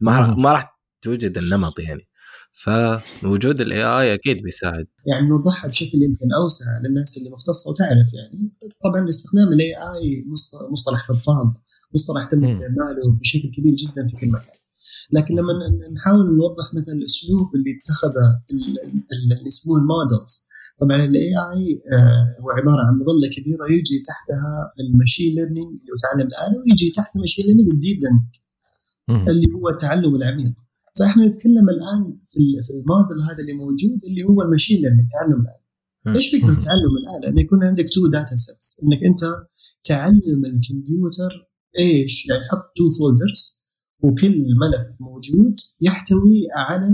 ما 0.01 0.35
ما 0.35 0.53
راح 0.53 0.79
توجد 1.03 1.39
النمط 1.39 1.79
يعني. 1.79 2.09
فوجود 2.55 3.61
ال 3.61 3.83
AI 3.83 4.15
أكيد 4.15 4.43
بيساعد. 4.43 4.87
يعني 5.07 5.29
نوضحها 5.29 5.69
بشكل 5.69 6.03
يمكن 6.03 6.33
أوسع 6.43 6.67
للناس 6.85 7.19
اللي 7.19 7.31
مختصة 7.31 7.71
وتعرف 7.71 8.15
يعني. 8.15 8.53
طبعا 8.85 9.09
استخدام 9.09 9.53
ال 9.53 9.75
AI 9.75 10.25
مصطلح 10.71 11.09
فضفاض 11.09 11.53
مصطلح 11.95 12.25
تم 12.25 12.43
استعماله 12.43 13.13
بشكل 13.21 13.51
كبير 13.57 13.75
جدا 13.75 14.07
في 14.07 14.17
كل 14.17 14.31
مكان. 14.31 14.57
لكن 15.13 15.35
لما 15.35 15.53
نحاول 15.93 16.27
نوضح 16.37 16.75
مثلا 16.75 16.95
الأسلوب 16.95 17.55
اللي 17.55 17.71
اتخذه 17.79 18.27
اللي 19.33 19.47
يسموه 19.47 19.79
ال 19.79 19.88
models. 19.88 20.49
طبعا 20.81 20.97
ال 21.05 21.31
AI 21.55 21.83
آه، 21.93 22.37
هو 22.41 22.51
عبارة 22.51 22.83
عن 22.87 22.95
مظلة 23.01 23.29
كبيرة 23.37 23.65
يجي 23.71 24.03
تحتها 24.09 24.73
ال 24.81 24.88
machine 24.88 25.35
learning 25.35 25.69
اللي 25.81 25.93
هو 25.93 25.99
تعلم 26.03 26.27
الاله 26.31 26.59
ويجي 26.63 26.91
تحت 26.91 27.17
ال 27.17 27.20
machine 27.20 27.45
learning 27.47 27.69
ال 27.71 27.76
deep 27.76 27.99
learning 28.03 28.35
اللي 29.29 29.47
هو 29.55 29.69
التعلم 29.69 30.17
العميق. 30.17 30.55
فاحنا 30.99 31.27
نتكلم 31.27 31.69
الآن 31.69 32.21
في 32.27 32.41
في 32.63 32.71
الموديل 32.71 33.31
هذا 33.31 33.41
اللي 33.41 33.53
موجود 33.53 34.05
اللي 34.05 34.25
هو 34.25 34.43
ال 34.43 34.47
machine 34.48 34.81
learning 34.81 35.09
تعلم 35.11 35.41
الاله 35.41 35.65
إيش 36.17 36.35
فكرة 36.35 36.55
تعلم 36.55 36.97
الاله؟ 37.01 37.29
انه 37.29 37.41
يكون 37.41 37.65
عندك 37.65 37.85
two 37.95 38.07
data 38.07 38.37
sets 38.37 38.81
إنك 38.85 39.05
أنت 39.05 39.21
تعلم 39.85 40.45
الكمبيوتر 40.45 41.51
إيش؟ 41.79 42.27
يعني 42.29 42.43
تحط 42.43 42.73
two 42.77 42.91
folders 42.99 43.65
وكل 44.03 44.45
ملف 44.63 44.89
موجود 45.01 45.57
يحتوي 45.81 46.47
على 46.57 46.87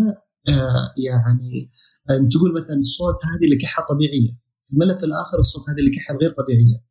آه 0.49 0.93
يعني 1.07 1.71
آه 2.11 2.29
تقول 2.33 2.63
مثلا 2.63 2.77
الصوت 2.77 3.15
هذه 3.15 3.47
لكحة 3.55 3.87
طبيعية. 3.89 4.33
الملف 4.73 5.05
الآخر 5.05 5.39
الصوت 5.39 5.63
هذه 5.71 5.81
لكحة 5.81 6.17
غير 6.17 6.31
طبيعية. 6.31 6.85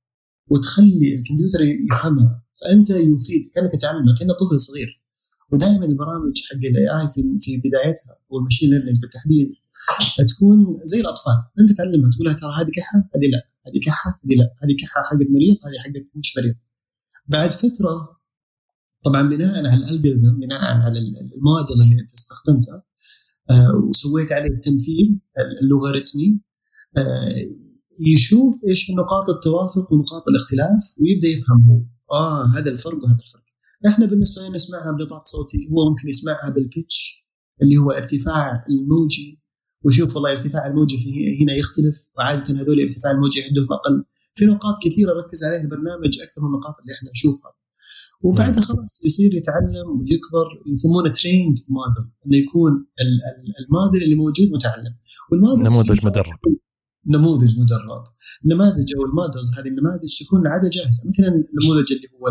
وتخلي 0.48 1.16
الكمبيوتر 1.16 1.62
يفهمها. 1.62 2.44
فأنت 2.62 2.90
يفيد 2.90 3.44
كأنك 3.54 3.72
تعلمه 3.82 4.16
كانه 4.20 4.34
طفل 4.34 4.60
صغير. 4.60 4.99
ودائما 5.52 5.86
البرامج 5.86 6.36
حق 6.50 6.64
ال 6.72 7.02
AI 7.02 7.08
في 7.08 7.22
في 7.40 7.58
بدايتها 7.58 8.16
وال 8.30 8.39
machine 8.39 8.70
learning 8.70 9.02
بالتحديد. 9.02 9.52
تكون 10.30 10.80
زي 10.84 11.00
الأطفال. 11.02 11.38
أنت 11.60 11.72
تعلمها 11.78 12.12
تقول 12.12 12.26
لها 12.26 12.36
ترى 12.36 12.52
هذه 12.60 12.72
كحة 12.78 13.00
هذه 13.16 13.28
لا. 13.34 13.42
هذه 13.68 13.80
كحة 13.86 14.20
هذه 14.26 14.36
لا. 14.36 14.46
هذه 14.64 14.76
كحة 14.82 15.02
حقت 15.10 15.28
مريض 15.36 15.56
هذه 15.66 15.78
حقت 15.84 16.06
مش 16.16 16.38
مريض. 16.38 16.56
بعد 17.28 17.54
فترة 17.54 18.20
طبعا 19.04 19.22
بناء 19.22 19.68
على 19.68 19.74
الالجوريثم 19.74 20.40
بناء 20.40 20.62
على 20.62 21.00
الموديل 21.00 21.82
اللي 21.84 22.02
أنت 22.02 22.14
استخدمته 22.14 22.82
آه 23.50 23.76
وسويت 23.90 24.32
عليه 24.32 24.50
التمثيل 24.50 25.20
اللوغاريتمي 25.62 26.40
آه 26.98 27.34
يشوف 28.08 28.56
إيش 28.68 28.92
نقاط 28.92 29.30
التوافق 29.30 29.94
ونقاط 29.94 30.28
الاختلاف 30.28 30.96
ويبدأ 31.02 31.28
يفهم 31.28 31.70
هو 31.70 31.82
آه 32.12 32.46
هذا 32.46 32.70
الفرق 32.72 33.04
وهذا 33.04 33.18
الفرق. 33.28 33.49
إحنا 33.88 34.06
بالنسبة 34.06 34.42
لنا 34.42 34.56
نسمعها 34.56 34.92
بنطاق 34.92 35.28
صوتي 35.28 35.58
هو 35.72 35.90
ممكن 35.90 36.08
يسمعها 36.08 36.50
بالبيتش 36.50 37.28
اللي 37.62 37.78
هو 37.78 37.92
ارتفاع 37.92 38.66
الموجي. 38.70 39.40
وشوف 39.86 40.16
والله 40.16 40.32
ارتفاع 40.32 40.68
الموجي 40.68 40.98
في 40.98 41.44
هنا 41.44 41.54
يختلف 41.54 42.08
وعادة 42.18 42.62
هذول 42.62 42.80
ارتفاع 42.82 43.12
الموجي 43.12 43.44
عندهم 43.44 43.68
أقل. 43.74 44.04
في 44.34 44.46
نقاط 44.46 44.76
كثيرة 44.84 45.12
ركز 45.14 45.44
عليها 45.44 45.62
البرنامج 45.62 46.20
أكثر 46.26 46.42
من 46.42 46.48
النقاط 46.48 46.76
اللي 46.80 46.94
إحنا 46.94 47.10
نشوفها. 47.12 47.52
وبعدها 48.22 48.62
خلاص 48.62 49.06
يصير 49.06 49.34
يتعلم 49.34 49.88
ويكبر 50.00 50.48
يسمونه 50.72 51.10
trained 51.10 51.58
model 51.70 52.12
إنه 52.26 52.38
يكون 52.38 52.72
الموديل 53.66 54.04
اللي 54.04 54.16
موجود 54.16 54.48
متعلم. 54.52 54.96
والموديل 55.32 55.66
نموذج 55.66 56.06
مدرب. 56.06 56.40
نموذج 57.08 57.52
مدرب. 57.60 58.04
النماذج 58.46 58.90
أو 58.98 59.06
ال 59.06 59.14
models 59.14 59.60
هذه 59.60 59.68
النماذج 59.68 60.10
تكون 60.20 60.48
عادة 60.48 60.70
جاهزة. 60.70 61.10
مثلا 61.10 61.28
النموذج 61.28 61.94
اللي 61.94 62.08
هو 62.16 62.28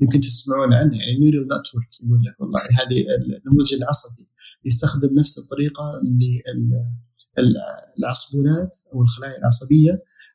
يمكن 0.00 0.20
تسمعون 0.20 0.72
عنه 0.72 0.96
يعني 0.96 1.18
neural 1.20 1.44
network 1.44 1.90
يقول 2.04 2.20
لك 2.24 2.40
والله 2.40 2.60
هذه 2.80 3.04
النموذج 3.16 3.74
العصبي 3.74 4.26
يستخدم 4.64 5.18
نفس 5.18 5.38
الطريقة 5.38 6.00
اللي 6.04 6.42
العصبونات 7.98 8.76
أو 8.94 9.02
الخلايا 9.02 9.38
العصبية 9.38 9.92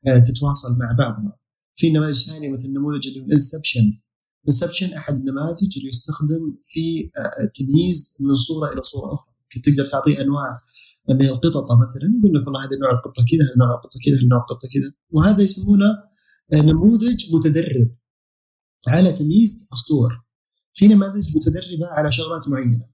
آه، 0.07 0.20
تتواصل 0.20 0.70
مع 0.80 0.95
بعضها. 0.99 1.38
في 1.76 1.91
نماذج 1.91 2.26
ثانية 2.26 2.49
مثل 2.49 2.66
النموذج 2.66 3.07
اللي 3.07 3.22
هو 3.22 3.26
الإنسبشن. 3.26 3.99
الإنسبشن 4.43 4.93
أحد 4.93 5.16
النماذج 5.16 5.78
اللي 5.78 5.89
يستخدم 5.89 6.57
في 6.64 7.12
آه، 7.18 7.43
التمييز 7.43 8.18
من 8.20 8.36
صورة 8.36 8.74
إلى 8.74 8.84
صورة 8.84 9.14
أخرى، 9.14 9.34
تقدر 9.64 9.86
تعطيه 9.86 10.22
أنواع 10.22 10.53
من 11.09 11.26
القطط 11.26 11.72
مثلا 11.72 12.20
يقول 12.20 12.34
لك 12.36 12.47
والله 12.47 12.62
هذا 12.62 12.78
نوع 12.82 12.91
القطة 12.91 13.24
كذا 13.32 13.45
هذا 13.45 13.55
نوع 13.57 13.76
القطة 13.76 13.99
كذا 14.05 14.18
هذا 14.18 14.28
نوع 14.28 14.39
القطة 14.39 14.68
كذا 14.74 14.91
وهذا 15.12 15.41
يسمونه 15.41 15.89
آه، 16.53 16.62
نموذج 16.62 17.26
متدرب 17.34 17.91
على 18.88 19.11
تمييز 19.13 19.69
الصور 19.71 20.09
في 20.73 20.88
نماذج 20.88 21.36
متدربة 21.36 21.88
على 21.88 22.11
شغلات 22.11 22.47
معينة. 22.47 22.91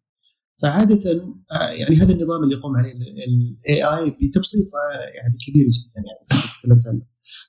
فعادة 0.62 1.12
آه، 1.52 1.70
يعني 1.70 1.96
هذا 1.96 2.14
النظام 2.14 2.44
اللي 2.44 2.56
يقوم 2.56 2.76
عليه 2.76 2.92
ال 2.92 3.84
AI 3.84 4.10
بتبسيط 4.10 4.68
يعني 5.16 5.38
كبير 5.48 5.66
جدا 5.68 6.04
يعني 6.08 6.44
تكلمت 6.62 6.88
عنه. 6.88 7.02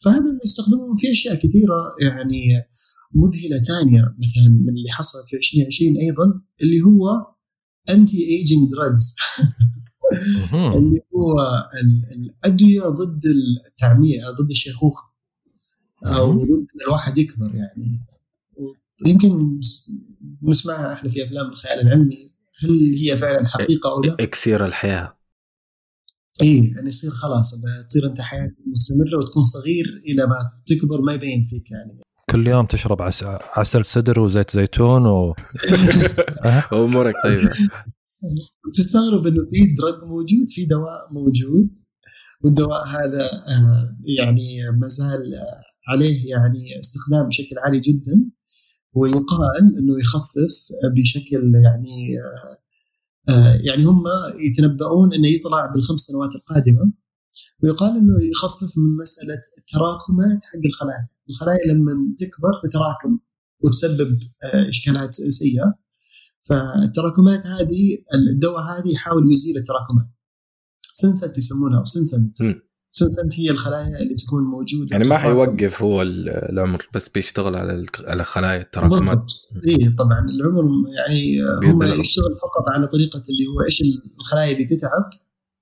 فهذا 0.03 0.39
يستخدمون 0.45 0.97
في 0.97 1.13
أشياء 1.13 1.35
كثيرة 1.35 1.95
يعني 2.03 2.41
مذهلة 3.15 3.63
ثانية 3.63 4.15
مثلا 4.19 4.49
من 4.49 4.69
اللي 4.69 4.91
حصلت 4.91 5.27
في 5.29 5.37
2020 5.37 5.97
أيضا 5.97 6.41
اللي 6.63 6.81
هو 6.83 7.27
anti 7.91 8.29
aging 8.29 8.71
drugs 8.71 9.17
اللي 10.77 11.01
هو 11.15 11.35
الأدوية 12.17 12.83
ضد 12.83 13.23
التعمير 13.67 14.21
ضد 14.41 14.51
الشيخوخة. 14.51 15.09
أو 16.07 16.33
ضد 16.33 16.51
إن 16.51 16.81
الواحد 16.87 17.19
يكبر 17.19 17.55
يعني. 17.55 18.07
يمكن 19.07 19.61
نسمعها 20.43 20.93
إحنا 20.93 21.11
في 21.11 21.25
أفلام 21.25 21.49
الخيال 21.51 21.81
العلمي. 21.81 22.17
هل 22.65 22.71
هي 22.99 23.17
فعلا 23.17 23.47
حقيقة 23.47 23.91
أو 23.91 24.03
لا؟ 24.03 24.17
إكسير 24.21 24.65
الحياة. 24.65 25.19
إي 26.43 26.73
يعني 26.77 26.89
يصير 26.89 27.11
خلاص. 27.11 27.63
تصير 27.87 28.07
أنت 28.07 28.21
حياتك 28.21 28.57
مستمرة 28.67 29.19
وتكون 29.19 29.43
صغير 29.43 30.03
إلى 30.07 30.27
ما 30.27 30.39
تكبر 30.67 31.01
ما 31.01 31.13
يبين 31.13 31.45
فيك 31.45 31.71
يعني. 31.71 32.01
كل 32.31 32.47
يوم 32.47 32.67
تشرب 32.67 33.03
عس... 33.03 33.25
عسل 33.57 33.85
سدر 33.85 34.21
وزيت 34.21 34.51
زيتون 34.51 35.07
و 35.07 35.35
أمورك 36.73 37.15
طيبة. 37.25 37.51
تستغرب 38.75 39.27
إنه 39.27 39.45
في 39.51 39.75
drug 39.75 40.05
موجود 40.05 40.47
في 40.49 40.65
دواء 40.65 41.13
موجود 41.13 41.71
والدواء 42.45 42.87
هذا 42.87 43.25
آه، 43.25 43.97
يعني 44.19 44.71
ما 44.81 44.89
زال 44.89 45.35
عليه 45.89 46.31
يعني 46.31 46.79
استخدام 46.79 47.29
بشكل 47.29 47.59
عالي 47.65 47.81
جدا. 47.81 48.31
ويقال 48.99 49.77
إنه 49.79 49.99
يخفف 50.01 50.55
بشكل 50.97 51.53
يعني 51.65 52.19
آه، 53.29 53.61
يعني 53.61 53.85
هم 53.85 54.05
يتنبؤون 54.39 55.15
إنه 55.15 55.29
يطلع 55.29 55.67
بالخمس 55.67 56.01
سنوات 56.01 56.35
القادمة 56.35 56.93
ويقال 57.63 57.97
إنه 57.97 58.25
يخفف 58.31 58.79
من 58.79 58.97
مسألة 58.97 59.41
التراكمات 59.59 60.45
حق 60.45 60.65
الخلايا، 60.67 61.09
الخلايا 61.31 61.73
لما 61.73 62.15
تكبر 62.17 62.59
تتراكم 62.63 63.19
وتسبب 63.65 64.19
آه، 64.55 64.69
إشكالات 64.69 65.15
سيئة. 65.15 65.75
فالتراكمات 66.43 67.47
هذه 67.47 67.99
الدواء 68.33 68.63
هذه 68.63 68.93
يحاول 68.93 69.33
يزيل 69.33 69.57
التراكمات. 69.57 70.07
senescent 70.83 71.39
يسمونها 71.39 71.79
أو 71.79 71.85
senescent 71.85 72.39
senescent 72.91 73.41
هي 73.41 73.51
الخلايا 73.51 74.03
اللي 74.03 74.15
تكون 74.15 74.43
موجودة 74.43 74.89
يعني 74.91 75.09
ما 75.09 75.19
حيوقف 75.19 75.83
هو 75.83 76.03
العمر 76.03 76.89
بس 76.95 77.09
بيشتغل 77.09 77.57
على 77.57 77.85
على 78.05 78.25
خلايا 78.25 78.61
التراكمات. 78.61 79.33
اي 79.69 79.89
طبعا. 79.99 80.27
العمر 80.29 80.63
يعني 80.99 81.43
هم 81.65 81.83
يشتغل 81.83 82.37
فقط 82.37 82.69
على 82.75 82.87
طريقة 82.87 83.23
اللي 83.31 83.47
هو 83.47 83.65
إيش 83.65 83.83
الخلايا 84.21 84.53
اللي 84.53 84.65
تتعب 84.65 85.11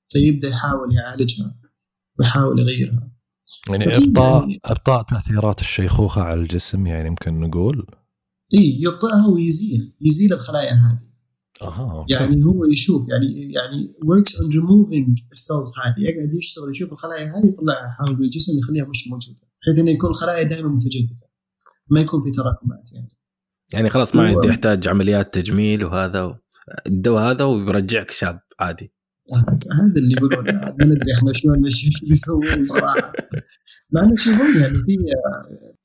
فيبدأ 0.09 0.49
يحاول 0.49 0.95
يعالجها 0.95 1.55
ويحاول 2.19 2.59
يغيرها. 2.59 3.13
يعني 3.69 3.97
ابطاء 3.97 4.41
يعني 4.41 4.61
ابطاء 4.65 5.03
تأثيرات 5.03 5.61
الشيخوخة 5.61 6.23
على 6.23 6.41
الجسم 6.41 6.87
يعني 6.87 7.11
ممكن 7.11 7.41
نقول؟ 7.41 7.87
اي 8.55 8.79
يبطئها 8.81 9.27
ويزيل 9.35 9.97
يزيل 10.01 10.33
الخلايا 10.33 10.73
هذه. 10.73 11.06
أها 11.63 12.07
يعني 12.09 12.45
هو 12.45 12.65
يشوف 12.73 13.09
يعني 13.09 13.53
يعني 13.53 13.95
وركس 14.05 14.41
اون 14.41 14.51
ريموفينج 14.51 15.19
السيلز 15.33 15.73
هذه 15.85 16.05
يقعد 16.05 16.35
يشتغل 16.35 16.71
يشوف 16.71 16.93
الخلايا 16.93 17.25
هذه 17.25 17.49
يطلعها 17.49 18.17
من 18.19 18.25
الجسم 18.25 18.53
يخليها 18.59 18.85
مش 18.85 19.09
موجودة 19.11 19.47
بحيث 19.63 19.79
إنه 19.79 19.91
يكون 19.91 20.11
الخلايا 20.11 20.43
دائما 20.43 20.69
متجددة 20.69 21.27
ما 21.91 22.01
يكون 22.01 22.21
في 22.21 22.31
تراكمات 22.31 22.93
يعني. 22.95 23.09
يعني 23.73 23.91
خلاص 23.91 24.17
ما 24.17 24.23
عاد 24.23 24.45
يحتاج 24.45 24.89
عمليات 24.89 25.35
تجميل 25.35 25.85
وهذا 25.85 26.39
الدواء 26.87 27.31
هذا 27.31 27.45
ويرجعك 27.45 28.11
شاب 28.11 28.41
عادي. 28.61 28.93
هذا 29.73 29.93
اللي 29.97 30.15
يقولون 30.17 30.45
ما 30.45 30.75
ندري 30.81 31.15
إحنا 31.19 31.33
شلون 31.33 31.71
شو 31.71 32.07
بيسوون 32.09 32.65
صراحة. 32.65 33.13
مع 33.93 34.03
إنه 34.03 34.17
شوفون 34.17 34.57
يعني 34.61 34.79
في 34.79 34.97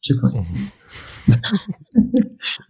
شكرا. 0.01 0.31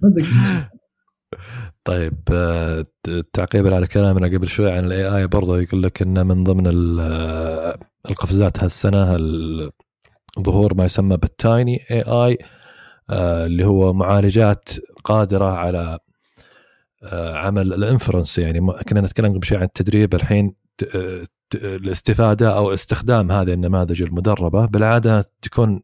ما 0.02 0.10
طيب 1.84 2.20
آه، 2.32 2.86
تعقيبا 3.34 3.76
على 3.76 3.88
كلامنا 3.88 4.28
قبل 4.28 4.48
شوي 4.48 4.72
عن 4.72 4.86
ال 4.86 5.18
AI 5.18 5.28
برضه 5.28 5.62
يقول 5.62 5.84
لك 5.84 6.02
إنه 6.02 6.24
من 6.24 6.44
ضمن 6.44 7.00
آه، 7.00 7.78
القفزات 8.10 8.64
هالسنة 8.64 9.18
ظهور 10.40 10.74
ما 10.74 10.86
يسمى 10.86 11.18
بال 11.18 11.86
tiny 11.92 12.02
AI 12.02 12.38
آه، 13.10 13.46
اللي 13.46 13.66
هو 13.66 13.94
معالجات 13.94 14.70
قادرة 15.04 15.52
على 15.52 16.00
عمل 17.14 17.74
ال 17.74 17.80
inference. 17.80 18.38
يعني 18.38 18.74
كنا 18.90 19.02
نتكلم 19.02 19.34
قبل 19.34 19.46
شوي 19.46 19.58
عن 19.58 19.64
التدريب 19.64 20.16
الحين 20.16 20.56
الاستفادة 21.56 22.58
أو 22.58 22.74
استخدام 22.74 23.32
هذه 23.32 23.54
النماذج 23.54 24.02
المدربة. 24.02 24.66
بالعادة 24.66 25.32
تكون 25.42 25.82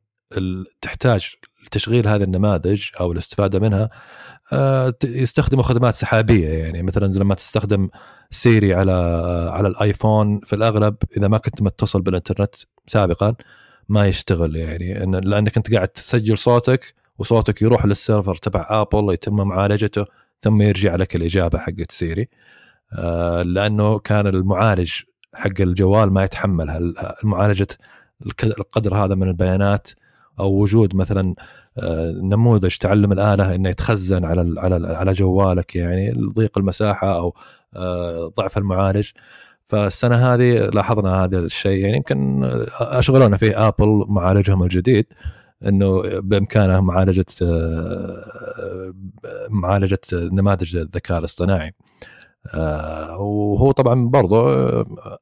تحتاج 0.82 1.36
لتشغيل 1.66 2.08
هذه 2.08 2.24
النماذج 2.24 2.84
أو 3.00 3.12
الاستفادة 3.12 3.60
منها 3.60 3.90
يستخدموا 5.04 5.64
خدمات 5.64 5.96
سحابية 5.96 6.50
يعني. 6.50 6.84
مثلا 6.84 7.14
لما 7.14 7.36
تستخدم 7.36 7.90
سيري 8.30 8.74
على 8.74 8.92
على 9.54 9.68
الآيفون 9.68 10.40
في 10.40 10.54
الأغلب 10.54 10.96
إذا 11.18 11.28
ما 11.28 11.38
كنت 11.38 11.62
متصل 11.62 12.02
بالإنترنت 12.02 12.56
سابقا 12.88 13.36
ما 13.90 14.06
يشتغل 14.06 14.56
يعني. 14.56 14.94
لأنك 15.22 15.58
أنت 15.58 15.76
قاعد 15.76 15.88
تسجل 15.88 16.38
صوتك 16.38 16.94
وصوتك 17.18 17.62
يروح 17.62 17.86
لل 17.86 17.98
server 17.98 18.36
تبع 18.36 18.68
آبل 18.70 19.14
يتم 19.14 19.36
معالجته 19.36 20.06
ثم 20.42 20.62
يرجع 20.62 20.96
لك 20.96 21.16
الإجابة 21.16 21.60
حقت 21.60 21.92
سيري. 21.92 22.30
آه، 22.94 23.42
لأنه 23.42 24.00
كان 24.00 24.28
المعالج 24.28 24.92
حق 25.34 25.62
الجوال 25.62 26.14
ما 26.14 26.24
يتحمل 26.24 26.94
معالجه 27.24 27.68
القدر 28.44 28.96
هذا 28.96 29.16
من 29.16 29.28
البيانات 29.28 29.88
أو 30.40 30.54
وجود 30.62 30.96
مثلا 30.96 31.36
آه، 31.78 32.12
نموذج 32.12 32.78
تعلم 32.78 33.12
الآلة 33.12 33.56
إنه 33.56 33.70
يتخزن 33.70 34.26
على 34.26 34.60
على 34.60 34.88
على 34.88 35.14
جوالك 35.14 35.76
يعني 35.76 36.14
ضيق 36.36 36.58
المساحة 36.58 37.18
أو 37.18 37.36
آه، 37.76 38.34
ضعف 38.38 38.58
المعالج. 38.58 39.10
فالسنة 39.68 40.16
هذه 40.16 40.54
لاحظنا 40.74 41.24
هذا 41.24 41.40
الشيء. 41.40 41.80
يعني 41.86 41.98
يمكن 41.98 42.44
أشغلونا 42.82 43.38
فيه 43.38 43.68
ابل 43.68 44.06
معالجهم 44.10 44.64
الجديد 44.64 45.06
إنه 45.68 46.02
بإمكانه 46.20 46.80
معالجة 46.82 47.26
آه، 47.42 48.94
معالجة 49.50 50.00
نماذج 50.14 50.76
الذكاء 50.76 51.20
الاصطناعي. 51.20 51.74
وهو 53.20 53.72
طبعا 53.72 54.08
برضو 54.10 54.50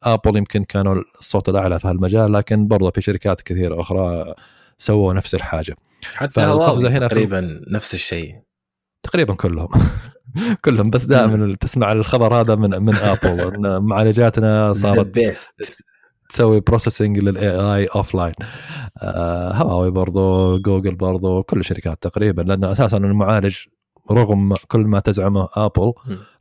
ابل 0.03 0.37
يمكن 0.37 0.63
كانوا 0.63 0.95
الصوت 1.19 1.49
الأعلى 1.49 1.79
في 1.79 1.87
هالمجال 1.87 2.33
لكن 2.33 2.67
برضو 2.67 2.91
في 2.91 3.01
شركات 3.01 3.41
كثيرة 3.41 3.81
أخرى 3.81 4.35
سووا 4.77 5.13
نفس 5.13 5.35
الحاجة. 5.35 5.75
حتى 6.15 6.41
هواوي 6.41 6.87
هنا 6.87 7.07
تقريبا. 7.07 7.61
نفس 7.67 7.93
الشيء. 7.93 8.35
تقريبا 9.03 9.33
كلهم. 9.33 9.69
كلهم 10.65 10.89
بس 10.89 11.05
دائما 11.05 11.55
تسمع 11.55 11.91
الخبر 11.91 12.33
هذا 12.33 12.55
من 12.55 12.69
من 12.69 12.95
ابل 12.95 13.41
إن 13.55 13.83
معالجاتنا 13.83 14.73
صارت 14.73 15.19
تسوي 16.29 16.59
processing 16.59 17.19
لل 17.19 17.49
AI 17.49 17.85
offline 17.85 18.33
هواوي 19.61 19.91
برضو 19.91 20.57
جوجل 20.57 20.95
برضو 20.95 21.43
كل 21.43 21.59
الشركات 21.59 22.03
تقريبا 22.03 22.41
لأن 22.41 22.63
أساسا 22.63 22.97
المعالج 22.97 23.57
رغم 24.11 24.53
كل 24.67 24.79
ما 24.79 24.99
تزعمه 24.99 25.47
ابل 25.53 25.93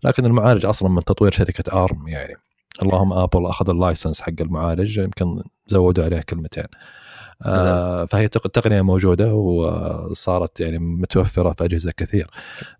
لكن 0.05 0.27
المعالج 0.27 0.67
أصلا 0.67 0.89
من 0.89 1.05
تطوير 1.05 1.33
شركة 1.33 1.85
ARM 1.85 2.09
يعني. 2.09 2.35
اللهم 2.83 3.13
ابل 3.13 3.47
أخذ 3.47 3.71
ال 3.71 3.77
license 3.77 4.21
حق 4.21 4.33
المعالج 4.41 4.99
يمكن 4.99 5.43
زودوا 5.67 6.05
عليه 6.05 6.21
كلمتين. 6.21 6.67
آه 7.43 8.05
فهي 8.05 8.29
تقنية 8.29 8.83
موجودة 8.83 9.35
وصارت 9.35 10.61
يعني 10.61 10.79
متوفرة 10.79 11.53
في 11.53 11.65
أجهزة 11.65 11.93
كثير. 11.97 12.31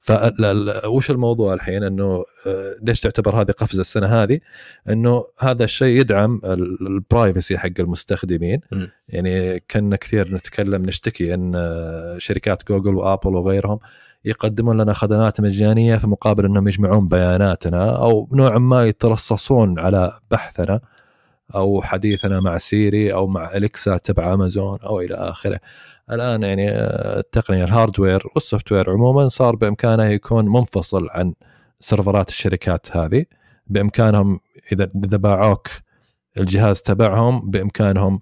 فوش 0.01 1.11
الموضوع 1.11 1.55
الحين؟ 1.55 1.83
إنه 1.83 2.25
آه، 2.47 2.77
ليش 2.83 3.01
تعتبر 3.01 3.41
هذه 3.41 3.51
قفزة 3.51 3.81
السنة 3.81 4.07
هذه؟ 4.07 4.41
إنه 4.89 5.25
هذا 5.39 5.65
الشيء 5.65 6.01
يدعم 6.01 6.41
ال 6.45 6.59
privacy 6.59 7.59
حق 7.59 7.81
المستخدمين. 7.81 8.61
م. 8.73 8.87
يعني 9.09 9.61
كنا 9.71 9.97
كثير 9.97 10.35
نتكلم 10.35 10.83
نشتكي 10.83 11.35
إن 11.35 11.53
آه، 11.57 12.19
شركات 12.19 12.69
جوجل 12.69 12.95
وآبل 12.95 13.35
وغيرهم 13.35 13.79
يقدمون 14.25 14.81
لنا 14.81 14.93
خدمات 14.93 15.41
مجانية 15.41 15.97
في 15.97 16.07
مقابل 16.07 16.45
إنهم 16.45 16.69
يجمعون 16.69 17.09
بياناتنا 17.09 17.97
أو 17.97 18.29
نوعا 18.33 18.59
ما 18.59 18.87
يترصصون 18.87 19.79
على 19.79 20.19
بحثنا. 20.31 20.81
أو 21.55 21.83
حديثنا 21.83 22.41
مع 22.41 22.59
سيري 22.59 23.13
أو 23.13 23.27
مع 23.27 23.57
أليكسا 23.57 23.97
تبع 23.97 24.35
أمازون 24.35 24.79
أو 24.81 25.01
إلى 25.01 25.15
آخره. 25.15 25.61
الآن 26.11 26.43
يعني 26.43 26.71
آه، 26.71 27.19
التقنية 27.19 27.65
ال 27.65 27.70
hardware 27.70 28.12
وال 28.12 28.23
software 28.35 28.91
عموما 28.91 29.29
صار 29.29 29.57
بإمكانه 29.57 30.05
يكون 30.05 30.49
منفصل 30.49 31.09
عن 31.11 31.35
سيرفرات 31.81 32.29
الشركات 32.29 32.97
هذه. 32.97 33.25
بإمكانهم 33.67 34.41
إذا 34.73 34.91
إذا 35.05 35.17
باعوك 35.17 35.69
الجهاز 36.41 36.83
تبعهم 36.83 37.51
بإمكانهم 37.51 38.21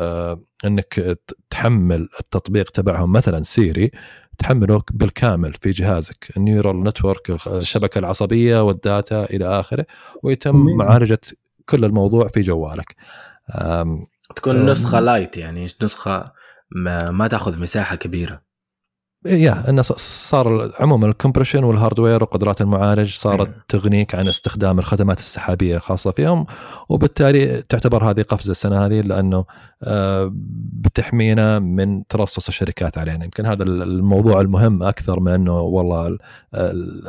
آه 0.00 0.40
إنك 0.64 1.18
تحمل 1.50 2.08
التطبيق 2.20 2.70
تبعهم. 2.70 3.12
مثلا 3.12 3.42
سيري 3.42 3.90
تحمله 4.38 4.82
بالكامل 4.92 5.54
في 5.54 5.70
جهازك. 5.70 6.36
ال 6.36 6.43
neural 6.43 6.82
network 6.84 7.46
الشبكة 7.46 7.98
العصبية 7.98 8.62
وال 8.62 8.83
data 8.83 9.24
إلى 9.24 9.60
آخره. 9.60 9.86
ويتم 10.22 10.76
معالجة 10.76 11.20
كل 11.68 11.84
الموضوع 11.84 12.28
في 12.28 12.40
جوالك. 12.40 12.96
تكون 14.36 14.66
نسخة 14.66 15.00
lite 15.00 15.36
يعني 15.36 15.66
نسخة 15.82 16.32
ما, 16.70 17.10
ما 17.10 17.28
تأخذ 17.28 17.60
مساحة 17.60 17.96
كبيرة. 17.96 18.44
yeah 19.26 19.70
إنه 19.70 19.82
صار 19.82 20.70
عموما 20.80 21.06
ال 21.06 21.11
compression 21.11 21.64
وال 21.64 21.76
hardware 21.76 22.22
وقدرات 22.22 22.60
المعالج 22.60 23.14
صارت. 23.14 23.50
تغنيك 23.68 24.14
عن 24.14 24.28
استخدام 24.28 24.78
الخدمات 24.78 25.18
السحابية 25.18 25.76
الخاصه 25.76 26.10
فيهم 26.10 26.46
وبالتالي 26.88 27.62
تعتبر 27.62 28.10
هذه 28.10 28.22
قفزة 28.22 28.50
السنة 28.50 28.86
هذه 28.86 29.00
لأنه 29.00 29.44
آه، 29.82 30.32
بتحمينا 30.72 31.58
من 31.58 32.06
ترصص 32.06 32.48
الشركات 32.48 32.98
علينا. 32.98 33.24
يمكن 33.24 33.46
هذا 33.46 33.62
الموضوع 33.62 34.40
المهم 34.40 34.82
أكثر 34.82 35.20
من 35.20 35.32
إنه 35.32 35.60
والله 35.60 36.18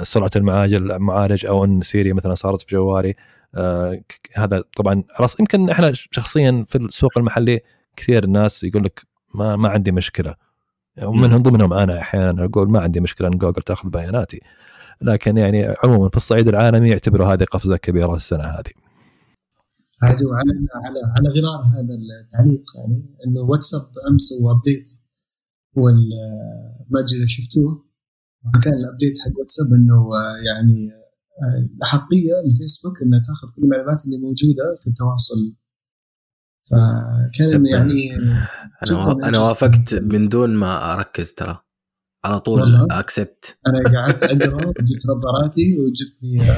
سرعة 0.03 0.31
المعالج 0.35 0.73
المعالج 0.73 1.45
أو 1.45 1.65
إن 1.65 1.81
سيري 1.81 2.13
مثلا 2.13 2.35
صارت 2.35 2.61
في 2.61 2.75
جوالي 2.75 3.15
آه 3.55 4.01
هذا 4.35 4.63
طبعا 4.77 5.03
راس 5.19 5.39
يمكن 5.39 5.69
إحنا 5.69 5.91
شخصيا 5.93 6.65
في 6.67 6.77
السوق 6.77 7.17
المحلي 7.17 7.59
كثير 7.95 8.23
الناس 8.23 8.63
يقول 8.63 8.83
لك 8.83 9.07
ما 9.35 9.55
ما 9.55 9.69
عندي 9.69 9.91
مشكلة. 9.91 10.35
ومنهم 11.03 11.43
ضمنهم 11.43 11.73
أنا 11.73 11.99
أحيانا 11.99 12.45
أقول 12.45 12.69
ما 12.69 12.79
عندي 12.79 12.99
مشكلة 12.99 13.27
ان 13.27 13.37
جوجل 13.37 13.61
تأخذ 13.61 13.89
بياناتي. 13.89 14.41
لكن 15.01 15.37
يعني 15.37 15.75
عموما 15.83 16.09
في 16.09 16.17
الصعيد 16.17 16.47
العالمي 16.47 16.89
يعتبروا 16.89 17.33
هذه 17.33 17.43
قفزة 17.43 17.77
كبيرة 17.77 18.15
السنة 18.15 18.43
هذه. 18.43 18.71
على 20.03 20.15
على 20.75 20.99
على 21.15 21.29
غرار 21.29 21.63
هذا 21.65 21.93
التعليق 22.23 22.63
يعني 22.77 23.05
إنه 23.27 23.41
واتساب 23.41 23.81
أمس 24.11 24.21
سوى 24.21 24.51
update 24.51 24.89
وال 25.75 26.09
ما 26.89 26.99
أدري 26.99 27.17
إذا 27.17 27.25
شفتوه. 27.27 27.85
كان 28.63 28.73
ال 28.73 28.79
update 28.79 29.13
حق 29.19 29.39
واتساب 29.39 29.67
إنه 29.73 30.07
يعني 30.45 31.04
الأحقية 31.59 32.33
لفيسبوك 32.45 33.01
إنها 33.01 33.21
تأخذ 33.27 33.47
كل 33.55 33.63
المعلومات 33.63 34.05
اللي 34.05 34.17
موجودة 34.17 34.77
في 34.81 34.87
التواصل. 34.87 35.55
فكان 36.69 37.65
يعني 37.65 38.15
أنا 38.91 39.11
أنا 39.23 39.39
وافقت 39.39 39.93
من 39.93 40.29
دون 40.29 40.49
ما 40.49 40.93
أركز 40.93 41.33
ترى. 41.33 41.65
على 42.25 42.39
طول 42.39 42.61
اكسبت 42.91 43.57
أنا 43.67 43.99
قعدت 43.99 44.23
أقرأ 44.23 44.67
وجبت 44.67 45.05
نظاراتي 45.15 45.79
وجبت 45.79 46.23
لي 46.23 46.41
آه، 46.41 46.57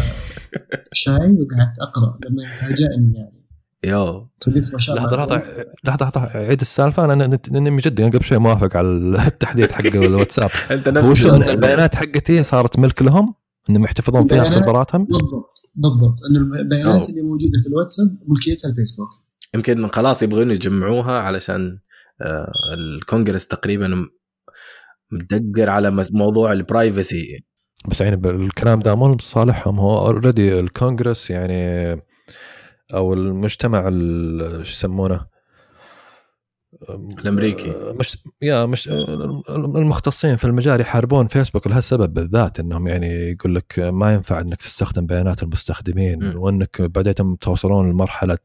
شاي 0.94 1.16
وقعدت 1.16 1.80
أقرأ 1.82 2.18
لما 2.26 2.46
فاجأني 2.46 3.14
يعني. 3.18 3.48
يو. 3.84 4.30
ما 4.74 4.80
شاء 4.80 4.98
الله. 4.98 5.16
لحظة 5.16 5.44
لحظة 5.84 6.06
لحظة 6.06 6.22
عيد 6.22 6.62
السالفة. 6.62 7.06
أنا 7.06 7.28
من 7.52 7.78
جد 7.78 8.02
قبل 8.02 8.24
شوي 8.24 8.38
موافق 8.38 8.78
على 8.78 8.88
التحديث 9.28 9.72
حق 9.72 9.86
الواتساب 9.86 10.50
أنت 10.72 10.90
نفس 10.90 11.26
البيانات 11.26 11.96
حقتي 11.96 12.44
صارت 12.44 12.80
ملك 12.80 13.02
لهم؟ 13.02 13.34
إنهم 13.70 13.84
يحتفظون 13.84 14.28
فيها 14.28 14.44
سيرفراتهم 14.44 15.06
بالضبط 15.06 15.72
بالضبط. 15.76 16.20
انه 16.30 16.60
البيانات 16.60 17.10
اللي 17.10 17.22
موجودة 17.22 17.60
في 17.64 17.70
الواتساب 17.70 18.08
ملكيتها 18.28 18.70
الفيسبوك. 18.70 19.10
يمكن 19.56 19.88
خلاص 19.88 20.24
يبغون 20.24 20.52
يجمعوها 20.52 21.20
علشان 21.20 21.80
آه، 22.22 22.52
الكونغرس 22.74 23.48
تقريبا 23.48 24.06
مدقر 25.12 25.70
على 25.70 26.06
موضوع 26.12 26.54
ال 26.54 26.65
privacy 26.65 27.46
بس 27.92 28.02
يعني 28.02 28.30
الكلام 28.30 28.80
ده 28.80 28.96
مو 28.96 29.16
لصالحهم. 29.16 29.80
هو 29.80 29.98
already 29.98 30.60
الكونغرس 30.60 31.30
يعني 31.30 31.92
أو 32.94 33.14
المجتمع 33.14 33.90
شو 34.64 34.72
يسمونه؟ 34.72 35.37
الأمريكي. 37.20 37.72
آه، 37.72 37.96
مش 38.00 38.18
يا 38.42 38.66
مش 38.66 38.90
المختصين 39.50 40.36
في 40.36 40.46
المجال 40.46 40.82
يحاربون 40.82 41.28
فيسبوك 41.28 41.68
لهالسبب 41.68 42.14
بالذات 42.14 42.60
إنهم 42.60 42.88
يعني 42.88 43.32
يقول 43.32 43.56
لك 43.56 43.80
ما 43.80 44.14
ينفع 44.14 44.40
إنك 44.40 44.56
تستخدم 44.56 45.06
بيانات 45.06 45.44
المستخدمين 45.44 46.24
م. 46.24 46.38
وإنك 46.38 46.82
بعدين 46.82 47.40
توصلون 47.40 47.90
لمرحلة 47.90 48.38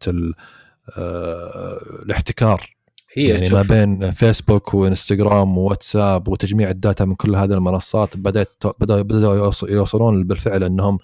آه، 0.96 1.78
الاحتكار. 2.02 2.76
هي 3.14 3.28
يعني 3.28 3.48
ما 3.48 3.62
بين 3.68 4.10
فيسبوك 4.10 4.74
وإنستغرام 4.74 5.58
وواتساب 5.58 6.28
وتجميع 6.28 6.70
ال 6.70 6.77
data 6.77 7.04
من 7.04 7.14
كل 7.14 7.36
هذه 7.36 7.52
المنصات 7.52 8.16
بدات 8.16 8.62
بدأوا 8.80 9.52
يوصلون 9.68 10.24
بالفعل 10.24 10.64
إنهم 10.64 10.98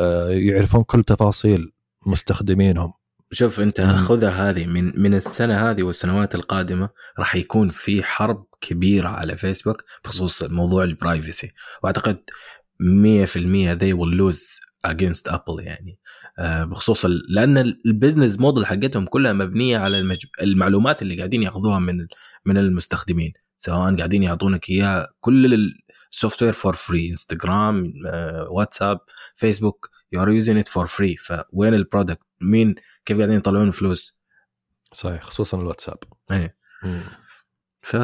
آه، 0.00 0.28
يعرفون 0.28 0.82
كل 0.82 1.04
تفاصيل 1.04 1.72
مستخدمينهم. 2.06 2.92
شوف 3.32 3.60
انت. 3.60 3.80
خذها 3.80 4.50
هذه 4.50 4.66
من 4.66 5.00
من 5.00 5.14
السنة 5.14 5.70
هذه 5.70 5.82
والسنوات 5.82 6.34
القادمة 6.34 6.88
راح 7.18 7.36
يكون 7.36 7.70
في 7.70 8.02
حرب 8.02 8.46
كبيرة 8.60 9.08
على 9.08 9.36
فيسبوك 9.36 9.82
بخصوص 10.04 10.42
موضوع 10.42 10.84
ال 10.84 10.93
privacy 10.93 11.52
وأعتقد 11.82 12.18
100% 12.80 13.78
they 13.78 13.92
will 13.94 14.12
lose 14.20 14.60
against 14.86 15.32
ابل 15.32 15.60
يعني 15.60 15.98
بخصوص 16.40 17.04
ال- 17.04 17.22
لأن 17.28 17.58
ال 17.58 17.67
business 17.67 18.38
model 18.38 18.66
حقتهم 18.66 19.06
كلها 19.06 19.32
مبنية 19.32 19.78
على. 19.78 20.16
المعلومات 20.42 21.02
اللي 21.02 21.16
قاعدين 21.16 21.42
ياخذوها 21.42 21.78
من 21.78 22.06
من 22.44 22.58
المستخدمين 22.58 23.32
سواء 23.56 23.96
قاعدين 23.96 24.22
يعطونك 24.22 24.70
اياها 24.70 25.08
كل 25.20 25.72
ال 26.12 26.42
software 26.42 26.52
for 26.52 26.72
free 26.72 27.06
انستغرام 27.10 27.92
واتساب 28.50 28.98
فيسبوك 29.36 29.90
you 30.12 30.22
are 30.22 30.30
using 30.30 30.58
it 30.58 30.68
for 30.68 30.86
free 30.86 31.16
فوين 31.16 31.74
ال 31.74 31.81
product 31.81 32.26
مين؟ 32.40 32.74
كيف 33.04 33.16
قاعدين 33.16 33.36
يطلعون 33.36 33.70
فلوس 33.70 34.20
صحيح 34.92 35.22
خصوصا 35.22 35.60
الواتساب. 35.60 35.98
إيه. 36.30 36.56
ف 37.82 37.96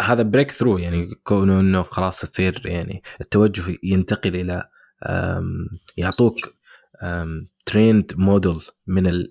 هذا 0.00 0.22
breakthrough 0.22 0.78
يعني 0.78 1.14
كونه 1.22 1.60
إنه 1.60 1.82
خلاص 1.82 2.20
تصير 2.20 2.62
يعني 2.64 3.02
التوجه 3.20 3.78
ينتقل 3.82 4.36
إلى 4.36 4.68
يعطوك 5.96 6.34
trained 7.66 8.12
model 8.16 8.60
من 8.86 9.26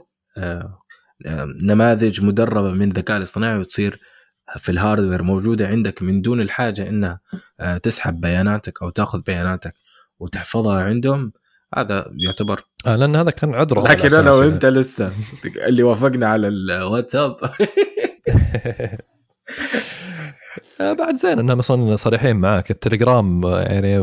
نماذج 1.62 2.24
مدربة 2.24 2.72
من 2.72 2.88
الذكاء 2.88 3.18
الاصطناعي 3.18 3.58
وتصير 3.58 4.00
في 4.58 4.70
ال 4.70 4.76
hardware 4.76 5.24
موجودة 5.24 5.68
عندك 5.68 6.02
من 6.02 6.22
دون 6.22 6.42
الحاجة 6.42 6.90
إنها 6.90 7.20
آه، 7.60 7.78
تسحب 7.78 8.22
بياناتك 8.22 8.82
أو 8.82 8.90
تأخذ 8.90 9.22
بياناتك 9.22 9.74
وتحفظها 10.20 10.84
عندهم 10.84 11.32
هذا 11.76 12.12
يعتبر 12.18 12.62
آه 12.86 12.96
لأن 12.96 13.16
هذا 13.16 13.32
كان 13.32 13.56
عذره 13.56 13.82
لكن 13.82 14.14
أنا. 14.14 14.32
وأنت 14.32 14.66
لسه 14.66 15.12
اللي 15.46 15.84
وافقنا 15.84 16.28
على 16.28 16.48
الواتساب 16.48 17.38
آه، 17.44 18.98
بعد 20.80 21.16
زين. 21.16 21.40
إنهم 21.40 21.60
أصلا 21.60 21.96
صريحين 21.96 22.36
معاك. 22.36 22.72
التليجرام 22.72 23.46
آه، 23.46 23.62
يعني 23.62 24.00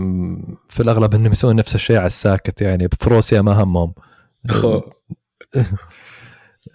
في 0.69 0.81
الأغلب 0.81 1.15
إنهم 1.15 1.33
يسوون 1.33 1.57
نفس 1.57 1.75
الشيء 1.75 1.97
على 1.97 2.07
الساكت 2.07 2.61
يعني 2.63 2.87
بفروسيا 2.87 3.41
ما 3.43 3.63
همهم. 3.63 3.95
أخو. 4.51 4.81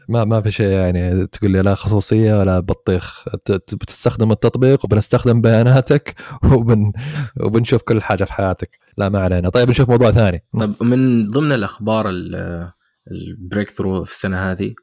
ما 0.10 0.24
ما 0.26 0.42
في 0.42 0.52
شيء 0.52 0.68
يعني 0.68 1.28
تقول 1.28 1.52
لي 1.52 1.62
لا 1.62 1.76
خصوصية 1.76 2.40
ولا 2.40 2.60
بطيخ. 2.60 3.24
بتستخدم 3.50 4.32
التطبيق 4.32 4.86
وبنستخدم 4.86 5.42
بياناتك 5.42 6.16
وبن 6.54 6.92
وبنشوف 7.42 7.82
كل 7.82 8.02
حاجة 8.02 8.24
في 8.24 8.34
حياتك. 8.34 8.70
لا 8.98 9.10
ما 9.10 9.20
علينا. 9.20 9.50
طيب 9.50 9.70
نشوف 9.70 9.90
موضوع 9.90 10.12
ثاني. 10.12 10.44
طب 10.60 10.84
من 10.84 11.30
ضمن 11.32 11.52
الأخبار 11.52 12.10
ال- 12.10 12.70
ال 13.12 13.70
breakthrough 13.70 14.06
في 14.06 14.12
السنة 14.12 14.52
هذه 14.52 14.74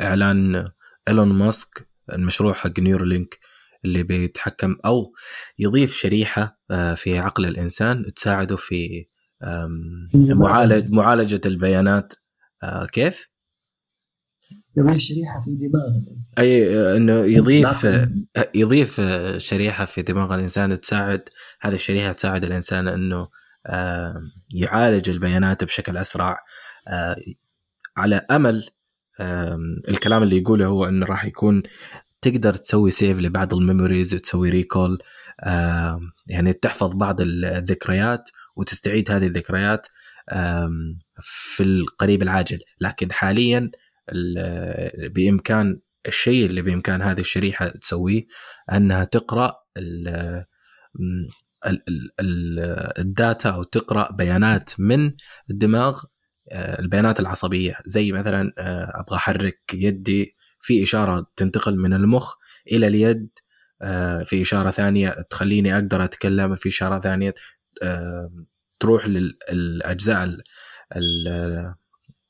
اعلان 0.00 0.68
إيلون 1.08 1.28
ماسك 1.28 1.88
المشروع 2.12 2.52
حق 2.52 2.80
نيورلينك 2.80 3.38
اللي 3.86 4.02
بيتحكم 4.02 4.76
أو 4.84 5.12
يضيف 5.58 5.92
شريحة 5.92 6.60
آه، 6.70 6.94
في 6.94 7.18
عقل 7.18 7.46
الإنسان 7.46 8.14
تساعده 8.16 8.56
في 8.56 9.06
معالج. 10.14 10.94
معالجة 10.94 11.40
البيانات 11.46 12.12
آه، 12.62 12.86
كيف؟ 12.86 13.28
يضيف 14.76 14.96
شريحة 14.96 15.40
في 15.44 15.50
دماغ 15.56 16.02
الإنسان 16.02 16.44
أي 16.44 16.78
آه، 16.78 16.96
إنه 16.96 17.12
يضيف 17.12 17.86
يضيف 18.54 19.00
شريحة 19.36 19.84
في 19.84 20.02
دماغ 20.02 20.34
الإنسان 20.34 20.80
تساعد 20.80 21.28
هذه 21.60 21.74
الشريحة 21.74 22.12
تساعد 22.12 22.44
الإنسان 22.44 22.88
إنه 22.88 23.28
يعالج 24.54 25.10
البيانات 25.10 25.64
بشكل 25.64 25.96
أسرع 25.96 26.38
على 27.96 28.26
أمل 28.30 28.68
الكلام 29.88 30.22
اللي 30.22 30.36
يقوله 30.36 30.66
هو 30.66 30.84
إنه 30.88 31.06
راح 31.06 31.24
يكون 31.24 31.62
تقدر 32.20 32.54
تسوي 32.54 32.90
save 32.90 33.20
لبعض 33.20 33.54
ال 33.54 33.61
memories 33.61 34.14
وتسوي 34.14 34.50
recall 34.50 34.98
يعني 36.26 36.52
تحفظ 36.62 36.94
بعض 36.94 37.20
الذكريات 37.20 38.30
وتستعيد 38.56 39.10
هذه 39.10 39.26
الذكريات 39.26 39.86
في 41.20 41.62
القريب 41.62 42.22
العاجل. 42.22 42.58
لكن 42.80 43.12
حاليا 43.12 43.70
ال- 44.12 45.08
بإمكان 45.08 45.80
الشيء 46.06 46.46
اللي 46.46 46.62
بإمكان 46.62 47.02
هذه 47.02 47.20
الشريحة 47.20 47.68
تسويه 47.68 48.26
أنها 48.72 49.04
تقرأ 49.04 49.54
ال 52.98 53.08
data 53.08 53.48
أو 53.48 53.62
تقرأ 53.62 54.12
بيانات 54.12 54.70
من 54.78 55.12
الدماغ 55.50 56.02
آه، 56.52 56.80
البيانات 56.80 57.20
العصبية. 57.20 57.78
زي 57.86 58.12
مثلا 58.12 58.52
آه، 58.58 59.00
أبغى 59.00 59.16
أحرك 59.16 59.60
يدي 59.74 60.35
في 60.66 60.82
إشارة 60.82 61.26
تنتقل 61.36 61.76
من 61.78 61.92
المخ 61.94 62.34
إلى 62.72 62.86
اليد 62.86 63.28
آه، 63.82 64.22
في 64.22 64.42
إشارة 64.42 64.70
ثانية 64.70 65.26
تخليني 65.30 65.74
أقدر 65.74 66.04
أتكلم 66.04 66.54
في 66.54 66.68
إشارة 66.68 66.98
ثانية 66.98 67.34
آه، 67.82 68.30
تروح 68.80 69.06
للاجزاء 69.06 70.24
ال- 70.24 70.42
ال- 70.96 71.28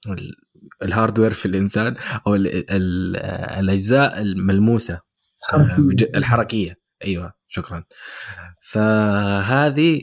ال- 0.08 0.34
الهاردوير 0.82 1.30
في 1.30 1.46
الإنسان 1.46 1.96
أو 2.26 2.34
ال 2.34 2.46
ال 2.70 3.16
الأجزاء 3.60 4.20
الملموسة 4.22 5.00
حركية. 5.42 5.76
الج- 5.78 6.16
الحركية. 6.16 6.76
أيوه 7.04 7.32
شكرا. 7.48 7.84
فهذه 8.62 10.02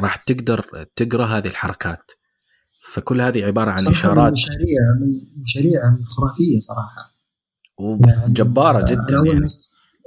راح 0.00 0.16
تقدر 0.16 0.86
تقرأ 0.96 1.24
هذه 1.26 1.46
الحركات. 1.48 2.12
فكل 2.92 3.20
هذه 3.20 3.44
عبارة 3.44 3.70
عن 3.70 3.86
إشارات. 3.88 4.32
مشاريع 4.32 4.80
مشاريع 5.42 5.80
خرافية 6.04 6.58
صراحة. 6.60 7.15
وجباره 7.80 8.78
أنا 8.78 8.86
جدا 8.86 9.18
أول 9.18 9.28
يعني. 9.28 9.46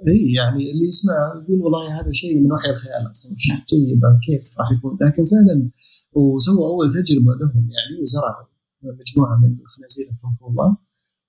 إي 0.07 0.34
يعني 0.34 0.72
اللي 0.72 0.88
يسمع 0.88 1.13
يقول 1.43 1.61
والله 1.61 2.01
هذا 2.01 2.11
شيء 2.11 2.41
من 2.41 2.51
وحي 2.51 2.70
الخيال 2.70 3.11
أصلا. 3.11 3.36
شيء 3.38 3.55
طيب 3.72 4.01
كيف 4.26 4.59
راح 4.59 4.72
يكون؟ 4.72 4.97
لكن 5.01 5.24
فعلا 5.26 5.70
وسووا 6.13 6.67
أول 6.67 6.89
تجربة 6.89 7.32
لهم 7.41 7.70
يعني 7.76 8.01
وزرعوا 8.01 8.45
مجموعة 8.84 9.38
من 9.38 9.59
الخنازير 9.61 10.05
في 10.39 10.45
الله 10.45 10.78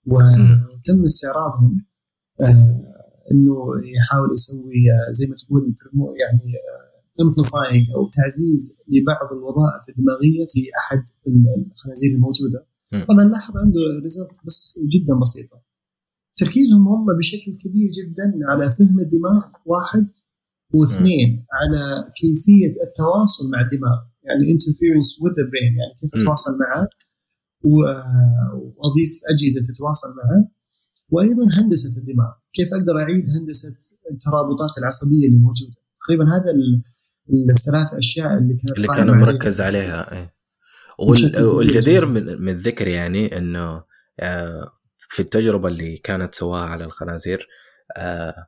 وتم 0.07 1.05
استعراضهم 1.05 1.86
آه 2.41 3.01
إنه 3.32 3.57
يحاول 3.97 4.28
يسوي 4.34 4.93
آه، 4.93 5.11
زي 5.11 5.26
ما 5.26 5.36
تقول 5.36 5.74
يعني 6.20 6.53
amplifying 7.21 7.91
أو 7.97 8.09
تعزيز 8.09 8.82
لبعض 8.88 9.32
الوظائف 9.32 9.84
الدماغية 9.88 10.47
في 10.53 10.61
أحد 10.80 11.03
الخنازير 11.72 12.11
الموجودة. 12.14 12.66
مم. 12.93 13.05
طبعا 13.05 13.24
لاحظ 13.24 13.57
عنده 13.57 13.80
result 14.03 14.31
بس 14.47 14.78
جدا 14.93 15.14
بسيطة. 15.22 15.70
تركيزهم 16.41 16.88
هم 16.88 17.07
بشكل 17.18 17.53
كبير 17.64 17.91
جدا 17.99 18.26
على 18.51 18.61
فهم 18.76 18.97
الدماغ 19.05 19.43
واحد 19.66 20.09
واثنين 20.74 21.47
على 21.59 22.12
كيفية 22.20 22.70
التواصل 22.86 23.51
مع 23.53 23.61
الدماغ 23.61 23.99
يعني 24.26 24.45
interference 24.55 25.09
with 25.22 25.32
the 25.38 25.47
brain 25.51 25.72
يعني 25.80 25.95
كيف. 26.01 26.11
أتواصل 26.22 26.51
معه 26.62 26.88
وأضيف 27.64 29.12
أجهزة 29.32 29.61
تتواصل 29.74 30.09
معه 30.18 30.49
وأيضا 31.09 31.45
هندسة 31.59 32.01
الدماغ 32.01 32.30
كيف 32.53 32.68
أقدر 32.74 32.97
أعيد 33.03 33.24
هندسة 33.41 33.68
الترابطات 34.11 34.78
العصبية 34.78 35.26
اللي 35.26 35.38
موجودة 35.38 35.76
تقريبا 36.05 36.24
هذا 36.24 36.51
ال- 36.55 36.82
الثلاث 37.51 37.95
أشياء 37.95 38.38
اللي 38.38 38.55
كانت 38.57 38.76
اللي 38.76 38.88
كان 38.88 39.09
عليها. 39.11 39.14
مركز 39.14 39.61
عليها 39.61 40.30
كبير 41.01 41.45
والجدير 41.47 42.07
من 42.07 42.49
الذكر 42.49 42.88
يعني 42.88 43.38
إنه 43.38 43.82
آه، 44.20 44.72
في 45.11 45.21
التجربة 45.23 45.69
اللي 45.69 45.97
كانت 45.97 46.35
سواها 46.35 46.65
على 46.65 46.85
الخنازير 46.85 47.49
آه، 47.97 48.47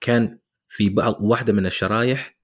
كان 0.00 0.38
في 0.68 0.88
بعض 0.88 1.16
واحدة 1.20 1.52
من 1.52 1.66
الشرايح 1.66 2.36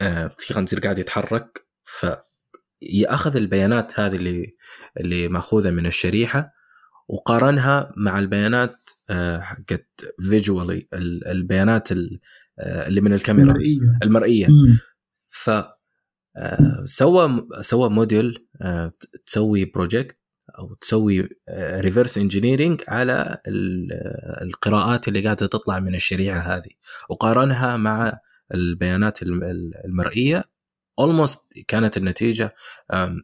آه، 0.00 0.34
في 0.38 0.54
خنزير 0.54 0.80
قاعد 0.80 0.98
يتحرك 0.98 1.66
فياخذ 1.84 3.36
البيانات 3.36 4.00
هذه 4.00 4.16
اللي 4.16 4.56
اللي 5.00 5.28
مأخوذة 5.28 5.70
من 5.70 5.86
الشريحة 5.86 6.52
وقارنها 7.08 7.92
مع 7.96 8.18
البيانات 8.18 8.90
آه، 9.10 9.40
حقت 9.40 9.88
visually 10.30 10.88
البيانات 11.26 11.92
ال- 11.92 12.20
اللي 12.58 13.00
من 13.00 13.12
الكاميرا 13.12 13.50
المرئية 14.02 14.46
المرئية. 14.46 14.46
ف 15.28 15.50
سوى 16.84 17.46
سوى 17.60 17.90
موديل 17.90 18.46
تسوي 19.26 19.64
project 19.64 20.16
أو 20.58 20.74
تسوي 20.74 21.28
reverse 21.58 22.18
engineering 22.18 22.82
على 22.88 23.12
آه، 23.12 24.42
القراءات 24.42 25.08
اللي 25.08 25.20
قاعدة 25.20 25.46
تطلع 25.46 25.78
من 25.78 25.94
الشريحه 25.94 26.38
هذه 26.38 26.70
وقارنها 27.10 27.76
مع 27.76 28.18
البيانات 28.54 29.22
الم- 29.22 29.44
ال- 29.44 29.72
المرئية 29.84 30.44
almost 31.00 31.38
كانت 31.68 31.96
النتيجة 31.96 32.54
آم، 32.92 33.22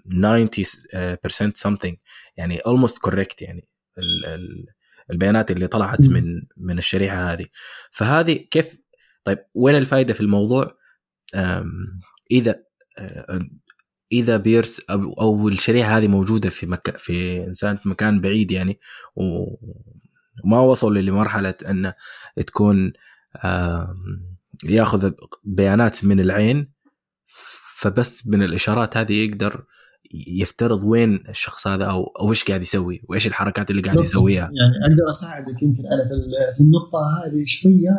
90% 0.48 1.52
something 1.68 1.94
يعني 2.36 2.58
almost 2.58 3.10
correct 3.10 3.34
يعني 3.42 3.68
ال- 3.98 4.26
ال- 4.26 4.66
البيانات 5.10 5.50
اللي 5.50 5.66
طلعت. 5.66 6.08
من 6.08 6.42
من 6.56 6.78
الشريحه 6.78 7.32
هذه 7.32 7.46
فهذه 7.92 8.32
كيف 8.50 8.78
طيب 9.24 9.38
وين 9.54 9.76
الفائده 9.76 10.14
في 10.14 10.20
الموضوع؟ 10.20 10.76
إذا 12.30 12.62
آه، 12.98 13.48
إذا 14.12 14.36
بيرس 14.36 14.80
أو, 14.90 15.12
أو 15.12 15.48
الشريحة 15.48 15.98
هذه 15.98 16.08
موجودة 16.08 16.50
في 16.50 16.66
مكان 16.66 16.94
في 16.98 17.44
إنسان 17.44 17.76
في 17.76 17.88
مكان 17.88 18.20
بعيد 18.20 18.52
يعني 18.52 18.78
وما 19.16 20.60
وصل 20.60 20.98
لمرحلة 20.98 21.54
انه 21.70 21.94
تكون 22.46 22.92
يأخذ 24.64 25.12
بيانات 25.44 26.04
من 26.04 26.20
العين 26.20 26.72
فبس 27.76 28.26
من 28.26 28.42
الإشارات 28.42 28.96
هذه 28.96 29.12
يقدر 29.12 29.64
يفترض 30.26 30.84
وين 30.84 31.24
الشخص 31.28 31.66
هذا 31.66 31.84
أو 31.84 32.04
أو 32.04 32.30
إيش 32.30 32.44
قاعد 32.44 32.62
يسوي 32.62 33.02
وإيش 33.08 33.26
الحركات 33.26 33.70
اللي 33.70 33.82
قاعد 33.82 34.00
يسويها. 34.00 34.36
يعني 34.42 34.92
أقدر 34.92 35.10
أساعدك 35.10 35.62
يمكن 35.62 35.82
أنا 35.86 36.08
في 36.56 36.60
النقطة 36.60 36.98
هذه 36.98 37.44
شوية 37.46 37.90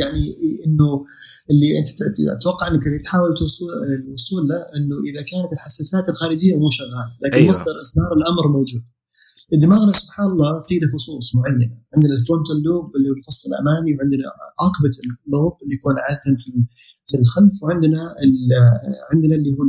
يعني 0.00 0.36
إنه 0.66 1.04
اللي 1.50 1.78
أنت 1.78 1.88
أتوقع 2.36 2.68
أنك 2.68 2.82
تحاول 3.04 3.30
توصل 3.38 3.66
الوصول 4.06 4.48
له 4.48 4.56
إنه 4.76 4.96
إذا 5.08 5.22
كانت 5.30 5.52
الحساسات 5.52 6.08
الخارجية 6.08 6.56
مو 6.56 6.70
شغالة 6.70 7.16
لكن 7.24 7.38
أيوة. 7.38 7.48
مصدر 7.48 7.74
إصدار 7.80 8.12
الأمر 8.18 8.48
موجود. 8.48 8.84
دماغنا 9.52 9.92
سبحان 9.92 10.26
الله 10.26 10.60
فيه 10.66 10.78
له 10.80 10.88
فصوص 10.94 11.34
معينة. 11.36 11.68
عندنا 11.94 12.14
ال 12.14 12.20
frontal 12.20 12.62
lobe 12.62 12.96
اللي 12.96 13.08
هو 13.10 13.14
الفص 13.20 13.40
الأمامي 13.48 13.90
وعندنا 13.94 14.24
occipital 14.62 14.94
lobe 15.32 15.52
اللي 15.62 15.74
يكون 15.74 15.94
عادة 16.06 16.36
في 16.42 16.50
في 17.08 17.16
الخلف 17.20 17.62
وعندنا 17.62 18.00
عندنا 19.12 19.34
اللي 19.36 19.50
هو 19.56 19.62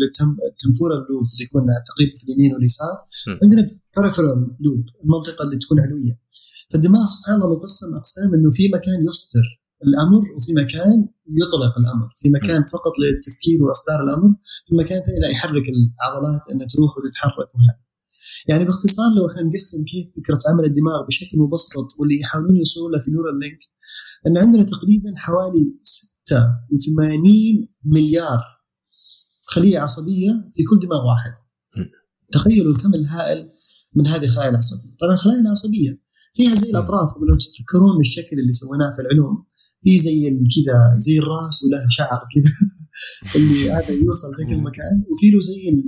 ال 0.51 0.57
temporal 0.57 0.99
lobe 1.09 1.23
اللي 1.31 1.45
يكون 1.47 1.63
تقريبا 1.89 2.13
في 2.17 2.23
اليمين 2.27 2.53
واليسار. 2.53 2.95
عندنا 3.43 3.61
parietal 3.97 4.39
lobe 4.59 4.83
المنطقة 5.03 5.43
اللي 5.45 5.57
تكون 5.57 5.79
علوية. 5.79 6.15
فالدماغ 6.71 7.05
سبحان 7.05 7.35
الله 7.35 7.55
مقسم 7.55 7.95
أقسام 7.95 8.33
إنه 8.33 8.51
في 8.51 8.63
مكان 8.75 9.05
يصدر 9.07 9.58
الأمر 9.87 10.21
وفي 10.35 10.53
مكان 10.53 11.07
يطلق 11.41 11.73
الأمر، 11.77 12.09
في 12.15 12.29
مكان 12.29 12.63
فقط 12.63 12.93
للتفكير 12.99 13.63
وإصدار 13.63 14.03
الأمر، 14.03 14.35
في 14.67 14.75
مكان 14.75 14.99
ثاني 15.05 15.19
لا 15.19 15.29
يحرك 15.29 15.63
العضلات 15.69 16.41
إنها 16.51 16.67
تروح 16.67 16.97
وتتحرك 16.97 17.49
وهذا. 17.55 17.89
يعني 18.47 18.65
باختصار 18.65 19.09
لو 19.17 19.27
إحنا 19.29 19.41
نقسم 19.41 19.83
كيف 19.91 20.07
فكرة 20.17 20.39
عمل 20.49 20.65
الدماغ 20.65 21.05
بشكل 21.07 21.39
مبسط 21.39 21.87
واللي 21.99 22.19
يحاولون 22.19 22.55
يوصلوا 22.55 22.91
له 22.91 22.99
في 22.99 23.11
نورال 23.11 23.39
لينك 23.39 23.59
إن 24.27 24.37
عندنا 24.37 24.63
تقريبا 24.63 25.13
حوالي 25.15 25.73
86 25.83 27.67
مليار 27.83 28.43
خلية 29.47 29.79
عصبية 29.79 30.31
في 30.55 30.63
كل 30.69 30.79
دماغ 30.79 31.05
واحد. 31.05 31.31
تخيلوا 32.31 32.73
الكم 32.73 32.93
الهائل 32.93 33.51
من 33.95 34.07
هذه 34.07 34.23
الخلايا 34.23 34.49
العصبية. 34.49 34.95
طبعا 35.01 35.13
الخلايا 35.13 35.39
العصبية 35.39 36.01
فيها 36.33 36.55
زي 36.55 36.69
الأطراف 36.71 37.09
لو 37.29 37.37
تتذكرون 37.37 37.99
الشكل 38.01 38.39
اللي 38.39 38.51
سويناه 38.51 38.95
في 38.95 39.01
العلوم. 39.01 39.45
في 39.83 39.97
زي 39.97 40.29
كذا 40.29 40.97
زي 40.97 41.19
الراس 41.19 41.63
وله 41.63 41.85
شعر 41.89 42.19
كذا 42.33 42.53
اللي 43.35 43.71
هذا 43.71 43.89
يوصل 43.89 44.27
ذاك 44.39 44.51
المكان 44.51 45.03
وفي 45.09 45.31
له 45.31 45.39
زي 45.39 45.83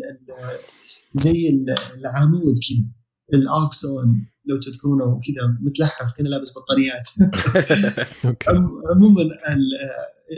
زي 1.13 1.65
العمود 1.97 2.55
كذا 2.55 2.87
ال 3.33 3.52
axon 3.52 4.27
لو 4.45 4.59
تذكرونه 4.59 5.19
كذا 5.27 5.57
متلحف 5.61 6.13
كان 6.17 6.27
لابس 6.27 6.53
بطاريات. 6.57 7.09
عموما 8.95 9.23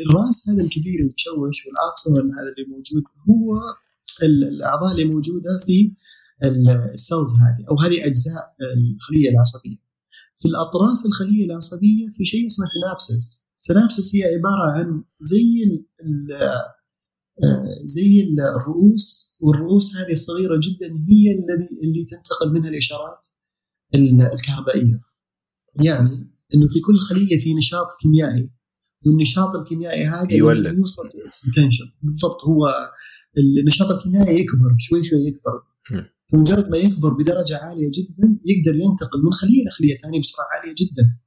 الراس 0.09 0.49
هذا 0.49 0.63
الكبير 0.63 0.99
المشوش 0.99 1.67
وال 1.67 1.89
axon 1.89 2.31
هذا 2.31 2.53
اللي 2.57 2.69
موجود 2.69 3.03
هو 3.29 3.75
الأعضاء 4.23 4.91
اللي 4.91 5.05
موجودة 5.05 5.59
في 5.65 5.93
ال 6.93 7.00
cells 7.00 7.34
هذه 7.33 7.65
أو 7.69 7.79
هذه 7.79 8.05
أجزاء 8.05 8.55
الخلية 8.61 9.29
العصبية. 9.29 9.77
في 10.35 10.47
الأطراف 10.47 11.05
الخلية 11.05 11.45
العصبية 11.45 12.07
في 12.17 12.25
شيء 12.25 12.45
اسمه 12.45 12.65
synapses 13.65 14.15
هي 14.16 14.24
عبارة 14.24 14.72
عن 14.72 15.03
زي 15.20 15.45
آه، 17.43 17.82
زي 17.82 18.22
الرؤوس 18.55 19.38
والرؤوس 19.41 19.97
هذه 19.97 20.11
الصغيرة 20.11 20.55
جدا 20.55 20.88
هي 20.88 21.26
الذي 21.32 21.70
اللي 21.84 22.05
تنتقل 22.05 22.53
منها 22.53 22.70
الإشارات 22.70 23.26
الكهربائية. 23.95 25.01
يعني 25.86 26.09
إنه 26.55 26.68
في 26.68 26.80
كل 26.80 26.97
خلية 26.97 27.39
في 27.39 27.53
نشاط 27.53 27.88
كيميائي 28.01 28.49
والنشاط 29.07 29.55
الكيميائي 29.55 30.03
هذا 30.05 30.34
يولد 30.34 30.78
يوصل 30.78 31.09
بالضبط 32.01 32.38
هو 32.47 32.68
النشاط 33.38 33.91
الكيميائي 33.91 34.36
يكبر 34.41 34.76
شوي 34.80 35.03
شوي 35.03 35.20
يكبر. 35.28 35.61
فمجرد 36.32 36.70
ما 36.70 36.78
يكبر 36.78 37.14
بدرجة 37.14 37.57
عالية 37.57 37.91
جدا 37.93 38.39
يقدر 38.45 38.76
ينتقل 38.76 39.24
من 39.26 39.32
خلية 39.32 39.66
لخلية 39.68 39.97
ثانية 40.03 40.20
بسرعة 40.20 40.47
عالية 40.55 40.76
جدا. 40.82 41.18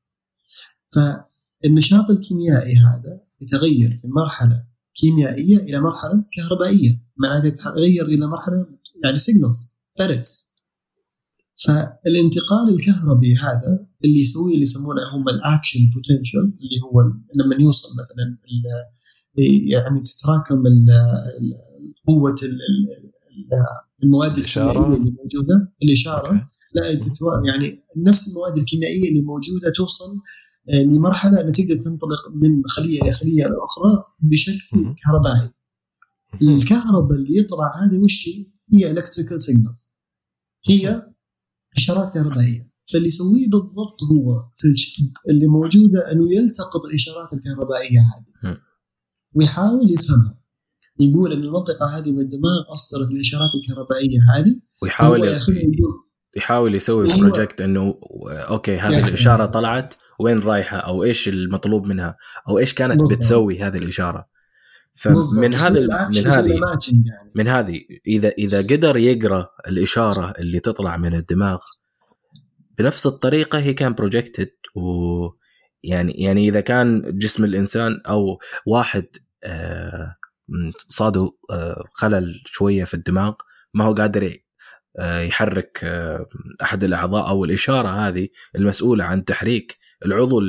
فالنشاط 1.64 2.11
الكيميائي 2.11 2.76
هذا 2.76 3.20
يتغير 3.40 3.90
في 3.90 4.09
مرحلة 4.09 4.64
كيميائية 4.94 5.57
إلى 5.57 5.80
مرحلة 5.80 6.24
كهربائية. 6.32 7.07
معناتها 7.16 7.50
تتغير 7.50 8.07
إلى 8.07 8.26
مرحلة 8.26 8.66
يعني 9.04 9.18
signals 9.18 9.82
فريتس 9.98 10.57
فالانتقال 11.64 12.74
الكهربي 12.74 13.36
هذا 13.36 13.86
اللي 14.04 14.20
يسويه 14.20 14.52
اللي 14.52 14.62
يسمونه 14.62 15.00
هم 15.14 15.28
ال 15.28 15.36
action 15.36 15.80
potential 15.94 16.40
اللي 16.40 16.80
هو 16.84 17.00
لما 17.36 17.64
يوصل 17.64 17.88
مثلا 17.92 18.38
يعني 19.72 20.00
تتراكم 20.00 20.62
قوة 22.07 22.34
المواد 24.04 24.36
الكيميائية 24.38 24.96
اللي 24.96 25.11
موجودة. 25.11 25.72
الإشارة. 25.82 26.50
لا 26.74 26.82
يعني 27.46 27.84
نفس 27.96 28.28
المواد 28.28 28.59
الكيميائية 28.59 29.09
اللي 29.09 29.22
موجودة 29.22 29.70
توصل 29.76 30.04
لمرحلة 30.68 31.40
انها 31.40 31.52
تقدر 31.52 31.76
تنطلق 31.76 32.28
من 32.34 32.62
خلية 32.66 33.02
إلى 33.02 33.12
خلية 33.12 33.44
أخرى 33.44 34.04
بشكل 34.20 34.94
كهربائي. 35.04 35.52
الكهرباء 36.42 37.18
اللي 37.18 37.38
يطلع 37.38 37.72
هذه 37.84 37.98
وش 37.98 38.28
هي؟ 38.72 38.90
electrical 38.90 39.40
signals. 39.40 39.98
هي 40.68 41.02
إشارات 41.76 42.14
كهربائية. 42.14 42.70
فاللي 42.92 43.06
يسويه 43.06 43.50
بالضبط 43.50 43.96
هو 44.12 44.50
اللي 45.28 45.46
موجودة 45.46 46.12
أنه 46.12 46.34
يلتقط 46.34 46.84
الإشارات 46.84 47.32
الكهربائية 47.32 48.00
هذه 48.00 48.56
ويحاول 49.34 49.90
يفهمها. 49.90 50.38
يقول 51.00 51.32
أن 51.32 51.42
المنطقة 51.42 51.98
هذه 51.98 52.12
من 52.12 52.20
الدماغ 52.20 52.72
أصدرت 52.72 53.10
الإشارات 53.10 53.50
الكهربائية 53.54 54.18
هذه 54.34 54.60
ويحاول 54.82 55.24
يقول 55.24 56.05
يحاول 56.37 56.74
يسوي 56.74 57.18
project 57.18 57.61
إنه 57.61 58.01
okay 58.26 58.78
هذه 58.78 59.09
الإشارة 59.09 59.47
طلعت 59.47 59.95
وين 60.18 60.39
رايحة؟ 60.39 60.76
أو 60.76 61.05
إيش 61.05 61.28
المطلوب 61.28 61.87
منها؟ 61.87 62.16
أو 62.49 62.59
إيش 62.59 62.74
كانت 62.74 62.99
بالضبط. 62.99 63.18
بتسوي 63.18 63.62
هذه 63.62 63.78
الإشارة؟ 63.78 64.26
فمن 64.95 65.55
هذا 65.55 65.80
من 66.09 66.30
هذه 66.30 66.51
يعني. 67.07 67.32
من 67.34 67.49
هذه 67.49 67.80
إذا 68.07 68.28
إذا 68.28 68.59
قدر 68.59 68.97
يقرأ 68.97 69.49
الإشارة 69.68 70.34
اللي 70.39 70.61
تطلع 70.61 70.97
من 70.97 71.14
الدماغ 71.14 71.59
بنفس 72.78 73.07
الطريقة 73.07 73.59
he 73.59 73.74
can 73.74 73.92
project 73.94 74.38
it 74.38 74.50
و 74.74 75.28
يعني 75.82 76.12
يعني 76.12 76.49
إذا 76.49 76.61
كان 76.61 77.18
جسم 77.18 77.45
الإنسان 77.45 78.01
أو 78.09 78.39
واحد 78.66 79.07
آه، 79.45 80.16
صاده 80.89 81.32
آه، 81.51 81.84
خلل 81.95 82.43
شوية 82.47 82.84
في 82.84 82.95
الدماغ 82.95 83.34
ما 83.74 83.84
هو 83.84 83.95
قادر 83.95 84.37
يحرك 84.99 85.80
آه، 85.84 86.26
أحد 86.62 86.84
الأعضاء 86.84 87.28
أو 87.28 87.44
الإشارة 87.44 87.88
هذه 87.88 88.28
المسؤولة 88.57 89.05
عن 89.05 89.24
تحريك 89.24 89.78
العضو 90.07 90.40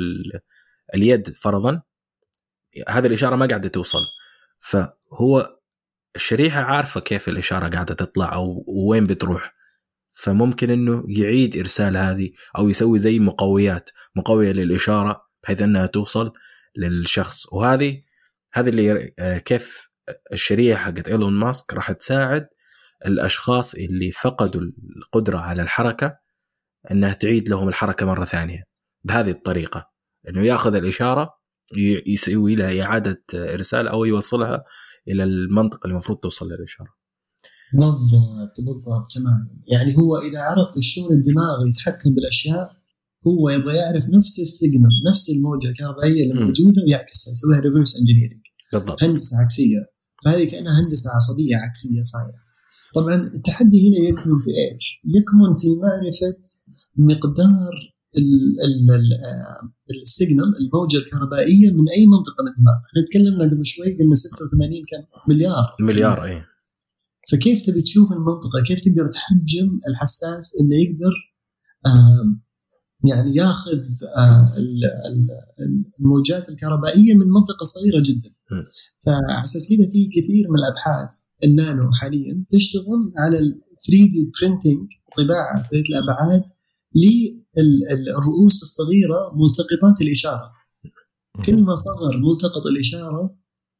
اليد 0.94 1.36
فرضا. 1.36 1.82
هذه 2.88 3.06
الإشارة 3.06 3.36
ما 3.36 3.46
قاعدة 3.46 3.68
توصل. 3.68 4.00
فهو 4.60 5.58
الشريحة 6.16 6.60
عارفة 6.60 7.00
كيف 7.00 7.28
الإشارة 7.28 7.68
قاعدة 7.68 7.94
تطلع 7.94 8.34
أو 8.34 8.64
وين 8.68 9.06
بتروح. 9.06 9.54
فممكن 10.10 10.70
إنه 10.70 11.04
يعيد 11.08 11.56
إرسال 11.56 11.96
هذه 11.96 12.30
أو 12.58 12.68
يسوي 12.68 12.98
زي 12.98 13.18
مقويات 13.18 13.90
مقوية 14.16 14.52
للإشارة 14.52 15.22
بحيث 15.42 15.62
إنها 15.62 15.86
توصل 15.86 16.32
للشخص. 16.76 17.52
وهذه 17.52 18.02
هذه 18.52 18.68
اللي 18.68 19.14
آه، 19.18 19.38
كيف 19.38 19.88
الشريحة 20.32 20.84
حقت 20.84 21.08
إيلون 21.08 21.32
ماسك 21.32 21.74
راح 21.74 21.92
تساعد 21.92 22.48
الأشخاص 23.06 23.74
اللي 23.74 24.10
فقدوا 24.10 24.62
القدرة 24.96 25.38
على 25.38 25.62
الحركة 25.62 26.18
أنها 26.90 27.12
تعيد 27.12 27.48
لهم 27.48 27.68
الحركة 27.68 28.06
مرة 28.06 28.24
ثانية 28.24 28.64
بهذه 29.04 29.30
الطريقة 29.30 29.90
إنه 30.28 30.44
يأخذ 30.44 30.74
الإشارة 30.74 31.38
يسوي 32.06 32.54
لها 32.54 32.82
إعادة 32.82 33.24
إرسال 33.34 33.88
أو 33.88 34.04
يوصلها 34.04 34.64
إلى 35.08 35.24
المنطقة 35.24 35.80
اللي 35.84 35.92
المفروض 35.92 36.18
توصل 36.18 36.46
للاشاره. 36.46 36.98
بالضبط 37.72 38.60
بالضبط 38.60 39.12
تماما 39.14 39.48
يعني 39.66 39.96
هو 39.96 40.16
إذا 40.16 40.40
عرف 40.40 40.68
شلون 40.80 41.12
الدماغ 41.12 41.66
يتحكم 41.68 42.14
بالأشياء 42.14 42.78
هو 43.26 43.50
يبغى 43.50 43.76
يعرف 43.76 44.08
نفس 44.08 44.40
ال 44.40 44.47
signal 44.47 44.90
نفس 45.10 45.30
الموجة 45.30 45.66
الكهربائيه 45.66 46.22
اللي 46.22 46.34
موجوده 46.34 46.82
ويعكسها 46.82 47.32
يسويها 47.32 47.60
reverse 47.60 47.96
engineering 47.96 48.40
بالضبط. 48.72 49.04
هندسة 49.04 49.36
عكسية. 49.40 49.86
فهذه 50.24 50.50
كأنها 50.50 50.80
هندسة 50.80 51.10
عصبية 51.16 51.56
عكسية 51.56 52.02
صايرة. 52.02 52.47
طبعا 52.94 53.14
التحدي 53.34 53.88
هنا 53.88 54.08
يكمن 54.08 54.40
في 54.40 54.50
إيش؟ 54.50 55.00
يكمن 55.04 55.54
في 55.60 55.66
معرفة 55.82 56.40
مقدار 56.96 57.94
السيجنال 60.02 60.52
الموجة 60.60 60.96
الكهربائية 60.98 61.70
من 61.70 61.84
أي 61.96 62.06
منطقة 62.06 62.42
من 62.42 62.50
الدماغ، 62.50 62.74
إحنا 62.88 63.02
تكلمنا 63.10 63.54
قبل 63.54 63.66
شوي 63.66 63.98
قلنا 63.98 64.14
86 64.14 64.82
كم 64.90 65.34
مليار. 65.34 65.76
مليار 65.80 66.24
اي 66.24 66.42
فكيف 67.30 67.66
تبي 67.66 67.82
تشوف 67.82 68.12
المنطقة؟ 68.12 68.62
كيف 68.66 68.80
تقدر 68.80 69.10
تحجم 69.12 69.80
الحساس 69.88 70.52
إنه 70.60 70.76
يقدر 70.82 71.14
آه 71.86 72.36
يعني 73.08 73.36
ياخذ 73.36 73.80
آه 74.16 74.52
الموجات 76.00 76.48
الكهربائية 76.48 77.14
من 77.14 77.26
منطقة 77.26 77.64
صغيرة 77.64 78.02
جدا. 78.08 78.30
فعلى 79.06 79.40
أساس 79.40 79.68
كذا 79.68 79.86
في 79.92 80.10
كثير 80.14 80.50
من 80.50 80.58
الأبحاث 80.58 81.27
النانو 81.44 81.90
حاليا 81.92 82.44
تشتغل 82.50 83.12
على 83.18 83.38
ال 83.38 83.60
3 83.86 84.12
دي 84.12 84.30
برينتنج 84.40 84.88
طباعة 85.16 85.62
ذات 85.74 85.84
الأبعاد 85.90 86.44
للرؤوس 86.96 88.62
الصغيرة 88.62 89.32
ملتقطات 89.34 90.00
الإشارة. 90.00 90.52
كل 91.46 91.62
ما 91.62 91.74
صغر 91.74 92.16
ملتقط 92.16 92.66
الإشارة 92.66 93.36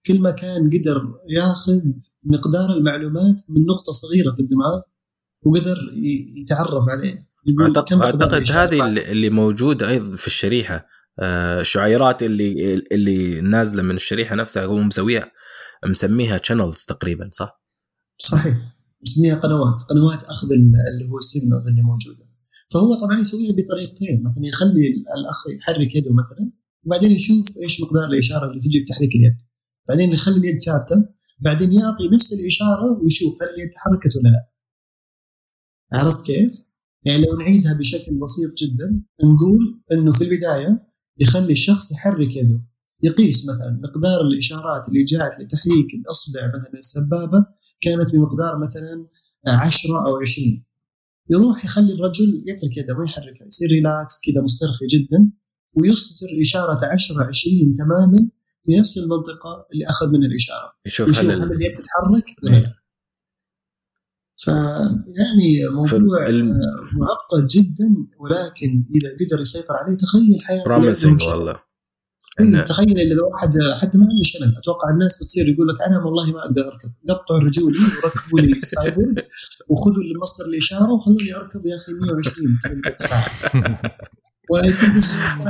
كل 0.07 0.21
ما 0.21 0.31
كان 0.31 0.71
قدر 0.71 1.03
ياخذ 1.31 1.81
مقدار 2.25 2.73
المعلومات 2.77 3.43
من 3.49 3.67
نقطة 3.67 3.93
صغيرة 3.93 4.33
في 4.33 4.41
الدماغ 4.43 4.81
وقدر 5.43 5.77
يتعرف 6.37 6.85
عليه. 6.89 7.29
اعتقد 7.61 8.03
أعتقد 8.03 8.51
هذه 8.51 8.87
اللي 9.13 9.31
موجودة 9.31 9.89
أيضا 9.89 10.17
في 10.17 10.27
الشريحة. 10.27 10.87
آه، 11.21 11.61
الشعيرات 11.61 12.23
اللي 12.23 12.75
اللي 12.93 13.41
نازلة 13.41 13.83
من 13.83 13.95
الشريحة 13.95 14.35
نفسها 14.37 14.65
هو 14.65 14.79
مسويها. 14.79 15.33
مسميها 15.87 16.41
channels 16.43 16.85
تقريبا 16.85 17.31
صح؟ 17.33 17.63
صحيح. 18.19 18.57
مسميها 19.03 19.35
قنوات. 19.35 19.83
قنوات 19.83 20.25
أخذ 20.25 20.49
اللي 20.53 21.09
هو 21.11 21.19
ال 21.19 21.25
signals 21.25 21.67
اللي 21.67 21.83
موجودة. 21.83 22.29
فهو 22.73 22.95
طبعا 22.95 23.19
يسويها 23.21 23.53
بطريقتين. 23.53 24.23
مثلا 24.23 24.47
يخلي 24.47 24.89
الأخ 24.89 25.49
يحرك 25.57 25.97
يده 25.97 26.13
مثلا 26.13 26.51
وبعدين 26.85 27.11
يشوف 27.11 27.59
إيش 27.63 27.81
مقدار 27.81 28.05
الإشارة 28.05 28.51
اللي 28.51 28.61
تجي 28.61 28.81
بتحريك 28.81 29.11
اليد. 29.15 29.37
بعدين 29.89 30.13
يخلي 30.13 30.37
اليد 30.37 30.63
ثابتة. 30.63 31.09
بعدين 31.39 31.73
يعطي 31.73 32.09
نفس 32.15 32.33
الإشارة 32.33 33.01
ويشوف 33.03 33.43
هل 33.43 33.49
اليد 33.49 33.71
تحركت 33.71 34.17
ولا 34.17 34.29
لا. 34.29 34.43
عرفت 35.93 36.27
كيف؟ 36.27 36.65
يعني 37.05 37.23
لو 37.23 37.37
نعيدها 37.37 37.73
بشكل 37.73 38.19
بسيط 38.19 38.51
جدا 38.63 39.03
نقول 39.25 39.83
إنه 39.93 40.13
في 40.13 40.25
البداية 40.25 40.89
يخلي 41.19 41.53
الشخص 41.53 41.93
يحرك 41.93 42.37
يده. 42.37 42.63
يقيس 43.03 43.49
مثلا 43.49 43.81
مقدار 43.83 44.21
الإشارات 44.21 44.89
اللي 44.89 45.05
جاءت 45.05 45.33
لتحريك 45.41 45.95
الأصبع 45.95 46.47
مثلا 46.47 46.79
السبابه 46.79 47.47
كانت 47.81 48.11
بمقدار 48.13 48.59
مثلا 48.59 49.07
10 49.47 50.07
أو 50.07 50.17
20 50.17 50.65
يروح 51.31 51.65
يخلي 51.65 51.93
الرجل 51.93 52.45
يترك 52.47 52.77
يده 52.77 52.95
ما 52.95 53.05
يحركها 53.05 53.47
يصير 53.47 53.69
ريلاكس 53.71 54.21
كذا 54.25 54.43
مسترخي 54.43 54.87
جدا 54.87 55.31
ويصدر 55.77 56.29
إشارة 56.41 56.87
10 56.87 57.25
20 57.25 57.75
تماما 57.75 58.31
في 58.65 58.79
نفس 58.79 58.99
المنطقة 58.99 59.67
اللي 59.73 59.87
أخذ 59.87 60.07
منها 60.13 60.27
الإشارة. 60.29 60.73
يشوف, 60.87 61.09
يشوف 61.09 61.25
هل, 61.25 61.43
هل 61.43 61.53
اليد 61.53 61.75
تتحرك؟ 61.75 62.25
ولا 62.43 62.57
لا 62.57 62.75
فيعني 64.37 65.69
موضوع 65.73 66.29
ال... 66.29 66.45
معقد 66.93 67.47
جدا 67.47 68.07
ولكن 68.21 68.87
إذا 68.95 69.11
قدر 69.21 69.41
يسيطر 69.41 69.75
عليه 69.75 69.97
تخيل 69.97 70.43
حياته. 70.43 70.65
والله. 71.29 71.68
إن... 72.41 72.65
تخيل 72.65 72.99
إذا 72.99 73.23
واحد 73.23 73.49
حتى 73.83 73.99
ما 73.99 74.05
عنده 74.05 74.23
شلل 74.23 74.57
أتوقع 74.59 74.91
الناس 74.91 75.23
بتصير 75.23 75.49
يقول 75.49 75.69
لك 75.69 75.77
أنا 75.89 76.05
والله 76.05 76.33
ما 76.33 76.41
أقدر 76.41 76.63
أركض. 76.63 76.91
قطعوا 77.09 77.41
رجولي 77.41 77.79
وركبوا 78.05 78.41
لي 78.41 78.53
السايبر 78.53 79.15
وخذوا 79.71 80.03
مصدر 80.23 80.45
الاشاره 80.45 80.93
وخلوني 80.93 81.37
أركض 81.37 81.67
يا 81.67 81.77
أخي 81.77 81.93
120 81.93 82.83
كم 82.83 82.93
ساعه 82.97 83.29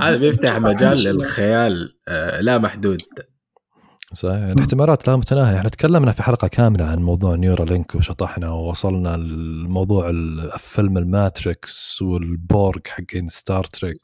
هذا 0.02 0.16
بيفتح 0.16 0.58
مجال 0.58 0.98
للخيال 1.04 1.94
آه، 2.08 2.40
لا 2.40 2.58
محدود. 2.58 2.98
صحيح. 4.12 4.42
الاحتمالات 4.42 5.08
لا 5.08 5.16
متناهية. 5.16 5.56
إحنا 5.56 5.68
تكلمنا 5.68 6.12
في 6.12 6.22
حلقة 6.22 6.48
كاملة 6.48 6.84
عن 6.84 6.98
موضوع 6.98 7.34
نيورا 7.34 7.64
لينك 7.64 7.94
وشطحنا 7.94 8.50
ووصلنا 8.50 9.16
لموضوع 9.16 10.12
فيلم 10.58 10.98
الماتريكس 10.98 12.02
والبورغ 12.02 12.80
حقين 12.86 13.28
ستار 13.28 13.64
تريك 13.64 13.96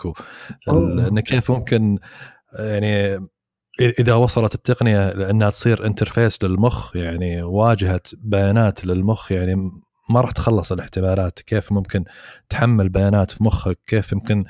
انه 0.69 1.21
كيف 1.21 1.51
ممكن 1.51 1.99
يعني 2.59 3.25
إذا 3.81 4.15
وصلت 4.15 4.55
التقنية 4.55 5.11
لأنها 5.11 5.51
تصير 5.51 5.87
interface 5.87 6.45
للمخ 6.45 6.97
يعني 6.97 7.43
واجهة 7.43 8.01
بيانات 8.17 8.87
للمخ 8.87 9.33
يعني 9.33 9.71
ما 10.11 10.21
راح 10.21 10.31
تخلص 10.31 10.73
الاحتمالات 10.73 11.39
كيف 11.39 11.73
ممكن 11.73 12.05
تحمل 12.49 12.89
بيانات 12.89 13.31
في 13.31 13.45
مخك 13.45 13.79
كيف 13.87 14.13
يمكن 14.13 14.45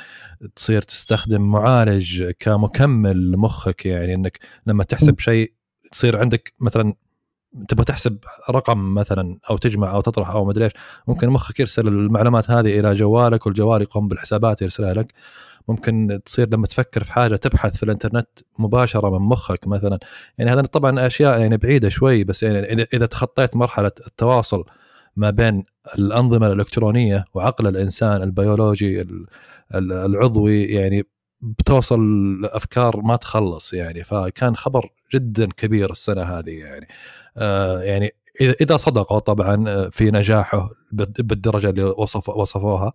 تصير 0.57 0.83
تستخدم 0.83 1.43
معالج 1.43 2.31
كمكمل 2.39 3.31
لمخك 3.33 3.87
يعني 3.87 4.15
إنك 4.15 4.39
لما 4.67 4.85
تحسب 4.85 5.19
شيء 5.19 5.53
تصير 5.93 6.21
عندك 6.21 6.53
مثلا 6.61 6.95
تبغى 7.69 7.85
تحسب 7.85 8.19
رقم 8.51 8.95
مثلا 8.95 9.39
أو 9.51 9.57
تجمع 9.57 9.95
أو 9.95 10.01
تطرح 10.01 10.31
أو 10.31 10.45
مدري 10.45 10.65
إيش 10.65 10.73
ممكن 11.09 11.31
مخك 11.31 11.61
يرسل 11.61 11.89
المعلومات 11.89 12.51
هذه 12.51 12.81
إلى 12.81 12.95
جوالك 12.95 13.47
والجوال 13.47 13.83
يقوم 13.83 14.09
بالحسابات 14.09 14.63
يرسلها 14.63 14.95
لك. 14.95 15.13
ممكن 15.69 16.21
تصير 16.25 16.49
لما 16.49 16.67
تفكر 16.67 17.05
في 17.05 17.13
حاجة 17.13 17.37
تبحث 17.37 17.77
في 17.77 17.83
الإنترنت 17.83 18.29
مباشرة 18.59 19.19
من 19.19 19.27
مخك 19.27 19.69
مثلا. 19.69 19.99
يعني 20.39 20.51
هذا 20.51 20.63
طبعا 20.63 21.07
أشياء 21.07 21.41
يعني 21.41 21.57
بعيدة 21.57 21.89
شوي 21.89 22.25
بس 22.25 22.43
يعني 22.43 22.87
إذا 22.95 23.07
تخطيت 23.07 23.57
مرحلة 23.57 23.93
التواصل 24.07 24.65
ما 25.17 25.31
بين 25.31 25.65
الأنظمة 25.99 26.47
الإلكترونية 26.47 27.25
وعقل 27.35 27.67
الإنسان 27.67 28.23
البيولوجي 28.23 29.07
العضوي 29.75 30.65
يعني 30.65 31.07
بتوصل 31.41 32.01
لافكار 32.41 32.97
ما 32.97 33.17
تخلص 33.17 33.75
يعني. 33.75 34.05
فكان 34.05 34.57
خبر 34.57 34.91
جدا 35.15 35.47
كبير 35.47 35.91
السنة 35.91 36.23
هذه 36.23 36.51
يعني. 36.51 36.89
آه 37.37 37.83
يعني 37.83 38.15
إذا 38.41 38.77
صدقوا 38.77 39.19
طبعا 39.19 39.89
في 39.89 40.11
نجاحه 40.11 40.71
بالدرجة 40.93 41.71
اللي 41.71 41.85
وصف 41.85 42.29
وصفوها. 42.29 42.93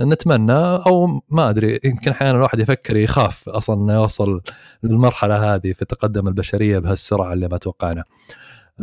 نتمنى 0.00 0.52
أو 0.86 1.22
ما 1.30 1.50
أدري 1.50 1.80
يمكن 1.84 2.10
أحيانا 2.10 2.38
الواحد 2.38 2.58
يفكر 2.58 2.96
يخاف 2.96 3.48
أصلا 3.48 3.76
إنه 3.82 3.94
يوصل 3.94 4.40
للمرحلة 4.82 5.54
هذه 5.54 5.72
في 5.72 5.84
تقدم 5.84 6.28
البشرية 6.28 6.78
بهالسرعة 6.78 7.32
اللي 7.32 7.48
ما 7.48 7.58
توقعنا. 7.58 8.02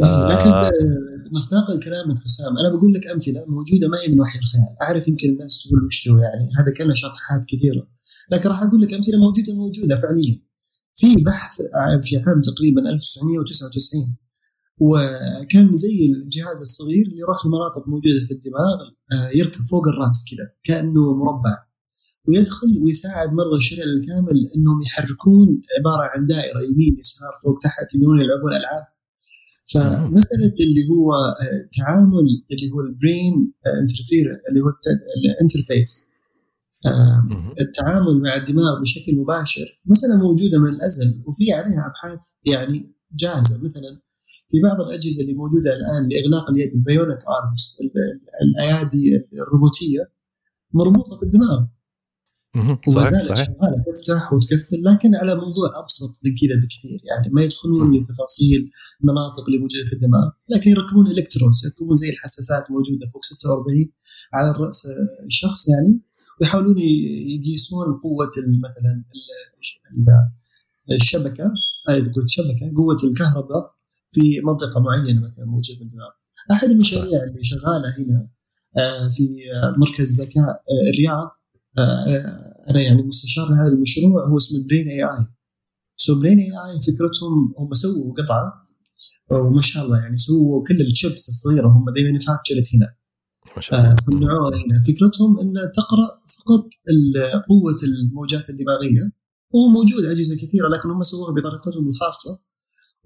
آه. 0.03 0.27
لكن 0.29 0.71
مصداقا 1.33 1.73
لكلامك 1.73 2.17
حسام 2.23 2.57
أنا 2.57 2.77
بقول 2.77 2.93
لك 2.93 3.07
أمثلة 3.07 3.45
موجودة 3.47 3.87
ما 3.87 3.97
هي 3.97 4.13
من 4.13 4.21
وحي 4.21 4.39
الخيال، 4.39 4.75
أعرف 4.81 5.07
يمكن 5.07 5.29
الناس 5.29 5.63
تقول 5.63 5.85
وش 5.85 6.07
يعني 6.07 6.49
هذا 6.59 6.73
كان 6.77 6.95
شطحات 6.95 7.45
كثيرة، 7.45 7.87
لكن 8.31 8.49
راح 8.49 8.63
أقول 8.63 8.81
لك 8.81 8.93
أمثلة 8.93 9.19
موجودة 9.19 9.55
موجودة 9.55 9.95
فعليا. 9.95 10.41
في 10.95 11.23
بحث 11.23 11.61
في 12.01 12.17
عام 12.17 12.41
تقريبا 12.41 12.81
1999 12.81 14.15
وكان 14.79 15.75
زي 15.75 16.05
الجهاز 16.05 16.61
الصغير 16.61 17.05
اللي 17.05 17.19
يروح 17.19 17.45
لمناطق 17.45 17.87
موجودة 17.87 18.25
في 18.27 18.33
الدماغ 18.33 18.77
آه، 19.13 19.29
يركب 19.37 19.61
فوق 19.71 19.87
الراس 19.87 20.25
كذا 20.31 20.51
كأنه 20.63 21.15
مربع. 21.15 21.65
ويدخل 22.27 22.81
ويساعد 22.83 23.29
مرضى 23.29 23.57
الشلل 23.57 23.95
الكامل 23.95 24.35
إنهم 24.57 24.81
يحركون 24.81 25.61
عبارة 25.79 26.03
عن 26.13 26.25
دائرة 26.25 26.61
يمين 26.71 26.95
يسار 26.99 27.33
فوق 27.43 27.59
تحت 27.59 27.95
يقدرون 27.95 28.21
يلعبون 28.21 28.53
ألعاب. 28.53 28.83
فمسألة 29.73 30.53
اللي 30.59 30.89
هو 30.89 31.13
آه، 31.13 31.69
تعامل 31.77 32.25
اللي 32.51 32.71
هو 32.73 32.81
ال 32.81 32.93
brain 32.93 33.53
interfere 33.81 34.25
آه، 34.31 34.49
اللي 34.49 34.61
هو 34.61 34.73
ال 35.17 35.27
interface 35.27 36.15
التعامل 37.61 38.21
مع 38.21 38.35
الدماغ 38.35 38.81
بشكل 38.81 39.15
مباشر 39.15 39.81
مسألة 39.85 40.17
موجودة 40.17 40.59
من 40.59 40.69
الأزل 40.69 41.23
وفي 41.25 41.53
عليها 41.53 41.87
أبحاث 41.87 42.19
يعني 42.45 42.95
جاهزة. 43.11 43.63
مثلا 43.63 44.04
في 44.51 44.61
بعض 44.63 44.81
الأجهزة 44.81 45.21
اللي 45.23 45.33
موجودة 45.33 45.69
الآن 45.75 46.09
لإغلاق 46.09 46.49
اليد 46.51 46.73
ال 46.73 46.80
bionic 46.80 47.19
arms 47.37 47.77
الأيادي 48.41 49.27
الروبوتية 49.33 50.11
مربوطة 50.73 51.17
في 51.17 51.23
الدماغ. 51.23 51.65
وما 52.87 53.03
زالت 53.11 53.37
شغالة 53.37 53.83
تفتح 53.87 54.33
وتقفل 54.33 54.83
لكن 54.83 55.15
على 55.15 55.35
موضوع 55.35 55.69
أبسط 55.83 56.19
من 56.23 56.31
كذا 56.35 56.55
بكثير. 56.63 56.99
يعني 57.03 57.29
ما 57.33 57.41
يدخلون 57.41 57.95
لتفاصيل 57.95 58.71
المناطق 59.01 59.45
اللي 59.47 59.57
موجودة 59.57 59.85
في 59.85 59.93
الدماغ 59.93 60.29
لكن 60.49 60.69
يركبون 60.71 61.07
إلكترونز 61.07 61.65
يركبون 61.65 61.95
زي 61.95 62.09
الحساسات 62.09 62.71
موجودة 62.71 63.07
فوق 63.13 63.23
46 63.23 63.91
على 64.33 64.51
الراس 64.51 64.87
الشخص 65.25 65.69
يعني 65.69 66.01
ويحاولون 66.41 66.79
يقيسون 66.79 67.85
قوة 68.03 68.29
مثلا 68.63 69.03
الشبكة 70.91 71.51
قلت 72.15 72.29
شبكه 72.29 72.73
قوة 72.75 72.97
الكهرباء 73.03 73.75
في 74.09 74.41
منطقة 74.41 74.79
معينة 74.79 75.21
مثلا 75.21 75.45
موجوده 75.45 75.77
في 75.77 75.83
الدماغ 75.83 76.09
أحد 76.51 76.67
المشاريع 76.67 77.23
اللي 77.23 77.43
شغالة 77.43 77.97
هنا 77.97 78.29
آه، 78.77 79.07
في 79.07 79.23
مركز 79.77 80.21
ذكاء 80.21 80.49
آه، 80.49 80.89
الرياض 80.93 81.29
آه، 81.77 82.55
أنا 82.69 82.81
يعني 82.81 83.03
مستشار 83.03 83.49
لهذا 83.49 83.67
المشروع 83.67 84.27
هو 84.27 84.37
اسمه 84.37 84.65
برين 84.67 84.87
اي 84.87 85.03
اي 85.03 85.25
so 85.97 86.19
Brain 86.19 86.39
AI 86.39 86.79
فكرتهم 86.87 87.53
هم 87.59 87.73
سووا 87.73 88.13
قطعة 88.13 88.65
وما 89.31 89.61
شاء 89.61 89.85
الله 89.85 89.97
يعني 89.97 90.17
سووا 90.17 90.63
كل 90.67 90.81
الشيبس 90.81 91.29
الصغيرة 91.29 91.67
هم 91.67 91.85
دائما 91.95 92.09
manufactured 92.11 92.75
هنا. 92.75 92.95
ما 93.55 93.61
شاء 93.61 93.79
الله. 93.79 93.95
صنعوها 93.95 94.49
هنا. 94.49 94.81
فكرتهم 94.87 95.39
ان 95.39 95.53
تقرأ 95.75 96.07
فقط 96.37 96.67
قوة 97.49 97.75
الموجات 97.87 98.49
الدماغية 98.49 99.11
وهو 99.53 99.67
موجود 99.67 100.03
أجهزة 100.03 100.35
كثيرة 100.35 100.67
لكن 100.67 100.89
هم 100.89 101.03
سووها 101.03 101.31
بطريقتهم 101.31 101.89
الخاصة. 101.89 102.39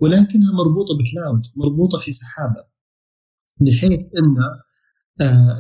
ولكنها 0.02 0.54
مربوطة 0.54 0.98
ب 0.98 1.05
cloud 1.05 1.42
مربوطة 1.58 1.98
في 1.98 2.12
سحابة. 2.12 2.64
بحيث 3.62 4.00
إن 4.00 4.38
آه، 5.22 5.60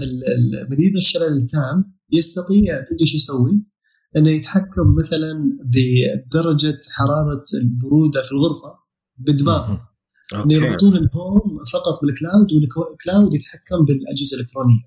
مريض 0.71 0.95
الشلل 0.95 1.37
التام 1.37 1.93
يستطيع 2.11 2.85
تدري 2.89 3.05
شو 3.05 3.17
يسوي؟ 3.17 3.63
انه 4.17 4.29
يتحكم 4.29 4.95
مثلا 5.03 5.57
بدرجة 5.65 6.79
حرارة 6.91 7.43
البرودة 7.63 8.21
في 8.21 8.31
الغرفة 8.31 8.73
بدماغه. 9.17 9.89
انه 10.35 10.53
يربطون 10.53 10.95
ال 10.95 11.07
home 11.07 11.57
فقط 11.73 12.01
بال 12.01 12.16
cloud 12.16 12.53
وال 12.53 12.76
cloud 12.76 13.33
يتحكم 13.33 13.85
بالأجهزة 13.85 14.35
الإلكترونية. 14.35 14.83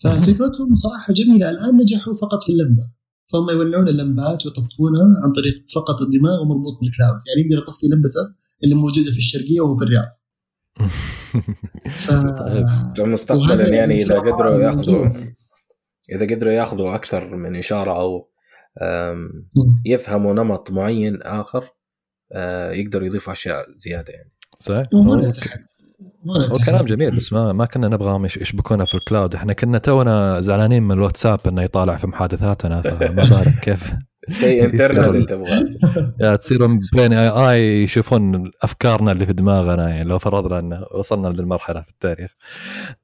ففكرتهم 0.00 0.74
صراحة 0.74 1.12
جميلة 1.12 1.50
الآن 1.50 1.76
نجحوا 1.76 2.14
فقط 2.14 2.44
في 2.44 2.52
اللمبة. 2.52 2.90
فهم 3.32 3.50
يولعون 3.50 3.88
اللمبات 3.88 4.46
ويطفونها 4.46 5.02
عن 5.24 5.32
طريق 5.32 5.54
فقط 5.74 6.00
الدماغ 6.00 6.42
ومربوط 6.42 6.78
بال 6.80 6.89
cloud. 6.89 7.18
يعني 7.28 7.40
يقدر 7.40 7.62
يطفي 7.62 7.86
لمبته 7.86 8.34
اللي 8.64 8.74
موجودة 8.74 9.10
في 9.10 9.18
الشرقية 9.18 9.60
وهو 9.60 9.76
في 9.76 9.84
الرياض. 9.84 10.08
ف... 12.04 12.10
طيب. 12.10 13.08
مستقبلا 13.08 13.68
يعني 13.68 13.96
إذا 13.96 14.18
قدروا 14.18 14.58
ياخذوا 14.58 15.06
إذا 16.12 16.34
قدروا 16.34 16.52
يأخذوا 16.52 16.94
أكثر 16.94 17.36
من 17.36 17.56
إشارة 17.56 17.96
أو 17.96 18.30
يفهموا 19.84 20.34
نمط 20.34 20.70
معين 20.70 21.22
آخر 21.22 21.70
آه، 22.32 22.72
يقدروا 22.72 23.06
يضيفوا 23.06 23.32
أشياء 23.32 23.64
زيادة 23.76 24.12
يعني. 24.12 24.32
صحيح. 24.60 24.88
هو 26.28 26.52
كلام 26.66 26.84
جميل 26.92 27.10
بس 27.16 27.32
ما 27.32 27.52
ما 27.52 27.66
كنا 27.66 27.88
نبغاهم 27.88 28.24
يشبكونا 28.24 28.84
في 28.84 28.94
ال 28.94 29.01
cloud 29.01 29.34
إحنا 29.34 29.52
كنا 29.52 29.78
تونا 29.78 30.40
زعلانين 30.40 30.82
من 30.82 30.92
الواتساب 30.92 31.40
إنه 31.46 31.62
يطالع 31.62 31.96
في 31.96 32.06
محادثاتنا 32.06 32.82
فما 32.82 33.08
بالك 33.08 33.58
كيف. 33.60 33.94
شيء 34.30 34.64
internal 34.64 35.26
تبغاه. 35.26 35.64
يا 36.20 36.36
تصير 36.36 36.66
بين 36.92 37.12
AI 37.12 37.82
يشوفون 37.82 38.50
أفكارنا 38.62 39.12
اللي 39.12 39.26
في 39.26 39.32
دماغنا 39.32 39.88
يعني 39.88 40.04
لو 40.04 40.18
فرضنا 40.18 40.58
إن 40.58 40.84
وصلنا 40.98 41.28
للمرحله 41.28 41.80
في 41.80 41.90
التاريخ. 41.90 42.30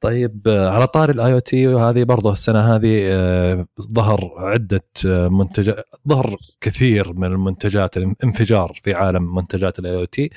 طيب 0.00 0.42
على 0.46 0.86
طار 0.86 1.10
ال 1.10 1.32
IoT 1.32 1.68
وهذه 1.68 2.04
برضه 2.04 2.32
السنة 2.32 2.76
هذه 2.76 3.00
آه، 3.04 3.66
ظهر 3.92 4.34
عدة 4.38 4.84
آه، 5.06 5.28
منتجات 5.28 5.84
ظهر 6.08 6.36
كثير 6.60 7.12
من 7.12 7.24
المنتجات 7.24 7.96
الانفجار 7.96 8.72
في 8.82 8.94
عالم 8.94 9.34
منتجات 9.34 9.78
ال 9.78 9.96
IoT. 9.96 10.30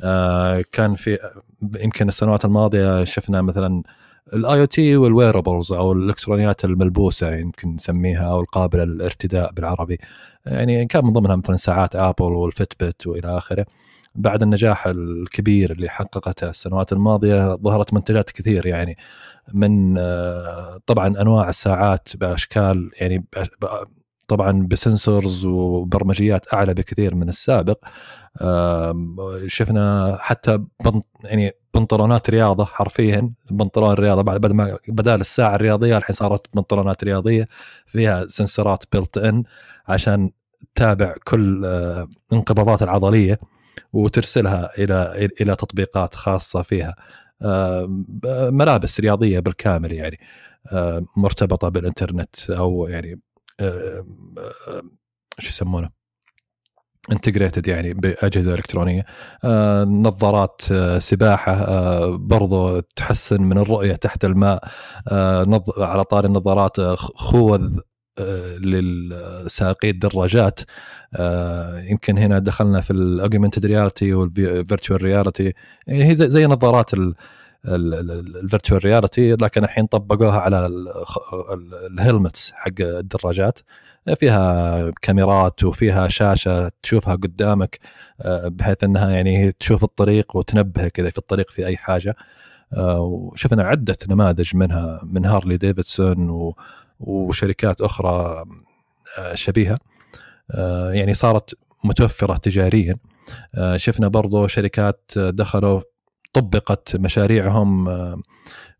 آه، 0.00 0.64
كان 0.72 0.94
في 0.94 1.18
يمكن 1.80 2.08
السنوات 2.08 2.44
الماضية 2.44 3.04
شفنا 3.04 3.42
مثلا 3.42 3.82
ال 4.32 4.60
IoT 4.60 4.64
وال 4.64 4.96
wearables 4.96 5.72
أو 5.72 5.92
الإلكترونيات 5.92 6.64
الملبوسة 6.64 7.36
يمكن 7.36 7.74
نسميها 7.74 8.30
أو 8.30 8.40
القابلة 8.40 8.84
للارتداء 8.84 9.52
بالعربي. 9.52 9.98
يعني 10.46 10.86
كان 10.86 11.04
من 11.04 11.12
ضمنها 11.12 11.36
مثلا 11.36 11.56
ساعات 11.56 11.96
Apple 11.96 12.32
وال 12.32 12.51
Fitbit 12.51 13.06
وإلى 13.06 13.38
آخره. 13.38 13.66
بعد 14.14 14.42
النجاح 14.42 14.86
الكبير 14.86 15.72
اللي 15.72 15.88
حققته 15.88 16.50
السنوات 16.50 16.92
الماضية 16.92 17.54
ظهرت 17.54 17.94
منتجات 17.94 18.30
كثير 18.30 18.66
يعني. 18.66 18.96
من 19.54 19.98
آه، 19.98 20.80
طبعا 20.86 21.06
أنواع 21.06 21.48
الساعات 21.48 22.08
بأشكال 22.16 22.90
يعني 23.00 23.26
طبعا 24.28 24.66
بسنسورز 24.70 25.46
وبرمجيات 25.46 26.54
أعلى 26.54 26.74
بكثير 26.74 27.14
من 27.14 27.28
السابق. 27.28 27.84
شفنا 29.46 30.16
حتى 30.20 30.64
يعني 31.24 31.52
بنطلونات 31.76 32.30
رياضة 32.30 32.64
حرفيا 32.64 33.32
بنطلون 33.50 33.94
رياضة 33.94 34.22
بعد 34.22 34.46
ما 34.52 34.78
بدال 34.88 35.20
الساعة 35.20 35.54
الرياضية 35.54 35.98
الحين 35.98 36.14
صارت 36.14 36.46
بنطلونات 36.54 37.04
رياضية 37.04 37.48
فيها 37.86 38.26
سنسورات 38.28 38.84
بيلت 38.92 39.18
ان 39.18 39.42
عشان 39.88 40.30
تتابع 40.74 41.14
كل 41.24 41.64
آه، 41.64 42.08
انقباضات 42.32 42.82
العضلية 42.82 43.38
وترسلها 43.92 44.70
إلى 44.78 45.28
إلى 45.40 45.56
تطبيقات 45.56 46.14
خاصة 46.14 46.62
فيها 46.62 46.96
ملابس 48.50 49.00
رياضية 49.00 49.40
بالكامل 49.40 49.92
يعني 49.92 50.18
مرتبطة 51.16 51.68
بالإنترنت 51.68 52.50
أو 52.50 52.86
يعني 52.86 53.20
شو 55.38 55.48
يسمونه؟ 55.48 55.95
انتجريتد 57.12 57.68
يعني 57.68 57.94
بأجهزة 57.94 58.54
إلكترونية. 58.54 59.04
آه 59.44 59.84
نظارات 59.84 60.60
آه 60.72 60.98
سباحة 60.98 61.52
آه 61.52 62.16
برضو 62.16 62.80
تحسن 62.80 63.42
من 63.42 63.58
الرؤية 63.58 63.92
تحت 63.94 64.24
الماء. 64.24 64.64
آه 65.08 65.42
نظ... 65.44 65.62
على 65.78 66.04
طار 66.04 66.24
النظارات 66.24 66.78
آه 66.78 66.94
خوذ 66.96 67.78
آه 68.18 68.56
الدراجات 69.90 70.60
آه 71.16 71.80
يمكن 71.80 72.18
هنا 72.18 72.38
دخلنا 72.38 72.80
في 72.80 72.90
ال 72.92 72.99
augmented 72.99 73.66
reality 73.66 74.14
وال 74.14 74.34
virtual 74.34 75.02
reality 75.02 75.52
يعني 75.86 76.08
هي 76.10 76.14
زي, 76.14 76.30
زي 76.30 76.46
نظارات 76.46 76.90
ال 77.68 77.82
virtual 77.82 78.84
reality 78.84 79.32
لكن 79.32 79.64
الحين 79.64 79.86
طبقوها 79.86 80.40
على 80.40 80.70
ال 81.90 81.98
helmets 81.98 82.52
حق 82.54 82.72
الدراجات. 82.80 83.58
فيها 84.14 84.90
كاميرات 85.02 85.64
وفيها 85.64 86.08
شاشة 86.08 86.70
تشوفها 86.82 87.14
قدامك 87.14 87.78
آه، 88.20 88.48
بحيث 88.48 88.84
إنها 88.84 89.10
يعني 89.10 89.52
تشوف 89.52 89.84
الطريق 89.84 90.36
وتنبهك 90.36 91.00
اذا 91.00 91.10
في 91.10 91.18
الطريق 91.18 91.50
في 91.50 91.66
أي 91.66 91.76
حاجة. 91.76 92.16
آه، 92.72 93.00
وشفنا 93.00 93.62
عدة 93.62 93.96
نماذج 94.08 94.56
منها 94.56 95.00
من 95.04 95.24
هارلي 95.26 95.56
ديفيدسون 95.56 96.52
وشركات 97.00 97.80
أخرى 97.80 98.44
آه، 99.18 99.34
شبيهة. 99.34 99.78
يعني 100.90 101.14
صارت 101.14 101.54
متوفرة 101.84 102.36
تجاريا. 102.36 102.94
شفنا 103.76 104.08
برضو 104.08 104.46
شركات 104.46 105.10
دخلوا 105.16 105.80
طبقت 106.32 106.96
مشاريعهم 106.96 107.88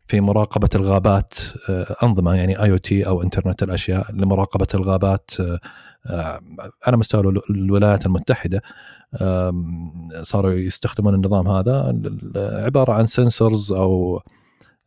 في 0.07 0.21
مراقبة 0.21 0.69
الغابات 0.75 1.33
آه، 1.69 1.95
أنظمة 2.03 2.35
يعني 2.35 2.63
IoT 2.63 3.07
أو 3.07 3.23
إنترنت 3.23 3.63
الأشياء 3.63 4.11
لمراقبة 4.11 4.67
الغابات 4.73 5.31
آه، 5.39 5.59
آه، 6.05 6.41
على 6.87 6.97
مستوى 6.97 7.33
الولايات 7.49 8.05
المتحدة 8.05 8.61
صاروا 10.21 10.51
يستخدمون 10.51 11.13
النظام 11.13 11.47
هذا 11.47 11.99
عبارة 12.35 12.93
عن 12.93 13.05
sensors 13.05 13.71
أو 13.71 14.21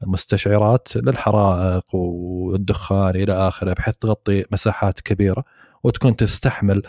مستشعرات 0.06 0.96
للحرائق 0.96 1.94
والدخان 1.94 3.16
إلى 3.16 3.32
آخره 3.32 3.72
بحيث 3.72 3.96
تغطي 3.96 4.44
مساحات 4.52 5.00
كبيرة 5.00 5.44
وتكون 5.84 6.16
تستحمل 6.16 6.82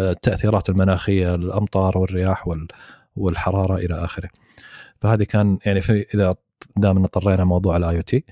التأثيرات 0.00 0.68
المناخية 0.68 1.34
الأمطار 1.34 1.98
والرياح 1.98 2.48
والحرارة 3.16 3.76
إلى 3.76 3.94
آخره. 3.94 4.28
فهذه 5.00 5.22
كان 5.22 5.58
يعني 5.66 5.80
في 5.80 6.06
إذا 6.14 6.34
دام 6.76 6.98
اضطرينا 6.98 7.44
موضوع 7.44 7.76
ال 7.76 7.96
IoT 7.96 8.24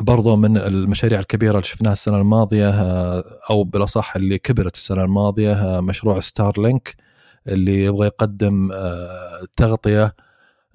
برضو 0.00 0.36
من 0.36 0.56
المشاريع 0.56 1.20
الكبيرة 1.20 1.52
اللي 1.52 1.62
شفناها 1.62 1.92
السنة 1.92 2.16
الماضية 2.16 2.70
آه، 2.70 3.24
أو 3.50 3.64
بالأصح 3.64 4.16
اللي 4.16 4.38
كبرت 4.38 4.74
السنة 4.74 5.04
الماضية 5.04 5.52
آه، 5.52 5.80
مشروع 5.80 6.20
ستار 6.20 6.60
لينك 6.60 6.96
اللي 7.48 7.84
يبغى 7.84 8.06
يقدم 8.06 8.72
آه، 8.72 9.46
تغطية 9.56 10.14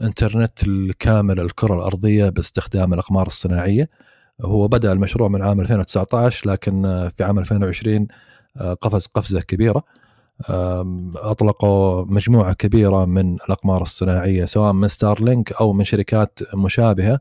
إنترنت 0.01 0.63
الكامل 0.63 1.39
الكرة 1.39 1.75
الأرضية 1.75 2.29
باستخدام 2.29 2.93
الأقمار 2.93 3.27
الصناعية. 3.27 3.89
هو 4.41 4.67
بدأ 4.67 4.91
المشروع 4.91 5.29
من 5.29 5.41
عام 5.41 5.61
2019 5.61 6.49
لكن 6.49 6.81
في 7.17 7.23
عام 7.23 7.39
2020 7.39 8.07
قفز 8.81 9.07
قفزة 9.07 9.41
كبيرة. 9.41 9.83
أطلقوا 11.15 12.05
مجموعة 12.05 12.53
كبيرة 12.53 13.05
من 13.05 13.35
الأقمار 13.35 13.81
الصناعية 13.81 14.45
سواء 14.45 14.73
من 14.73 14.87
ستارلينك 14.87 15.51
أو 15.51 15.73
من 15.73 15.83
شركات 15.83 16.39
مشابهة. 16.55 17.19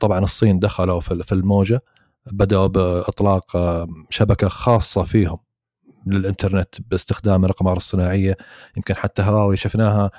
طبعا 0.00 0.18
الصين 0.18 0.58
دخلوا 0.58 1.00
في 1.00 1.32
الموجة 1.32 1.82
بدأوا 2.32 2.66
بإطلاق 2.66 3.56
شبكة 4.10 4.48
خاصة 4.48 5.02
فيهم 5.02 5.36
للإنترنت 6.06 6.74
باستخدام 6.90 7.44
الأقمار 7.44 7.76
الصناعية. 7.76 8.36
يمكن 8.76 8.94
حتى 8.94 9.22
هواوي 9.22 9.56
شفناها 9.56 10.10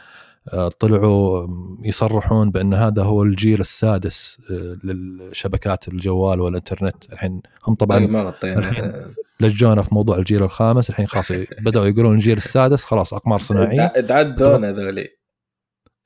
طلعوا 0.79 1.47
يصرحون 1.83 2.51
بأن 2.51 2.73
هذا 2.73 3.03
هو 3.03 3.23
الجيل 3.23 3.59
السادس 3.59 4.37
آه، 4.51 4.77
للشبكات 4.83 5.87
الجوال 5.87 6.41
والإنترنت. 6.41 7.13
الحين 7.13 7.41
هم 7.67 7.75
طبعا 7.75 7.97
الحين 8.43 8.93
لجونا 9.39 9.81
في 9.81 9.95
موضوع 9.95 10.17
الجيل 10.17 10.43
الخامس. 10.43 10.89
الحين 10.89 11.07
خلاص 11.07 11.31
بدأوا 11.65 11.85
يقولون 11.85 12.15
الجيل 12.15 12.37
السادس 12.37 12.83
خلاص 12.83 13.13
أقمار 13.13 13.39
صناعية. 13.39 13.87
تعدون 13.87 14.65
هذولي 14.65 15.07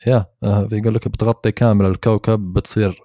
يا 0.07 0.25
آه، 0.43 0.67
يقول 0.71 0.95
لك 0.95 1.07
بتغطي 1.07 1.51
كامل 1.51 1.85
الكوكب 1.85 2.53
بتصير 2.53 3.01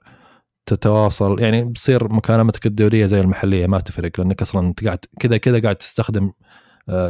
تتواصل 0.67 1.41
يعني 1.41 1.65
بتصير 1.65 2.13
مكالمتك 2.13 2.67
الدولية 2.67 3.07
زي 3.07 3.21
المحلية 3.21 3.67
ما 3.67 3.79
تفرق 3.79 4.11
لأنك 4.19 4.43
أصلا 4.43 4.67
أنت 4.67 4.85
قاعد 4.85 4.99
كذا 5.21 5.37
كذا 5.37 5.61
قاعد 5.63 5.77
تستخدم 5.77 6.33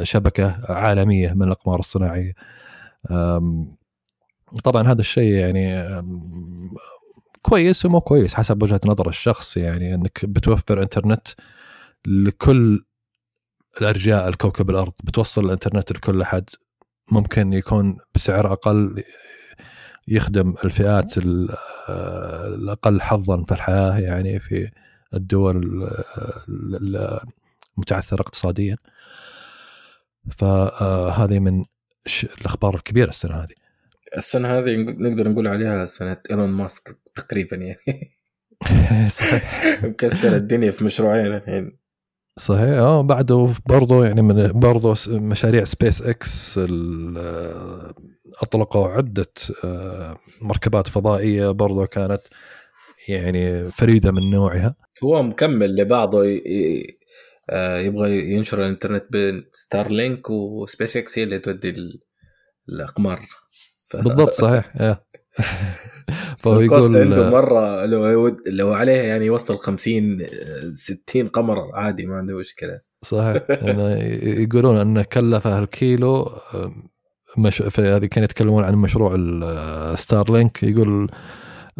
شبكة 0.02 0.58
عالمية 0.68 1.32
من 1.34 1.42
الأقمار 1.42 1.78
الصناعية. 1.78 2.32
طبعا 4.64 4.82
هذا 4.82 5.00
الشيء 5.00 5.32
يعني 5.32 5.86
كويس 7.42 7.86
ومو 7.86 8.00
كويس 8.00 8.34
حسب 8.34 8.62
وجهة 8.62 8.80
نظر 8.86 9.08
الشخص 9.08 9.56
يعني 9.56 9.94
إنك 9.94 10.24
بتوفر 10.24 10.82
إنترنت 10.82 11.28
لكل 12.06 12.84
الأرجاء 13.80 14.28
الكوكب 14.28 14.70
الأرض 14.70 14.92
بتوصل 15.04 15.44
الإنترنت 15.44 15.92
لكل 15.92 16.22
أحد 16.22 16.50
ممكن 17.12 17.52
يكون 17.52 17.98
بسعر 18.14 18.52
أقل 18.52 19.02
يخدم 20.08 20.54
الفئات 20.64 21.14
الأقل 22.48 23.00
حظا 23.00 23.44
في 23.44 23.52
الحياة 23.52 23.98
يعني 23.98 24.38
في 24.38 24.70
الدول 25.14 25.88
المتعثرة 27.76 28.20
اقتصاديا. 28.20 28.76
فهذه 30.30 31.38
من 31.38 31.64
الأخبار 32.40 32.74
الكبيرة 32.74 33.08
السنة 33.08 33.34
هذه. 33.34 33.65
السنة 34.16 34.58
هذه 34.58 34.76
نقدر 34.76 35.28
نقول 35.28 35.48
عليها 35.48 35.86
سنة 35.86 36.16
إيلون 36.30 36.48
ماسك 36.48 36.98
تقريبا 37.14 37.56
يعني. 37.56 38.16
صحيح. 39.08 39.84
مكسر 39.84 40.36
الدنيا 40.36 40.70
في 40.70 40.84
مشروعين 40.84 41.34
الحين. 41.34 41.78
صحيح. 42.38 42.78
آه 42.78 43.02
بعده 43.02 43.52
برضه 43.66 44.04
يعني 44.04 44.22
من 44.22 44.60
برضه 44.60 44.96
مشاريع 45.08 45.64
سبيس 45.64 46.02
إكس 46.02 46.60
أطلقوا 48.42 48.88
عدة 48.88 49.32
آه، 49.64 50.18
مركبات 50.42 50.88
فضائية 50.88 51.50
برضه 51.50 51.86
كانت 51.86 52.22
يعني 53.08 53.70
فريدة 53.70 54.12
من 54.12 54.30
نوعها. 54.30 54.74
هو 55.04 55.22
مكمل 55.22 55.76
لبعضه 55.76 56.24
آه، 57.50 57.78
يبغى 57.78 58.32
ينشر 58.32 58.58
الإنترنت 58.58 59.04
بين 59.10 59.44
ستار 59.52 59.90
لينك 59.90 60.30
وسبيس 60.30 60.96
إكس 60.96 61.18
هي 61.18 61.24
اللي 61.24 61.38
تودي 61.38 61.74
الأقمار. 62.68 63.20
ف... 63.90 63.96
بالضبط 63.96 64.34
صحيح 64.44 64.72
فهو 66.38 66.60
يقول 66.60 66.96
عنده 66.96 67.30
مرة 67.30 67.84
لو 67.84 68.36
لو 68.46 68.72
عليه 68.72 69.02
يعني 69.02 69.26
يوصل 69.26 69.58
50 69.58 70.18
60 70.72 71.28
قمر 71.28 71.70
عادي 71.74 72.06
ما 72.06 72.16
عنده 72.16 72.36
مشكلة. 72.36 72.80
صحيح. 73.02 73.42
يقولون 74.42 74.76
انه 74.76 75.02
كلفه 75.02 75.58
الكيلو 75.58 76.32
مش 77.38 77.62
هذه 77.62 78.06
كانوا 78.06 78.24
يتكلمون 78.24 78.64
عن 78.64 78.74
مشروع 78.74 79.14
الستار 79.18 80.32
لينك 80.32 80.62
يقول 80.62 81.10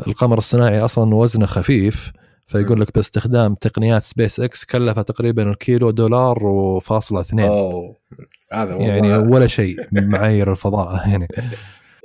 القمر 0.07 0.39
الصناعي 0.39 0.79
أصلا 0.79 1.15
وزنه 1.15 1.47
خفيف 1.47 2.13
فيقول 2.47 2.81
لك 2.81 2.95
باستخدام 2.95 3.55
تقنيات 3.55 4.03
سبيس 4.03 4.41
إكس 4.41 4.65
كلفه 4.65 5.03
تقريبا 5.03 5.51
الكيلو 5.51 5.91
دولار 5.91 6.47
وفاصلة 6.47 7.21
اثنين. 7.21 7.47
أوه. 7.47 7.97
هذا 8.53 8.75
يعني 8.75 9.19
ولا 9.19 9.47
شيء 9.47 9.77
من 9.93 10.09
معايير 10.09 10.51
الفضاء 10.51 11.09
يعني. 11.09 11.29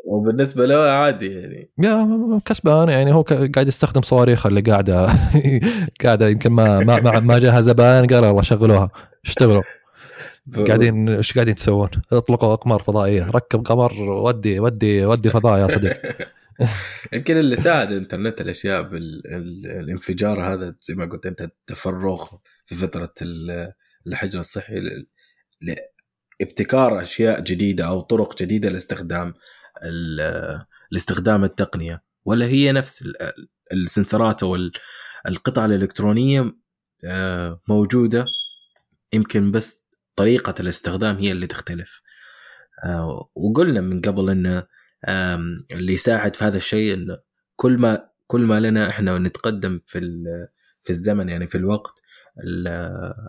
وبالنسبة 0.05 0.65
له 0.65 0.75
عادي 0.75 1.27
يعني. 1.27 1.71
يا 1.79 2.39
كسبان 2.45 2.89
يعني 2.89 3.13
هو 3.13 3.21
قاعد 3.21 3.67
يستخدم 3.67 4.01
صواريخ 4.01 4.45
اللي 4.45 4.61
قاعدة 4.61 5.07
قاعدة 6.03 6.27
يمكن 6.27 6.51
ما 6.51 6.79
ما 6.79 7.19
ما 7.19 7.39
جاها 7.39 7.61
زبائن 7.61 8.07
قال 8.07 8.23
يلا 8.23 8.41
شغلوها. 8.41 8.89
اشتغلوا. 9.25 9.63
قاعدين 10.67 11.09
إيش 11.09 11.33
قاعدين 11.33 11.55
تسوون؟ 11.55 11.89
اطلقوا 12.11 12.53
اقمار 12.53 12.79
فضائية. 12.79 13.29
ركب 13.29 13.65
قمر 13.65 13.93
ودي 14.01 14.59
ودي 14.59 15.05
ودي 15.05 15.29
فضاء 15.29 15.59
يا 15.59 15.67
صديق. 15.67 16.01
يمكن 17.13 17.37
اللي 17.37 17.55
ساعد 17.55 17.91
انترنت 17.91 18.41
الأشياء 18.41 18.81
بالانفجار 18.81 20.53
هذا 20.53 20.75
زي 20.81 20.95
ما 20.95 21.05
قلت 21.05 21.25
أنت 21.25 21.41
التفرغ 21.41 22.27
في 22.65 22.75
فترة 22.75 23.13
الحجر 24.07 24.39
الصحي 24.39 24.75
لابتكار 26.39 27.01
أشياء 27.01 27.39
جديدة 27.39 27.87
أو 27.87 28.01
طرق 28.01 28.41
جديدة 28.43 28.69
لاستخدام 28.69 29.33
لاستخدام 30.91 31.43
التقنية 31.43 32.03
ولا 32.25 32.45
هي 32.45 32.71
نفس 32.71 33.09
السنسرات 33.73 34.43
أو 34.43 34.55
القطع 35.27 35.65
الإلكترونية 35.65 36.55
آه، 37.05 37.61
موجودة 37.67 38.25
يمكن 39.13 39.51
بس 39.51 39.87
طريقة 40.15 40.55
الاستخدام 40.59 41.17
هي 41.17 41.31
اللي 41.31 41.47
تختلف. 41.47 42.01
آه، 42.83 43.29
وقلنا 43.35 43.81
من 43.81 44.01
قبل 44.01 44.29
إن 44.29 44.63
اللي 45.71 45.93
يساعد 45.93 46.35
في 46.35 46.43
هذا 46.43 46.57
الشيء 46.57 46.93
انه 46.93 47.17
كل 47.55 47.77
ما 47.77 48.09
كل 48.27 48.41
ما 48.41 48.59
لنا 48.59 48.89
إحنا 48.89 49.17
نتقدم 49.17 49.81
في 49.87 49.99
في 50.81 50.89
الزمن 50.89 51.29
يعني 51.29 51.47
في 51.47 51.57
الوقت 51.57 52.01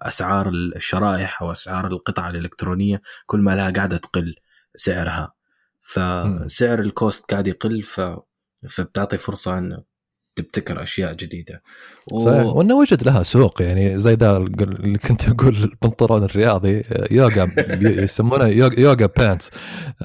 أسعار 0.03 0.49
الشرائح 0.49 1.43
أو 1.43 1.53
أسعار 1.53 1.87
القطع 1.87 2.29
الإلكترونية 2.29 3.01
كل 3.27 3.41
ما 3.41 3.57
لها 3.57 3.70
قاعدة 3.70 3.97
تقل 3.97 4.35
سعرها. 4.77 5.35
فسعر 5.93 6.81
ال 6.81 6.90
cost 6.90 7.31
قاعد 7.31 7.47
يقل 7.47 7.82
ف 7.82 8.01
فبتعطي 8.69 9.16
فرصة 9.16 9.59
انه 9.59 9.93
تبتكر 10.36 10.82
أشياء 10.82 11.12
جديدة. 11.14 11.62
و... 12.12 12.19
صحيح. 12.19 12.44
وإنه 12.44 12.74
وجد 12.74 13.02
لها 13.02 13.23
سوق 13.23 13.62
يعني 13.62 13.98
زي 13.98 14.14
ذا 14.14 14.36
اللي 14.36 14.98
كنت 14.98 15.28
أقول 15.28 15.56
البنطلون 15.82 16.24
الرياضي 16.24 16.82
يوغا 17.10 17.51
يسمونه 18.05 18.47
yoga 18.78 19.07
pants. 19.07 19.51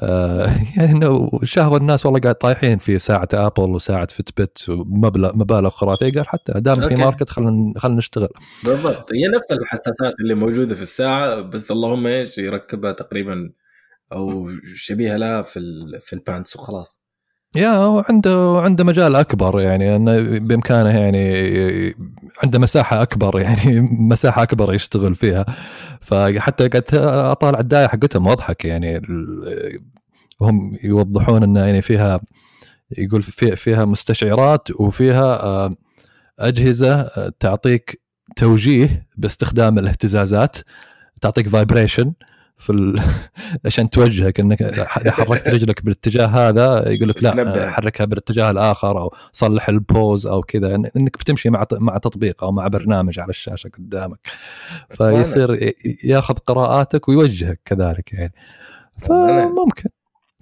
آه 0.02 0.46
يعني 0.76 0.92
إنه 0.92 1.30
شافوا 1.44 1.76
الناس 1.76 2.06
والله 2.06 2.20
قاعد 2.20 2.34
طايحين 2.34 2.78
في 2.78 2.98
ساعة 2.98 3.28
ابل 3.34 3.70
وساعة 3.70 4.08
فيت 4.10 4.28
بيت 4.36 4.68
ومبلغ 4.68 5.36
مبالغ 5.36 5.70
خرافية. 5.70 6.12
قال 6.12 6.28
حتى 6.28 6.52
دام 6.56 6.88
في 6.88 6.94
market 6.94 7.30
خلينا 7.30 7.72
خلينا 7.76 7.98
نشتغل. 7.98 8.28
بالضبط. 8.64 9.12
هي 9.12 9.28
نفس 9.36 9.52
الحساسات 9.52 10.14
اللي 10.20 10.34
موجودة 10.34 10.74
في 10.74 10.82
الساعة 10.82 11.40
بس 11.40 11.70
اللهم 11.70 12.06
إيش 12.06 12.38
يركبها 12.38 12.92
تقريبا 12.92 13.50
أو 14.12 14.48
شبيهة 14.74 15.16
لها 15.16 15.42
في 15.42 15.60
في 16.00 16.12
البانتس 16.12 16.56
وخلاص. 16.56 17.02
يا 17.54 17.70
هو 17.70 18.04
عنده 18.60 18.84
مجال 18.84 19.16
أكبر 19.16 19.60
يعني 19.60 19.96
أنه 19.96 20.38
بإمكانه 20.38 20.98
يعني 20.98 21.94
عنده 22.42 22.58
مساحة 22.58 23.02
أكبر 23.02 23.40
يعني 23.40 23.80
مساحة 24.10 24.42
أكبر 24.42 24.74
يشتغل 24.74 25.14
فيها. 25.14 25.46
فحتى 26.00 26.68
قاعد 26.68 26.84
أطالع 26.94 27.60
الداية 27.60 27.86
حقتهم 27.86 28.26
وأضحك 28.26 28.64
يعني 28.64 29.00
هم 30.40 30.76
يوضحون 30.84 31.42
إنه 31.42 31.60
يعني 31.60 31.82
فيها 31.82 32.20
يقول 32.98 33.22
في 33.22 33.56
فيها 33.56 33.84
مستشعرات 33.84 34.70
وفيها 34.70 35.42
آه، 35.42 35.76
أجهزة 36.38 37.08
تعطيك 37.40 38.00
توجيه 38.36 39.06
باستخدام 39.16 39.78
الاهتزازات 39.78 40.56
تعطيك 41.20 41.48
vibration 41.48 42.12
في 42.58 42.70
ال... 42.72 43.00
عشان 43.66 43.90
توجهك 43.90 44.40
إنك 44.40 44.62
إذا 44.62 44.84
حركت 44.88 45.48
رجلك 45.54 45.84
بالاتجاه 45.84 46.26
هذا 46.26 46.88
يقول 46.88 47.08
لك 47.08 47.22
لا 47.22 47.70
حركها 47.70 48.04
بالاتجاه 48.04 48.50
الآخر 48.50 48.98
أو 49.00 49.14
صلح 49.32 49.68
ال 49.68 49.80
pose 49.80 50.26
أو 50.26 50.42
كذا 50.42 50.74
إنك 50.74 51.18
بتمشي 51.18 51.50
مع 51.50 51.66
مع 51.72 51.98
تطبيق 51.98 52.44
أو 52.44 52.52
مع 52.52 52.68
برنامج 52.68 53.20
على 53.20 53.30
الشاشة 53.30 53.70
قدامك. 53.78 54.18
فيصير 54.90 55.74
ياخذ 56.04 56.34
قراءاتك 56.34 57.08
ويوجهك 57.08 57.60
كذلك 57.64 58.12
يعني. 58.12 58.34
فممكن. 59.02 59.90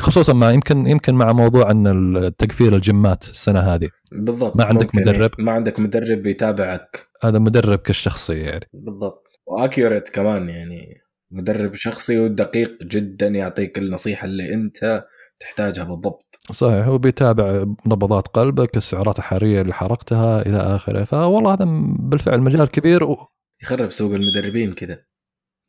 خصوصا 0.01 0.33
مع 0.33 0.51
يمكن 0.51 0.87
يمكن 0.87 1.15
مع 1.15 1.33
موضوع 1.33 1.71
إن 1.71 2.17
التقفيل 2.17 2.75
الجيمات 2.75 3.23
السنة 3.23 3.61
هذه. 3.61 3.89
بالضبط. 4.13 4.57
ما 4.57 4.65
عندك 4.65 4.95
مدرب. 4.95 5.31
ما 5.39 5.53
عندك 5.53 5.81
مدرب 5.81 6.27
يتابعك. 6.27 7.09
هذا 7.23 7.39
مدربك 7.39 7.91
الشخصي 7.91 8.35
يعني. 8.35 8.69
بالضبط. 8.73 9.27
وأكيوريت 9.47 10.09
كمان 10.09 10.49
يعني. 10.49 11.06
مدرب 11.31 11.75
شخصي 11.75 12.19
ودقيق 12.19 12.83
جدا 12.83 13.27
يعطيك 13.27 13.79
النصيحة 13.79 14.25
اللي 14.25 14.55
أنت 14.55 15.05
تحتاجها 15.41 15.85
بالضبط. 15.85 16.39
صحيح 16.51 16.87
هو 16.87 16.99
بيتابع 16.99 17.65
نبضات 17.87 18.29
قلبك 18.29 18.77
السعرات 18.77 19.19
الحرارية 19.19 19.61
اللي 19.61 19.75
حرقتها 19.75 20.43
إلى 20.43 20.57
آخره. 20.57 21.05
فوالله 21.05 21.55
هذا 21.55 21.65
بالفعل 21.99 22.41
مجال 22.41 22.69
كبير 22.69 23.05
و... 23.05 23.17
يخرب 23.63 23.91
سوق 23.91 24.13
المدربين 24.15 24.73
كذا. 24.73 24.99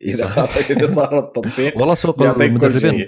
إذا 0.02 0.26
إذا 0.70 0.88
صار 0.88 1.20
التطبيق 1.20 1.78
والله 1.78 1.96
سوق 1.96 2.22
المدربين 2.22 3.08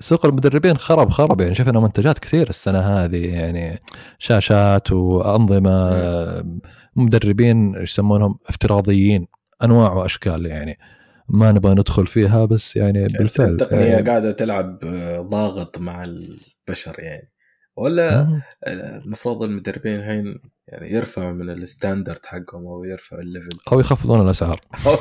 سوق 0.00 0.26
المدربين 0.26 0.76
خرب 0.76 1.10
خرب. 1.10 1.40
يعني 1.40 1.54
شفنا 1.54 1.80
منتجات 1.80 2.18
كثير 2.18 2.48
السنة 2.48 2.78
هذه 2.78 3.34
يعني 3.34 3.78
شاشات 4.18 4.92
وأنظمة 4.92 6.44
مدربين 6.96 7.74
يسمونهم؟ 7.74 8.38
افتراضيين 8.48 9.26
أنواع 9.62 9.92
وأشكال 9.92 10.46
يعني. 10.46 10.78
ما 11.28 11.52
نبغى 11.52 11.72
ندخل 11.72 12.06
فيها 12.06 12.44
بس 12.44 12.76
يعني, 12.76 12.98
يعني 12.98 13.18
بالفعل 13.18 13.50
التقنية 13.50 13.84
يعني 13.84 14.02
قاعدة 14.10 14.32
تلعب 14.32 14.84
آه، 14.84 15.20
ضاغط 15.20 15.78
مع 15.78 16.04
البشر 16.04 16.94
يعني. 16.98 17.32
ولا 17.76 18.42
المفروض 18.66 19.42
المدربين 19.42 19.96
الحين 19.96 20.40
يعني 20.68 20.92
يرفعوا 20.92 21.32
من 21.32 21.50
ال 21.50 21.58
standard 21.58 22.26
حقهم 22.26 22.66
أو 22.66 22.84
يرفعوا 22.84 23.22
ال 23.22 23.27
level. 23.27 23.58
أو 23.72 23.80
يخفضون 23.80 24.20
الأسعار. 24.20 24.60
أو 24.86 24.96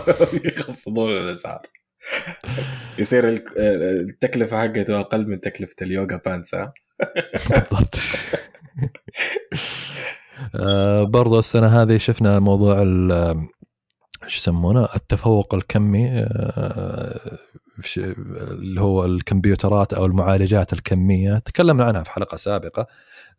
يخفضون 0.45 1.18
الأسعار. 1.18 1.61
يصير 2.98 3.30
آه، 3.30 3.41
التكلفة 4.02 4.61
حقته 4.61 4.99
أقل 4.99 5.27
من 5.27 5.39
تكلفة 5.39 5.76
ال 5.81 5.89
yoga 5.89 6.22
pants 6.26 6.56
بالضبط. 7.49 7.95
آه 10.56 11.03
برضو 11.03 11.39
السنة 11.39 11.81
هذه 11.81 11.98
شفنا 11.98 12.39
موضوع 12.39 12.81
إيش 14.23 14.38
يسمونه 14.38 14.88
التفوق 14.95 15.56
الكمي 15.56 16.10
آه، 16.10 17.39
اللي 17.98 18.81
هو 18.81 19.06
الكمبيوترات 19.06 19.93
أو 19.93 20.06
المعالجات 20.06 20.73
الكمية. 20.73 21.38
تكلمنا 21.38 21.84
عنها 21.84 22.03
في 22.03 22.11
حلقة 22.11 22.38
سابقة 22.38 22.88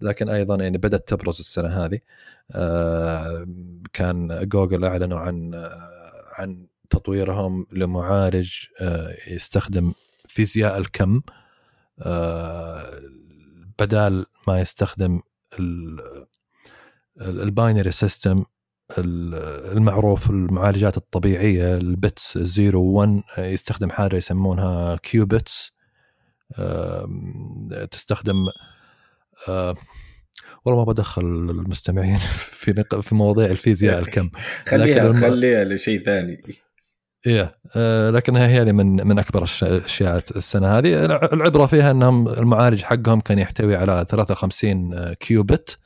لكن 0.00 0.28
أيضا 0.28 0.56
يعني 0.56 0.78
بدأت 0.78 1.09
تبرز 1.09 1.38
السنة 1.38 1.84
هذه. 1.84 1.98
آه، 2.52 3.46
كان 3.92 4.48
جوجل 4.48 4.84
أعلنوا 4.84 5.18
عن 5.18 5.54
آه، 5.54 6.24
عن 6.32 6.66
تطويرهم 6.90 7.66
لمعالج 7.72 8.52
يستخدم 9.28 9.92
فيزياء 10.26 10.78
الكم. 10.78 11.20
بدال 13.78 14.26
ما 14.48 14.60
يستخدم 14.60 15.20
ال 17.20 17.30
binary 17.30 17.90
system 17.90 18.44
المعروف 18.98 20.30
المعالجات 20.30 20.96
الطبيعية 20.96 21.76
ال 21.76 21.89
bits 21.89 22.38
0 22.38 22.76
1 22.76 23.22
يستخدم 23.38 23.90
حاجة 23.90 24.16
يسمونها 24.16 24.96
qubits 24.96 25.72
تستخدم 27.90 28.36
والله 30.64 30.84
ما 30.84 30.92
بدخل 30.92 31.22
المستمعين 31.22 32.18
في 32.62 32.84
في 33.02 33.14
مواضيع 33.14 33.46
الفيزياء 33.46 33.98
الكم. 33.98 34.30
خليها 34.70 35.12
خليها 35.12 35.64
لشيء 35.64 36.02
ثاني. 36.04 36.42
إيه 37.26 37.50
آه 37.76 38.10
لكنها 38.10 38.48
هي 38.48 38.62
هذه 38.62 38.72
من 38.72 39.06
من 39.06 39.18
أكبر 39.18 39.44
الأشياء 39.62 40.16
السنة 40.16 40.78
هذه. 40.78 41.04
العبرة 41.04 41.66
فيها 41.66 41.90
إنهم 41.90 42.28
المعالج 42.28 42.82
حقهم 42.82 43.20
كان 43.20 43.38
يحتوي 43.38 43.76
على 43.76 44.04
53 44.09 45.14
كيوبت 45.14 45.78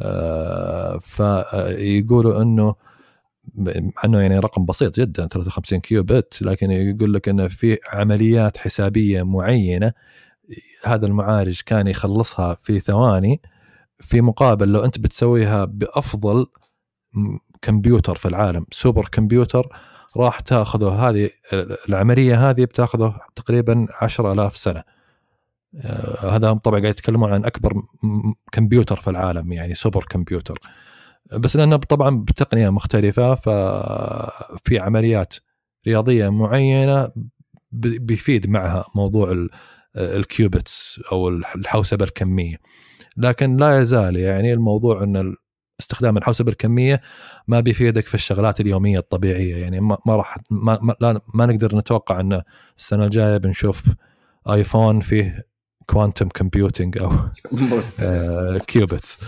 آه 0.00 0.98
فيقولوا 0.98 2.42
انه 2.42 2.74
مع 3.54 3.92
إنه 4.04 4.20
يعني 4.20 4.38
رقم 4.38 4.64
بسيط 4.64 5.00
جدا 5.00 5.26
53 5.26 5.80
كيوبت 5.80 6.42
لكن 6.42 6.70
يقول 6.70 7.14
لك 7.14 7.28
إنه 7.28 7.48
في 7.48 7.78
عمليات 7.92 8.56
حسابية 8.56 9.22
معينة 9.22 9.92
هذا 10.84 11.06
المعالج 11.06 11.60
كان 11.66 11.86
يخلصها 11.86 12.54
في 12.54 12.80
ثواني 12.80 13.40
في 14.00 14.20
مقابل 14.20 14.68
لو 14.68 14.84
أنت 14.84 14.98
بتسويها 14.98 15.64
بأفضل 15.64 16.46
كمبيوتر 17.62 18.14
في 18.14 18.28
العالم 18.28 18.66
super 18.72 19.08
computer 19.12 19.68
راح 20.16 20.40
تاخذه 20.40 21.08
هذه 21.08 21.30
العملية 21.88 22.50
هذه 22.50 22.64
بتاخذه 22.64 23.20
تقريبا 23.36 23.86
10000 24.00 24.56
سنة. 24.56 24.82
آه، 25.80 26.36
هذا 26.36 26.52
طبعا 26.52 26.80
قاعد 26.80 26.92
يتكلمون 26.92 27.32
عن 27.32 27.44
أكبر 27.44 27.82
كمبيوتر 28.52 28.96
في 28.96 29.10
العالم 29.10 29.52
يعني 29.52 29.74
super 29.74 30.04
computer. 30.04 30.58
بس 31.32 31.56
لأنه 31.56 31.76
طبعا 31.76 32.18
بتقنية 32.18 32.70
مختلفة 32.70 33.34
ففي 33.34 34.78
عمليات 34.78 35.34
رياضية 35.86 36.28
معينة 36.28 37.10
بيفيد 37.72 38.50
معها 38.50 38.84
موضوع 38.94 39.48
ال 39.96 40.11
qubits 40.11 41.00
أو 41.12 41.28
الحوسبة 41.28 42.04
الكمية. 42.04 42.56
لكن 43.16 43.56
لا 43.56 43.80
يزال 43.80 44.16
يعني 44.16 44.52
الموضوع 44.52 45.02
إن 45.02 45.34
استخدام 45.80 46.16
الحوسبة 46.16 46.52
الكمية 46.52 47.00
ما 47.48 47.60
بيفيدك 47.60 48.06
في 48.06 48.14
الشغلات 48.14 48.60
اليومية 48.60 48.98
الطبيعية. 48.98 49.56
يعني 49.56 49.80
ما, 49.80 49.98
راح 50.08 50.38
ما, 50.50 50.78
ما, 51.00 51.20
ما 51.34 51.46
نقدر 51.46 51.76
نتوقع 51.76 52.20
إن 52.20 52.42
السنة 52.78 53.04
الجاية 53.04 53.36
بنشوف 53.36 53.82
آيفون 54.48 55.00
فيه 55.00 55.51
quantum 55.86 56.28
computing 56.28 56.98
أو 56.98 57.12
آه 58.00 58.58
qubits 58.58 59.18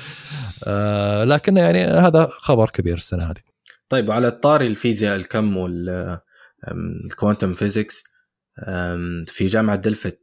آه 0.64 1.24
لكن 1.24 1.56
يعني 1.56 1.84
هذا 1.84 2.28
خبر 2.30 2.70
كبير 2.70 2.96
السنة 2.96 3.24
هذه. 3.24 3.40
طيب 3.88 4.10
على 4.10 4.28
الطاري 4.28 4.66
الفيزياء 4.66 5.16
الكم 5.16 5.56
وال 5.56 6.00
quantum 6.00 7.54
physics 7.54 8.04
في 9.26 9.46
جامعة 9.46 9.76
دلفت 9.76 10.20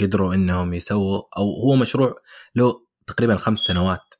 قدروا 0.00 0.34
إنهم 0.34 0.74
يسووا 0.74 1.22
أو 1.36 1.62
هو 1.62 1.76
مشروع 1.76 2.14
له 2.54 2.84
تقريبا 3.06 3.36
خمس 3.36 3.60
سنوات 3.60 4.14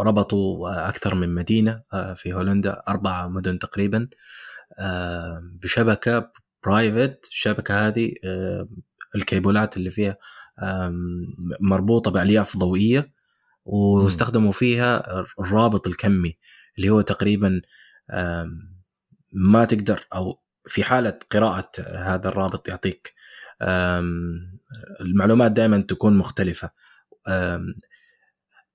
ربطوا 0.00 0.88
أكثر 0.88 1.14
من 1.14 1.34
مدينة 1.34 1.82
آه، 1.92 2.14
في 2.14 2.34
هولندا 2.34 2.82
أربع 2.88 3.28
مدن 3.28 3.58
تقريبا 3.58 4.08
بشبكة 5.42 6.32
private 6.64 7.24
الشبكة 7.24 7.86
هذه 7.86 8.12
الكيبلات 9.14 9.76
اللي 9.76 9.90
فيها 9.90 10.16
مربوطة 11.60 12.10
بالياف 12.10 12.56
ضوئيه 12.56 13.12
واستخدموا 13.64 14.52
فيها 14.52 15.20
الرابط 15.40 15.86
الكمي 15.86 16.38
اللي 16.78 16.90
هو 16.90 17.00
تقريبا 17.00 17.60
ما 19.32 19.64
تقدر 19.64 20.06
أو 20.14 20.42
في 20.66 20.84
حالة 20.84 21.18
قراءة 21.32 21.70
هذا 21.80 22.28
الرابط 22.28 22.68
يعطيك 22.68 23.14
المعلومات 25.00 25.52
دائما 25.52 25.80
تكون 25.80 26.18
مختلفة. 26.18 26.70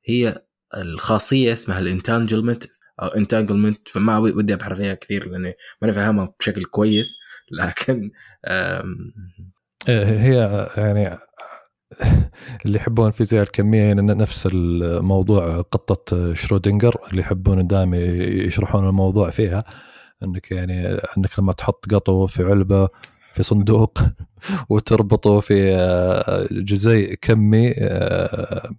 هي 0.05 0.45
الخاصية 0.77 1.53
اسمها 1.53 1.80
ال 1.80 1.86
entanglement 1.86 2.63
أو 3.01 3.07
entanglement 3.07 3.88
فما 3.87 4.17
ودي 4.17 4.53
أبحر 4.53 4.75
فيها 4.75 4.93
كثير 4.93 5.29
لأني 5.29 5.53
ما 5.81 5.91
فاهمها 5.91 6.33
بشكل 6.39 6.63
كويس 6.63 7.19
لكن 7.51 8.11
إيه، 9.89 10.05
هي 10.05 10.69
يعني 10.77 11.19
اللي 12.65 12.77
يحبون 12.77 13.07
الفيزياء 13.07 13.43
الكمية 13.43 13.81
يعني 13.81 14.01
نفس 14.01 14.49
الموضوع 14.53 15.61
قطة 15.61 16.33
شرودنجر 16.33 16.97
اللي 17.09 17.21
يحبون 17.21 17.67
دائما 17.67 17.97
يشرحون 17.97 18.87
الموضوع 18.87 19.29
فيها 19.29 19.63
إنك 20.23 20.51
يعني 20.51 20.87
إنك 21.17 21.39
لما 21.39 21.53
تحط 21.53 21.93
قطو 21.93 22.27
في 22.27 22.43
علبة 22.43 22.89
في 23.33 23.43
صندوق 23.43 23.99
وتربطه 24.69 25.39
في 25.39 25.75
آه، 25.75 26.47
جزيء 26.51 27.13
كمي 27.21 27.73
آه، 27.77 28.69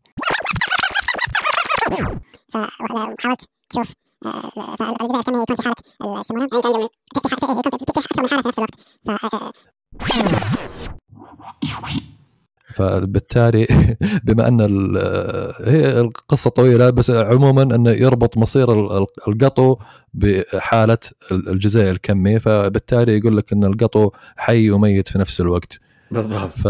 فحاولت 2.52 3.48
تشوف 3.68 3.92
الجزيء 4.24 5.20
الكمي 5.20 5.42
يكون 5.42 5.56
في 5.56 5.62
حاله 5.62 6.20
يسمونها 6.20 6.44
يكون 6.44 6.60
في 6.62 8.00
أكثر 8.00 8.22
من 8.22 8.28
حاله 8.28 8.42
في 8.42 8.48
نفس 8.48 8.58
الوقت 8.58 8.74
فبالتالي 12.74 13.66
بما 14.24 14.48
ان 14.48 14.60
هي 15.66 16.00
القصة 16.00 16.50
طويله 16.50 16.90
بس 16.90 17.10
عموما 17.10 17.62
انه 17.62 17.90
يربط 17.90 18.38
مصير 18.38 18.96
القطو 19.28 19.76
بحاله 20.14 20.98
الجزيء 21.32 21.90
الكمي 21.90 22.38
فبالتالي 22.38 23.18
يقول 23.18 23.36
لك 23.36 23.52
ان 23.52 23.64
القطو 23.64 24.10
حي 24.36 24.70
وميت 24.70 25.08
في 25.08 25.18
نفس 25.18 25.40
الوقت 25.40 25.80
بالضبط. 26.10 26.50
ف... 26.50 26.68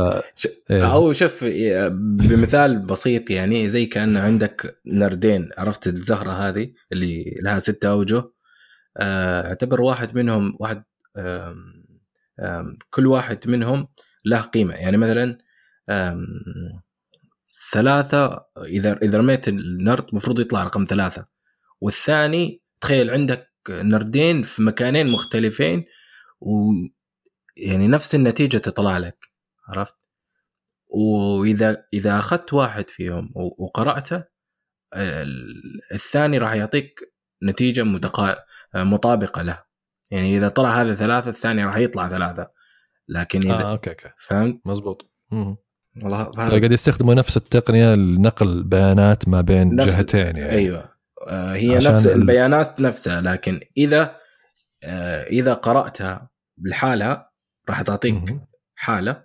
إيه. 0.71 0.93
أو 0.93 1.13
شوف 1.13 1.45
بمثال 1.95 2.79
بسيط 2.79 3.31
يعني 3.31 3.69
زي 3.69 3.87
كان 3.87 4.17
عندك 4.17 4.79
نردين 4.87 5.51
عرفت 5.59 5.87
الزهرة 5.87 6.31
هذه 6.31 6.73
اللي 6.93 7.39
لها 7.43 7.59
ستة 7.59 7.91
أوجه؟ 7.91 8.23
آه، 8.97 9.49
اعتبر 9.49 9.81
واحد 9.81 10.17
منهم 10.17 10.57
واحد 10.61 10.85
كل 12.91 13.07
واحد 13.07 13.49
منهم 13.49 13.89
له 14.25 14.41
قيمة. 14.41 14.75
يعني 14.75 14.97
مثلا 14.97 15.39
ثلاثة 17.73 18.45
إذا 18.67 18.99
إذا 19.03 19.19
رميت 19.19 19.49
النرد 19.49 20.09
المفروض 20.09 20.41
يطلع 20.41 20.65
رقم 20.65 20.85
ثلاثة. 20.89 21.27
والثاني 21.81 22.63
تخيل 22.81 23.11
عندك 23.11 23.53
نردين 23.69 24.43
في 24.43 24.63
مكانين 24.63 25.07
مختلفين 25.07 25.85
و 26.41 26.73
يعني 27.57 27.89
نفس 27.89 28.15
النتيجة 28.15 28.59
تطلع 28.59 28.99
لك 28.99 29.33
عرفت؟ 29.69 29.95
وإذا 30.87 31.85
إذا 31.95 32.19
أخذت 32.19 32.53
واحد 32.53 32.91
فيهم 32.91 33.33
وقرأته 33.35 34.25
الثاني 35.93 36.39
راح 36.39 36.53
يعطيك 36.53 37.01
نتيجة 37.43 37.83
متقا... 37.83 38.37
مطابقة 38.75 39.43
له. 39.43 39.63
يعني 40.11 40.37
إذا 40.37 40.49
طلع 40.49 40.81
هذا 40.81 40.95
ثلاثة 40.95 41.31
الثاني 41.31 41.65
راح 41.65 41.77
يطلع 41.77 42.09
ثلاثة. 42.09 42.51
لكن 43.09 43.39
إذا 43.53 43.63
آه 43.63 43.71
okay 43.71 43.91
okay. 43.91 44.09
فهمت؟ 44.19 44.61
مزبوط 44.67 45.11
والله 46.03 46.25
قاعد 46.25 46.73
يستخدموا 46.73 47.15
نفس 47.15 47.37
التقنية 47.37 47.95
لنقل 47.95 48.63
بيانات 48.63 49.29
ما 49.29 49.41
بين 49.41 49.77
جهتين 49.77 50.37
يعني. 50.37 50.51
أيوه. 50.51 50.95
آه 51.29 51.55
هي 51.55 51.79
نفس 51.79 52.07
البيانات 52.07 52.81
نفسها 52.81 53.21
لكن 53.21 53.61
إذا 53.77 54.13
آه 54.85 55.23
إذا 55.23 55.55
قرأتها 55.55 56.31
لحالها 56.59 57.34
راح 57.69 57.83
تعطيك 57.83 58.41
حالة 58.75 59.23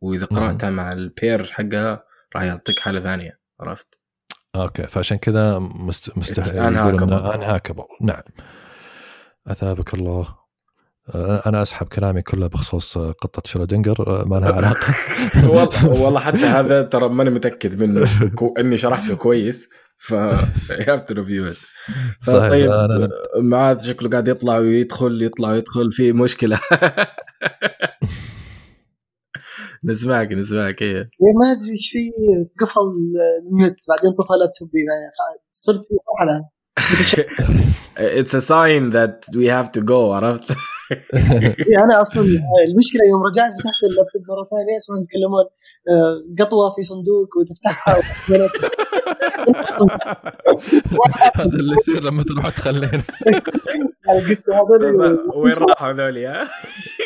وإذا 0.00 0.26
قرأتها 0.26 0.70
مع 0.70 0.92
ال 0.92 1.02
pair 1.02 1.44
حقها 1.44 2.04
راح 2.34 2.42
يعطيك 2.42 2.78
حالة 2.78 3.00
ثانية 3.00 3.38
عرفت؟ 3.60 3.98
okay 4.56 4.86
فعشان 4.86 5.16
كذا 5.18 5.58
مست... 5.58 6.18
مستحيل 6.18 6.62
unhackable 6.62 7.84
نعم. 8.00 8.22
أثابك 9.46 9.94
الله. 9.94 10.35
أنا 11.14 11.62
أسحب 11.62 11.86
كلامي 11.86 12.22
كله 12.22 12.46
بخصوص 12.46 12.98
قطة 12.98 13.42
شرودنجر 13.44 14.24
ما 14.28 14.36
لها 14.36 14.52
علاقة. 14.52 14.94
والله 15.50 16.02
والله 16.02 16.20
حتى 16.20 16.36
هذا 16.36 16.82
ترى 16.82 17.08
ماني 17.08 17.30
متأكد 17.30 17.82
منه. 17.82 18.30
كو 18.34 18.54
إني 18.58 18.76
شرحته 18.76 19.14
كويس 19.14 19.68
ف 19.96 20.14
have 20.14 21.00
to 21.00 21.14
review 21.14 21.46
it 21.46 21.56
طيب 22.26 22.70
معاذ 23.36 23.80
شكله 23.80 24.10
قاعد 24.10 24.28
يطلع 24.28 24.58
ويدخل 24.58 25.22
يطلع 25.22 25.50
ويدخل 25.50 25.92
في 25.92 26.12
مشكلة. 26.12 26.58
نسمعك 29.84 30.32
نسمعك 30.32 30.82
إيه, 30.82 30.96
إيه، 30.96 31.32
ما 31.40 31.52
أدري 31.52 31.70
إيش 31.72 31.90
في 31.90 32.10
قفل 32.60 32.80
النت 33.52 33.76
بعدين 33.88 34.12
طفى 34.18 34.34
لابتوبي 34.40 34.78
صرت 35.52 35.80
في 35.80 35.94
مرحلة. 36.08 36.55
It's 37.98 38.34
a 38.34 38.40
sign 38.40 38.90
that 38.90 39.24
we 39.34 39.46
have 39.46 39.72
to 39.72 39.80
go 39.80 40.12
عرفت؟ 40.12 40.50
إيه، 41.14 41.84
أنا 41.84 42.02
أصلا 42.02 42.22
المشكلة 42.68 43.00
يوم 43.10 43.22
رجعت 43.22 43.50
فتحت 43.50 43.84
اللابتوب 43.90 44.22
مرة 44.28 44.48
ثانية 44.50 44.76
اسمهم 44.76 45.02
يتكلمون 45.02 45.44
آه، 45.90 46.44
قطوة 46.44 46.70
في 46.70 46.82
صندوق 46.82 47.28
وتفتحها 47.36 48.02
هذا 51.34 51.44
اللي 51.44 51.76
يصير 51.76 52.02
لما 52.02 52.22
تروح 52.22 52.48
تخلينا 52.48 52.90
قلت 54.08 54.50
هذول 54.50 55.18
وين 55.34 55.54
راحوا 55.68 55.90
هذول 55.90 56.18
ها؟ 56.18 56.48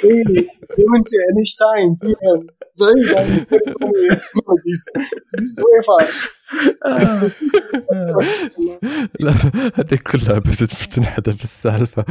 إيه، 0.05 0.49
يوم 0.79 0.97
انت 0.97 1.09
اينشتاين 1.37 1.97
فيها 2.01 2.35
بعيد 2.81 3.09
عن. 3.19 3.47
لا 9.21 9.33
هذه 9.75 9.99
كلها 10.13 10.39
بتنحدى 10.39 11.33
في 11.33 11.45
السالفه 11.45 12.05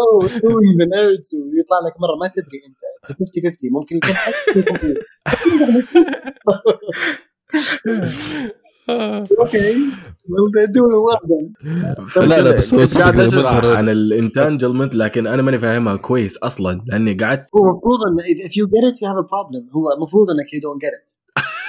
oh 0.00 0.28
the 0.28 0.86
nerds 0.94 1.30
ويطلع 1.34 1.78
لك 1.86 1.94
مره 2.00 2.16
ما 2.20 2.28
تدري 2.28 2.60
انت 2.66 2.80
It's 3.00 3.10
a 3.10 3.14
50 3.14 3.42
50 3.50 3.70
ممكن 3.72 3.96
يكون 3.96 4.14
حق 4.14 4.34
okay. 9.38 9.90
then 10.30 10.70
لا 12.16 12.40
لا 12.40 12.58
بس 12.58 12.74
هو 12.74 13.00
قاعد 13.00 13.20
اشرح 13.20 13.64
عن 13.64 13.88
ال 13.88 13.96
entanglement 13.96 14.94
لكن 14.94 15.26
أنا 15.26 15.42
ماني 15.42 15.58
فاهمها 15.58 15.96
كويس 15.96 16.38
أصلا 16.38 16.84
لأني 16.88 17.14
قعدت 17.14 17.46
هو 17.56 17.70
المفروض 17.70 17.98
إن 18.06 18.16
if 18.48 18.52
you 18.52 18.66
get 18.66 18.90
it 18.90 18.96
you 19.02 19.08
have 19.08 19.20
a 19.24 19.28
problem. 19.28 19.74
هو 19.76 19.92
المفروض 19.96 20.26
إنك 20.30 20.46
you 20.46 20.60
don't 20.66 20.80
get 20.86 20.92
it. 20.98 21.10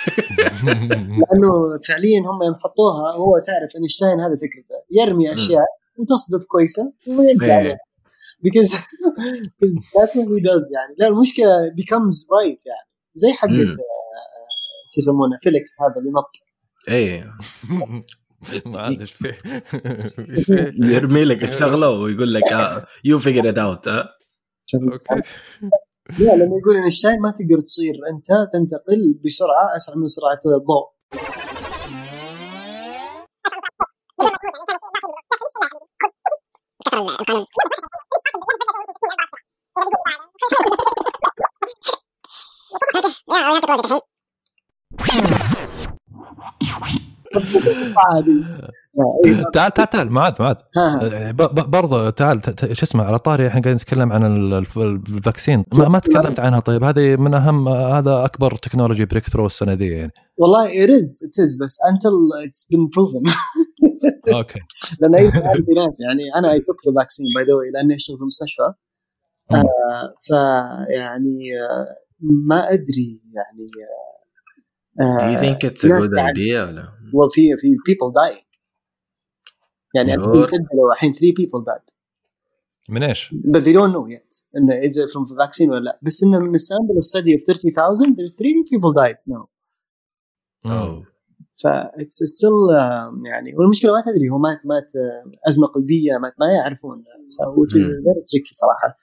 لأنه 1.19 1.79
فعليا 1.87 2.19
هم 2.19 2.43
يوم 2.43 2.55
حطوها 2.55 3.11
هو 3.15 3.39
تعرف 3.39 3.75
إينشتاين 3.75 4.19
هذا 4.19 4.35
فكرته. 4.35 4.75
يرمي 4.91 5.33
أشياء 5.33 5.65
وتصدف 5.97 6.45
كويسة 6.45 6.93
ويرجع 7.07 7.45
إيه. 7.45 7.53
عليها. 7.53 7.77
because 8.43 8.71
because 9.59 9.73
that's 9.93 10.15
what 10.15 10.27
he 10.33 10.41
does 10.49 10.63
يعني. 10.73 10.95
لا 10.97 11.07
المشكلة 11.07 11.69
becomes 11.69 12.17
right 12.23 12.61
يعني. 12.67 12.87
زي 13.15 13.31
حق 13.31 13.49
مم. 13.49 13.75
شو 14.91 14.97
يسمونه 14.97 15.37
فيليكس 15.41 15.71
هذا 15.81 15.99
اللي 15.99 16.11
نط 16.11 16.50
إيه. 16.89 17.31
ما 18.65 18.81
عاد 18.81 18.99
إيش 18.99 19.11
فيه. 19.13 19.37
إيش 20.29 20.45
فيه. 20.45 20.71
يرمي 20.79 21.23
لك 21.23 21.43
الشغلة 21.43 21.89
ويقول 21.89 22.33
لك 22.33 22.43
you 23.03 23.19
figure 23.19 23.49
it 23.49 23.57
out 23.57 23.87
okay. 23.87 25.21
لا 26.19 26.35
لما 26.35 26.57
يقول 26.57 26.75
اينشتاين 26.75 27.21
ما 27.21 27.31
تقدر 27.31 27.61
تصير 27.61 27.93
أنت 28.09 28.27
تنتقل 28.53 29.19
بسرعة 29.25 29.75
أسرع 29.75 29.95
من 29.95 30.07
سرعة 30.07 30.39
الضوء 30.45 30.91
هذه 43.73 44.01
إيه. 45.13 45.60
تعال 49.53 49.71
تعال 49.73 49.89
تعال 49.89 50.11
معاذ 50.11 50.33
معاذ. 50.39 50.55
ب- 51.33 51.71
برضه 51.71 52.09
تعال 52.09 52.41
شو 52.71 52.83
اسمه 52.85 53.03
على 53.03 53.19
طاري 53.19 53.47
إحنا 53.47 53.61
قاعدين 53.61 53.73
نتكلم 53.73 54.13
عن 54.13 54.25
ال- 54.25 54.53
الف- 54.53 54.77
ال 54.77 54.88
vaccine 54.88 55.63
ما, 55.73 55.87
ما 55.87 55.99
تكلمت 55.99 56.39
عنها 56.39 56.59
طيب 56.59 56.83
هذه 56.83 57.15
من 57.15 57.33
أهم 57.33 57.67
هذا 57.69 58.25
أكبر 58.25 58.55
technology 58.55 59.05
breakthrough 59.05 59.45
السنة 59.45 59.73
دي 59.73 59.87
يعني. 59.89 60.11
والله 60.37 60.69
it 60.69 60.89
is 60.89 61.27
it 61.27 61.43
is 61.43 61.63
بس 61.63 61.77
until 61.91 62.15
it's 62.47 62.67
been 62.75 62.87
proven. 62.95 63.33
okay. 64.35 64.59
لأن 65.01 65.15
أي 65.15 65.31
في 65.31 65.71
ناس 65.77 66.01
يعني 66.01 66.23
أنا 66.39 66.51
I 66.51 66.59
took 66.59 66.75
the 66.87 66.93
vaccine 67.01 67.25
by 67.35 67.43
the 67.43 67.53
لأني 67.73 67.95
أشتغل 67.95 68.17
في 68.17 68.23
مستشفى. 68.23 68.73
مم. 69.51 69.57
آه 69.57 70.15
فيعني 70.27 71.39
آه 71.69 71.87
ما 72.49 72.69
أدري 72.73 73.21
يعني 73.35 73.67
آه 73.83 74.20
Do 74.99 75.31
you 75.31 75.37
think 75.37 75.63
it's 75.63 75.83
a 75.83 75.89
good 75.89 76.17
idea 76.17 76.67
ولا؟ 76.67 76.93
وفي 77.13 77.57
في 77.57 77.75
people 77.89 78.11
dying 78.11 78.45
يعني. 79.95 80.09
سجلوا 80.09 80.45
الحين 80.93 81.13
3 81.13 81.27
people 81.27 81.63
died 81.63 81.93
من 82.89 83.03
إيش؟ 83.03 83.33
but 83.33 83.59
they 83.59 83.73
don't 83.73 83.91
know 83.93 84.07
yet 84.07 84.43
انه 84.57 84.81
is 84.81 84.93
it 84.93 85.11
from 85.11 85.25
the 85.31 85.35
vaccine 85.35 85.69
ولا 85.69 85.79
لا 85.79 85.99
بس 86.01 86.23
انه 86.23 86.39
من 86.39 86.55
السامبل 86.55 86.93
study 87.03 87.39
of 87.39 87.45
30,000 87.45 88.15
there's 88.15 88.35
3 88.35 88.63
people 88.71 88.93
died 88.93 89.17
now 89.33 89.47
أوه. 90.65 91.05
ف 91.53 91.67
it's 92.01 92.19
still 92.35 92.59
um, 92.79 93.27
يعني 93.27 93.55
والمشكلة 93.55 93.91
ما 93.91 94.01
تدري 94.01 94.29
هو 94.29 94.37
مات 94.37 94.65
مات 94.65 94.95
آه، 94.95 95.31
أزمة 95.47 95.67
قلبية 95.67 96.17
مات 96.17 96.33
ما 96.39 96.53
يعرفون 96.53 97.03
which 97.57 97.73
is 97.73 97.85
مم. 97.85 98.03
very 98.07 98.23
tricky 98.31 98.51
صراحة 98.51 98.97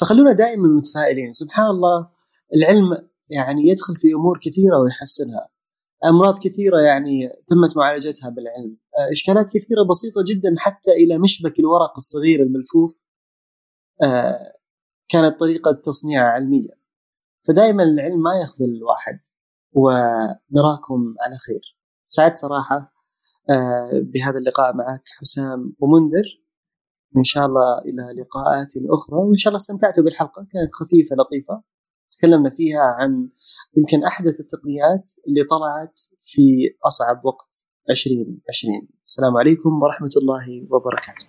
فخلونا 0.00 0.32
دائما 0.32 0.68
متفائلين 0.68 1.32
سبحان 1.32 1.66
الله 1.66 2.08
العلم 2.56 3.09
يعني 3.36 3.68
يدخل 3.68 3.96
في 3.96 4.12
أمور 4.14 4.38
كثيرة 4.42 4.78
ويحسنها. 4.78 5.48
أمراض 6.04 6.38
كثيرة 6.38 6.78
يعني 6.80 7.28
تمت 7.28 7.76
معالجتها 7.76 8.30
بالعلم. 8.30 8.76
آه، 8.98 9.12
إشكالات 9.12 9.46
كثيرة 9.46 9.82
بسيطة 9.90 10.24
جدا 10.28 10.54
حتى 10.58 10.90
إلى 10.90 11.18
مشبك 11.18 11.58
الورق 11.58 11.92
الصغير 11.96 12.42
الملفوف 12.42 13.02
آه، 14.02 14.52
كانت 15.08 15.40
طريقة 15.40 15.72
تصنيعها 15.72 16.28
علميه 16.28 16.68
فدائما 17.48 17.82
العلم 17.82 18.22
ما 18.22 18.40
يخذل 18.42 18.74
الواحد 18.76 19.20
ونراكم 19.72 21.14
على 21.20 21.36
خير. 21.46 21.76
سعدت 22.08 22.38
صراحة 22.38 22.94
آه، 23.50 23.90
بهذا 23.92 24.38
اللقاء 24.38 24.76
معك 24.76 25.02
حسام 25.20 25.74
ومنذر 25.78 26.40
إن 27.16 27.24
شاء 27.24 27.46
الله 27.46 27.78
إلى 27.78 28.22
لقاءات 28.22 28.72
أخرى 28.90 29.18
وإن 29.18 29.34
شاء 29.34 29.50
الله 29.50 29.56
استمتعتوا 29.56 30.04
بالحلقة 30.04 30.46
كانت 30.52 30.72
خفيفة 30.72 31.16
لطيفة. 31.16 31.62
تكلمنا 32.20 32.50
فيها 32.50 32.80
عن 32.80 33.28
يمكن 33.76 34.04
أحدث 34.04 34.40
التقنيات 34.40 35.12
اللي 35.28 35.44
طلعت 35.44 36.00
في 36.22 36.42
أصعب 36.86 37.24
وقت 37.24 37.68
2020 37.90 38.88
السلام 39.06 39.36
عليكم 39.36 39.82
ورحمة 39.82 40.10
الله 40.16 40.66
وبركاته. 40.70 41.26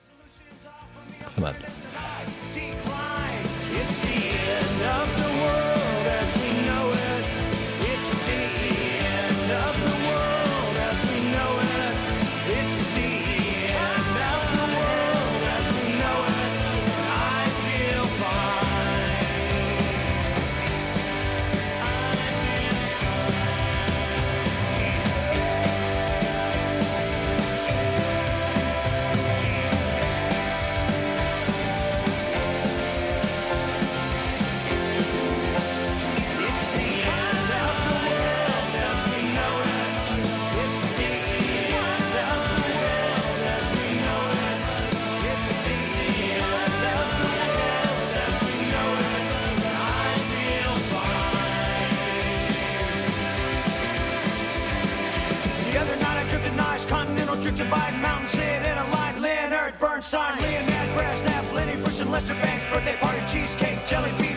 Bernstein, 60.12 60.38
Leonard 60.42 60.90
Brasnap, 60.98 61.54
Lenny 61.54 61.76
Bruce 61.78 62.02
and 62.02 62.12
Lester 62.12 62.34
Banks, 62.34 62.70
birthday 62.70 62.98
party, 62.98 63.22
cheesecake, 63.32 63.80
jelly 63.88 64.12
bean, 64.20 64.31